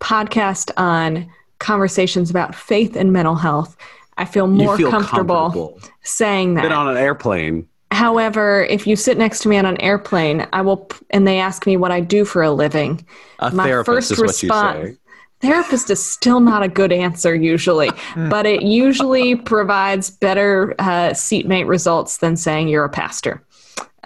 podcast 0.00 0.70
on 0.76 1.30
conversations 1.60 2.30
about 2.30 2.54
faith 2.54 2.96
and 2.96 3.12
mental 3.12 3.36
health, 3.36 3.76
I 4.18 4.24
feel 4.24 4.46
more 4.48 4.76
feel 4.76 4.90
comfortable, 4.90 5.50
comfortable. 5.50 5.80
saying 6.02 6.54
that. 6.54 6.62
Been 6.62 6.72
on 6.72 6.88
an 6.88 6.96
airplane. 6.96 7.68
However, 7.92 8.64
if 8.64 8.86
you 8.86 8.96
sit 8.96 9.16
next 9.16 9.40
to 9.40 9.48
me 9.48 9.56
on 9.56 9.64
an 9.64 9.80
airplane, 9.80 10.46
I 10.52 10.62
will, 10.62 10.90
and 11.10 11.26
they 11.26 11.38
ask 11.38 11.66
me 11.66 11.76
what 11.76 11.92
I 11.92 12.00
do 12.00 12.24
for 12.24 12.42
a 12.42 12.50
living. 12.50 13.06
A 13.38 13.52
my 13.52 13.64
therapist 13.64 14.08
first 14.08 14.12
is 14.12 14.18
what 14.18 14.28
response. 14.28 14.96
Therapist 15.40 15.90
is 15.90 16.04
still 16.04 16.40
not 16.40 16.62
a 16.62 16.68
good 16.68 16.92
answer 16.92 17.34
usually, 17.34 17.90
but 18.30 18.46
it 18.46 18.62
usually 18.62 19.36
provides 19.36 20.10
better 20.10 20.74
uh, 20.78 21.12
seatmate 21.12 21.66
results 21.66 22.18
than 22.18 22.36
saying 22.36 22.68
you're 22.68 22.84
a 22.84 22.90
pastor. 22.90 23.42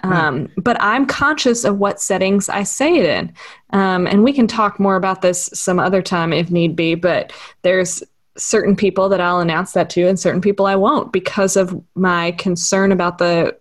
Um, 0.03 0.49
but 0.57 0.77
I'm 0.81 1.05
conscious 1.05 1.63
of 1.63 1.77
what 1.77 2.01
settings 2.01 2.49
I 2.49 2.63
say 2.63 2.95
it 2.97 3.05
in. 3.05 3.33
Um, 3.69 4.07
and 4.07 4.23
we 4.23 4.33
can 4.33 4.47
talk 4.47 4.79
more 4.79 4.95
about 4.95 5.21
this 5.21 5.49
some 5.53 5.79
other 5.79 6.01
time 6.01 6.33
if 6.33 6.49
need 6.49 6.75
be, 6.75 6.95
but 6.95 7.31
there's 7.61 8.03
certain 8.37 8.75
people 8.75 9.09
that 9.09 9.21
I'll 9.21 9.39
announce 9.39 9.73
that 9.73 9.89
to 9.91 10.07
and 10.07 10.19
certain 10.19 10.41
people 10.41 10.65
I 10.65 10.75
won't 10.75 11.13
because 11.13 11.55
of 11.55 11.79
my 11.95 12.31
concern 12.33 12.91
about 12.91 13.19
the 13.19 13.55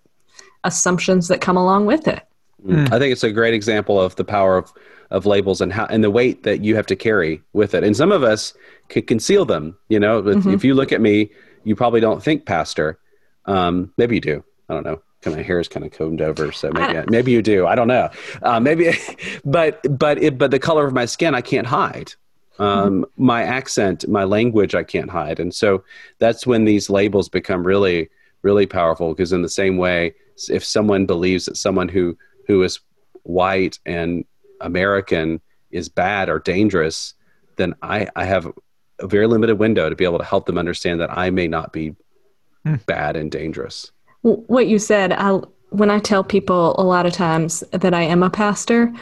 assumptions 0.64 1.28
that 1.28 1.40
come 1.40 1.56
along 1.56 1.86
with 1.86 2.08
it. 2.08 2.22
I 2.68 2.98
think 2.98 3.12
it's 3.12 3.24
a 3.24 3.32
great 3.32 3.54
example 3.54 4.00
of 4.00 4.16
the 4.16 4.24
power 4.24 4.56
of, 4.56 4.72
of 5.10 5.26
labels 5.26 5.60
and 5.60 5.72
how 5.72 5.86
and 5.86 6.04
the 6.04 6.10
weight 6.10 6.42
that 6.42 6.62
you 6.62 6.76
have 6.76 6.86
to 6.86 6.96
carry 6.96 7.42
with 7.52 7.74
it. 7.74 7.84
And 7.84 7.96
some 7.96 8.12
of 8.12 8.22
us 8.22 8.54
could 8.88 9.06
conceal 9.06 9.44
them. 9.44 9.76
You 9.88 10.00
know, 10.00 10.18
if, 10.26 10.46
if 10.46 10.64
you 10.64 10.74
look 10.74 10.92
at 10.92 11.00
me, 11.00 11.30
you 11.64 11.74
probably 11.74 12.00
don't 12.00 12.22
think 12.22 12.46
pastor. 12.46 12.98
Um, 13.46 13.92
maybe 13.96 14.16
you 14.16 14.20
do. 14.20 14.44
I 14.68 14.74
don't 14.74 14.84
know. 14.84 15.02
My 15.26 15.42
hair 15.42 15.60
is 15.60 15.68
kind 15.68 15.84
of 15.84 15.92
combed 15.92 16.22
over, 16.22 16.50
so 16.50 16.70
maybe 16.72 16.96
I 16.98 17.04
maybe 17.08 17.30
you 17.30 17.42
do. 17.42 17.66
I 17.66 17.74
don't 17.74 17.88
know. 17.88 18.08
Uh, 18.42 18.58
maybe, 18.58 18.92
but 19.44 19.80
but 19.98 20.22
it, 20.22 20.38
but 20.38 20.50
the 20.50 20.58
color 20.58 20.86
of 20.86 20.94
my 20.94 21.04
skin 21.04 21.34
I 21.34 21.42
can't 21.42 21.66
hide. 21.66 22.12
Um, 22.58 23.06
My 23.16 23.42
accent, 23.42 24.06
my 24.08 24.24
language, 24.24 24.74
I 24.74 24.82
can't 24.82 25.10
hide, 25.10 25.40
and 25.40 25.54
so 25.54 25.84
that's 26.18 26.46
when 26.46 26.64
these 26.64 26.88
labels 26.90 27.28
become 27.28 27.66
really 27.66 28.08
really 28.42 28.66
powerful. 28.66 29.12
Because 29.12 29.32
in 29.32 29.42
the 29.42 29.48
same 29.48 29.76
way, 29.76 30.14
if 30.48 30.64
someone 30.64 31.04
believes 31.04 31.44
that 31.46 31.56
someone 31.56 31.88
who 31.88 32.16
who 32.50 32.64
is 32.64 32.80
white 33.22 33.78
and 33.86 34.24
American 34.60 35.40
is 35.70 35.88
bad 35.88 36.28
or 36.28 36.40
dangerous, 36.40 37.14
then 37.56 37.74
I, 37.80 38.08
I 38.16 38.24
have 38.24 38.52
a 38.98 39.06
very 39.06 39.28
limited 39.28 39.56
window 39.58 39.88
to 39.88 39.94
be 39.94 40.04
able 40.04 40.18
to 40.18 40.24
help 40.24 40.46
them 40.46 40.58
understand 40.58 41.00
that 41.00 41.16
I 41.16 41.30
may 41.30 41.46
not 41.46 41.72
be 41.72 41.94
hmm. 42.64 42.74
bad 42.86 43.16
and 43.16 43.30
dangerous. 43.30 43.92
W- 44.24 44.42
What 44.48 44.66
you 44.66 44.80
said, 44.80 45.12
I, 45.12 45.40
when 45.70 45.90
I 45.90 46.00
tell 46.00 46.24
people 46.24 46.74
a 46.76 46.82
lot 46.82 47.06
of 47.06 47.12
times 47.12 47.62
that 47.70 47.94
I 47.94 48.02
am 48.02 48.24
a 48.24 48.30
pastor, 48.30 48.92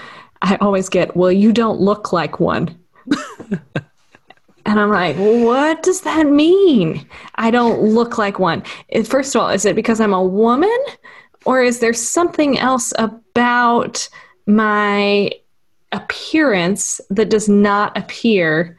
I 0.43 0.57
always 0.57 0.91
get, 0.91 1.17
well, 1.17 1.33
you 1.33 1.53
don't 1.53 1.81
look 1.81 2.13
like 2.13 2.39
one. 2.39 2.79
and 4.67 4.79
I'm 4.79 4.91
like, 4.91 5.17
what 5.17 5.83
does 5.83 6.03
that 6.03 6.27
mean? 6.27 7.09
I 7.37 7.51
don't 7.51 7.81
look 7.81 8.19
like 8.19 8.39
one. 8.39 8.63
First 9.05 9.35
of 9.35 9.41
all, 9.41 9.49
is 9.49 9.65
it 9.65 9.75
because 9.75 10.01
I'm 10.01 10.13
a 10.13 10.23
woman? 10.23 10.79
Or 11.49 11.63
is 11.63 11.79
there 11.79 11.95
something 11.95 12.59
else 12.59 12.93
about 12.99 14.07
my 14.47 15.31
appearance 15.93 17.01
that 17.09 17.31
does 17.31 17.49
not 17.49 17.97
appear 17.97 18.79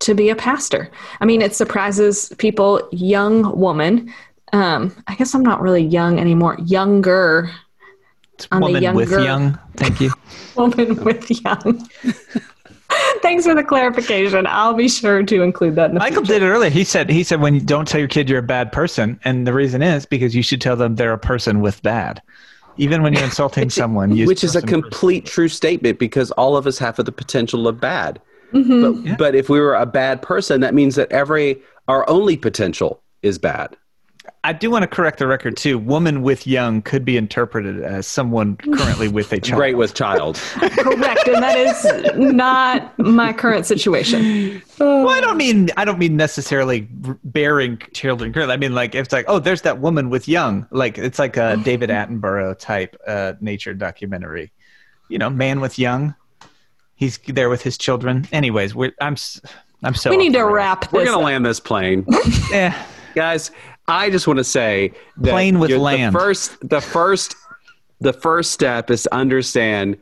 to 0.00 0.14
be 0.14 0.28
a 0.28 0.36
pastor? 0.36 0.90
I 1.22 1.24
mean, 1.24 1.40
it 1.40 1.54
surprises 1.54 2.30
people, 2.36 2.86
young 2.92 3.58
woman. 3.58 4.12
Um, 4.52 4.94
I 5.06 5.14
guess 5.14 5.34
I'm 5.34 5.42
not 5.42 5.62
really 5.62 5.84
young 5.84 6.20
anymore. 6.20 6.58
Younger 6.66 7.50
on 8.50 8.60
the 8.60 8.72
Woman 8.82 8.94
with 8.94 9.12
young. 9.12 9.58
Thank 9.78 10.02
you. 10.02 10.12
woman 10.54 11.02
with 11.04 11.30
young. 11.42 11.88
Thanks 13.22 13.46
for 13.46 13.54
the 13.54 13.64
clarification. 13.64 14.46
I'll 14.46 14.74
be 14.74 14.88
sure 14.88 15.22
to 15.22 15.42
include 15.42 15.76
that 15.76 15.90
in 15.90 15.94
the 15.94 16.00
Michael 16.00 16.24
future. 16.24 16.40
did 16.40 16.42
it 16.42 16.50
earlier. 16.50 16.70
He 16.70 16.84
said 16.84 17.08
he 17.08 17.22
said 17.22 17.40
when 17.40 17.54
you 17.54 17.60
don't 17.60 17.86
tell 17.86 18.00
your 18.00 18.08
kid 18.08 18.28
you're 18.28 18.40
a 18.40 18.42
bad 18.42 18.72
person, 18.72 19.18
and 19.24 19.46
the 19.46 19.52
reason 19.52 19.82
is 19.82 20.04
because 20.04 20.34
you 20.34 20.42
should 20.42 20.60
tell 20.60 20.76
them 20.76 20.96
they're 20.96 21.12
a 21.12 21.18
person 21.18 21.60
with 21.60 21.82
bad. 21.82 22.20
Even 22.76 23.02
when 23.02 23.12
you're 23.12 23.24
insulting 23.24 23.70
someone, 23.82 24.14
use 24.14 24.26
Which 24.26 24.44
is 24.44 24.56
a 24.56 24.60
person 24.60 24.82
complete 24.82 25.26
true 25.26 25.48
statement 25.48 25.98
because 25.98 26.30
all 26.32 26.56
of 26.56 26.66
us 26.66 26.78
have 26.78 26.96
the 26.96 27.12
potential 27.12 27.68
of 27.68 27.80
bad. 27.80 28.20
Mm-hmm. 28.52 29.10
But, 29.10 29.18
but 29.18 29.34
if 29.34 29.48
we 29.48 29.60
were 29.60 29.74
a 29.74 29.86
bad 29.86 30.20
person, 30.20 30.60
that 30.60 30.74
means 30.74 30.96
that 30.96 31.10
every 31.10 31.62
our 31.88 32.08
only 32.08 32.36
potential 32.36 33.02
is 33.22 33.38
bad. 33.38 33.76
I 34.44 34.52
do 34.52 34.70
want 34.72 34.82
to 34.82 34.88
correct 34.88 35.20
the 35.20 35.26
record 35.28 35.56
too. 35.56 35.78
Woman 35.78 36.22
with 36.22 36.48
young 36.48 36.82
could 36.82 37.04
be 37.04 37.16
interpreted 37.16 37.80
as 37.82 38.08
someone 38.08 38.56
currently 38.56 39.06
with 39.06 39.32
a 39.32 39.38
child. 39.40 39.56
Great 39.56 39.76
with 39.76 39.94
child. 39.94 40.36
Correct, 40.36 41.28
and 41.28 41.42
that 41.42 41.56
is 41.56 42.16
not 42.16 42.98
my 42.98 43.32
current 43.32 43.66
situation. 43.66 44.60
Well, 44.80 45.08
I 45.10 45.20
don't 45.20 45.36
mean 45.36 45.70
I 45.76 45.84
don't 45.84 45.98
mean 46.00 46.16
necessarily 46.16 46.88
bearing 47.22 47.78
children. 47.92 48.32
currently. 48.32 48.54
I 48.54 48.56
mean 48.56 48.74
like 48.74 48.96
if 48.96 49.04
it's 49.04 49.12
like 49.12 49.26
oh, 49.28 49.38
there's 49.38 49.62
that 49.62 49.78
woman 49.78 50.10
with 50.10 50.26
young. 50.26 50.66
Like 50.72 50.98
it's 50.98 51.20
like 51.20 51.36
a 51.36 51.56
David 51.64 51.90
Attenborough 51.90 52.58
type 52.58 52.96
uh, 53.06 53.34
nature 53.40 53.74
documentary. 53.74 54.50
You 55.08 55.18
know, 55.18 55.30
man 55.30 55.60
with 55.60 55.78
young. 55.78 56.16
He's 56.96 57.18
there 57.28 57.48
with 57.48 57.62
his 57.62 57.76
children. 57.78 58.26
Anyways, 58.32 58.74
we're, 58.74 58.92
I'm 59.00 59.12
s- 59.14 59.40
I'm 59.84 59.94
so 59.94 60.10
We 60.10 60.16
need 60.16 60.32
to 60.34 60.40
off 60.40 60.42
the 60.42 60.46
rails. 60.46 60.54
wrap 60.56 60.80
this. 60.82 60.92
We're 60.92 61.04
gonna 61.04 61.18
up. 61.18 61.24
land 61.24 61.46
this 61.46 61.60
plane. 61.60 62.06
Eh, 62.52 62.72
guys 63.14 63.50
i 63.88 64.10
just 64.10 64.26
want 64.26 64.38
to 64.38 64.44
say 64.44 64.92
that 65.18 65.30
Plane 65.30 65.58
with 65.58 65.70
land. 65.70 66.14
the 66.14 66.18
first 66.18 66.68
the 66.68 66.80
first 66.80 67.36
the 68.02 68.12
first 68.12 68.50
step 68.50 68.90
is 68.90 69.04
to 69.04 69.14
understand 69.14 69.96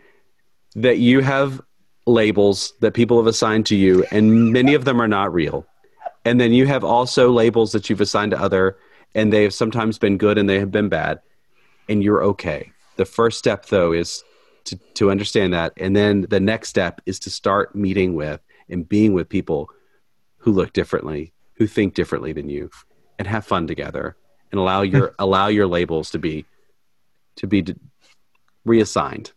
that 0.75 0.99
you 0.99 1.21
have 1.21 1.61
labels 2.07 2.73
that 2.81 2.95
people 2.95 3.19
have 3.19 3.27
assigned 3.27 3.67
to 3.67 3.77
you 3.77 4.05
and 4.11 4.53
many 4.53 4.75
of 4.75 4.85
them 4.85 5.01
are 5.01 5.09
not 5.09 5.33
real. 5.33 5.67
And 6.25 6.41
then 6.41 6.53
you 6.53 6.67
have 6.67 6.83
also 6.83 7.31
labels 7.31 7.73
that 7.73 7.89
you've 7.89 8.01
assigned 8.01 8.31
to 8.33 8.41
other 8.41 8.79
and 9.15 9.33
they 9.33 9.43
have 9.43 9.55
sometimes 9.55 9.99
been 9.99 10.17
good 10.17 10.39
and 10.39 10.49
they 10.49 10.59
have 10.59 10.71
been 10.71 10.89
bad 10.89 11.21
and 11.89 12.03
you're 12.03 12.23
okay. 12.25 12.73
The 12.97 13.05
first 13.05 13.39
step 13.39 13.67
though 13.67 13.93
is 13.93 14.25
to, 14.65 14.77
to 14.95 15.11
understand 15.11 15.53
that 15.53 15.73
and 15.77 15.95
then 15.95 16.23
the 16.31 16.41
next 16.41 16.69
step 16.69 17.01
is 17.07 17.19
to 17.21 17.31
start 17.31 17.75
meeting 17.75 18.15
with 18.15 18.41
and 18.69 18.89
being 18.89 19.13
with 19.13 19.29
people 19.29 19.69
who 20.39 20.53
look 20.53 20.73
differently 20.73 21.33
who 21.55 21.67
think 21.67 21.95
differently 21.95 22.33
than 22.33 22.49
you 22.49 22.71
and 23.21 23.29
have 23.29 23.47
fun 23.47 23.67
together 23.67 24.17
and 24.51 24.59
allow 24.59 24.81
your 24.81 25.15
allow 25.19 25.47
your 25.47 25.67
labels 25.67 26.11
to 26.11 26.19
be 26.19 26.47
to 27.37 27.47
be 27.47 27.63
d- 27.63 27.77
reassigned 28.65 29.31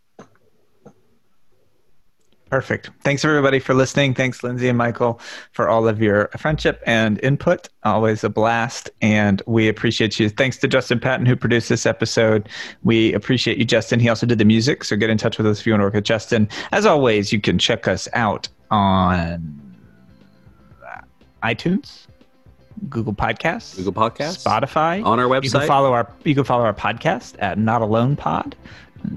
Perfect. 2.50 2.90
Thanks 3.02 3.24
everybody 3.24 3.58
for 3.58 3.74
listening. 3.74 4.14
Thanks 4.14 4.44
Lindsay 4.44 4.68
and 4.68 4.78
Michael 4.78 5.18
for 5.50 5.68
all 5.68 5.88
of 5.88 6.00
your 6.00 6.28
friendship 6.36 6.80
and 6.86 7.18
input. 7.20 7.68
Always 7.82 8.22
a 8.22 8.28
blast, 8.28 8.90
and 9.02 9.42
we 9.48 9.66
appreciate 9.66 10.20
you. 10.20 10.28
Thanks 10.28 10.58
to 10.58 10.68
Justin 10.68 11.00
Patton 11.00 11.26
who 11.26 11.34
produced 11.34 11.68
this 11.68 11.84
episode. 11.84 12.48
We 12.84 13.12
appreciate 13.12 13.58
you, 13.58 13.64
Justin. 13.64 13.98
He 13.98 14.08
also 14.08 14.24
did 14.24 14.38
the 14.38 14.44
music, 14.44 14.84
so 14.84 14.94
get 14.94 15.10
in 15.10 15.18
touch 15.18 15.36
with 15.36 15.48
us 15.48 15.58
if 15.58 15.66
you 15.66 15.72
want 15.72 15.80
to 15.80 15.84
work 15.86 15.94
with 15.94 16.04
Justin. 16.04 16.48
As 16.70 16.86
always, 16.86 17.32
you 17.32 17.40
can 17.40 17.58
check 17.58 17.88
us 17.88 18.06
out 18.12 18.48
on 18.70 19.76
uh, 20.86 21.00
iTunes, 21.42 22.06
Google 22.88 23.14
Podcasts, 23.14 23.76
google 23.76 23.92
podcasts 23.92 24.44
Spotify, 24.44 25.04
on 25.04 25.18
our 25.18 25.26
website. 25.26 25.44
You 25.44 25.50
can 25.50 25.66
follow 25.66 25.92
our 25.92 26.10
you 26.24 26.34
can 26.34 26.44
follow 26.44 26.64
our 26.64 26.74
podcast 26.74 27.34
at 27.38 27.58
Not 27.58 27.82
Alone 27.82 28.16
Pod. 28.16 28.56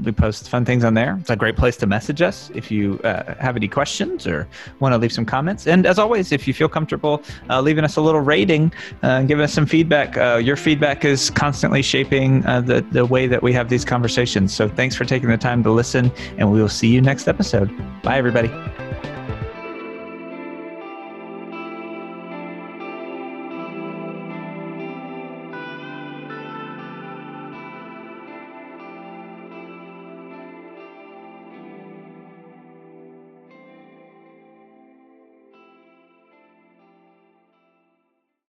We 0.03 0.11
post 0.11 0.49
fun 0.49 0.65
things 0.65 0.83
on 0.83 0.95
there. 0.95 1.15
It's 1.21 1.29
a 1.29 1.35
great 1.37 1.55
place 1.55 1.77
to 1.77 1.87
message 1.87 2.21
us 2.21 2.51
if 2.53 2.69
you 2.69 2.99
uh, 3.05 3.35
have 3.35 3.55
any 3.55 3.69
questions 3.69 4.27
or 4.27 4.45
want 4.81 4.91
to 4.91 4.97
leave 4.97 5.13
some 5.13 5.25
comments. 5.25 5.65
And 5.65 5.85
as 5.85 5.97
always, 5.97 6.33
if 6.33 6.45
you 6.45 6.53
feel 6.53 6.67
comfortable 6.67 7.23
uh, 7.49 7.61
leaving 7.61 7.85
us 7.85 7.95
a 7.95 8.01
little 8.01 8.19
rating 8.19 8.73
uh, 9.01 9.07
and 9.07 9.29
giving 9.29 9.45
us 9.45 9.53
some 9.53 9.65
feedback, 9.65 10.17
uh, 10.17 10.41
your 10.43 10.57
feedback 10.57 11.05
is 11.05 11.29
constantly 11.29 11.81
shaping 11.81 12.45
uh, 12.45 12.59
the 12.61 12.81
the 12.91 13.05
way 13.05 13.27
that 13.27 13.41
we 13.41 13.53
have 13.53 13.69
these 13.69 13.85
conversations. 13.85 14.53
So 14.53 14.67
thanks 14.67 14.95
for 14.95 15.05
taking 15.05 15.29
the 15.29 15.37
time 15.37 15.63
to 15.63 15.71
listen, 15.71 16.11
and 16.37 16.51
we 16.51 16.61
will 16.61 16.69
see 16.69 16.89
you 16.89 17.01
next 17.01 17.27
episode. 17.29 17.71
Bye, 18.03 18.17
everybody. 18.17 18.51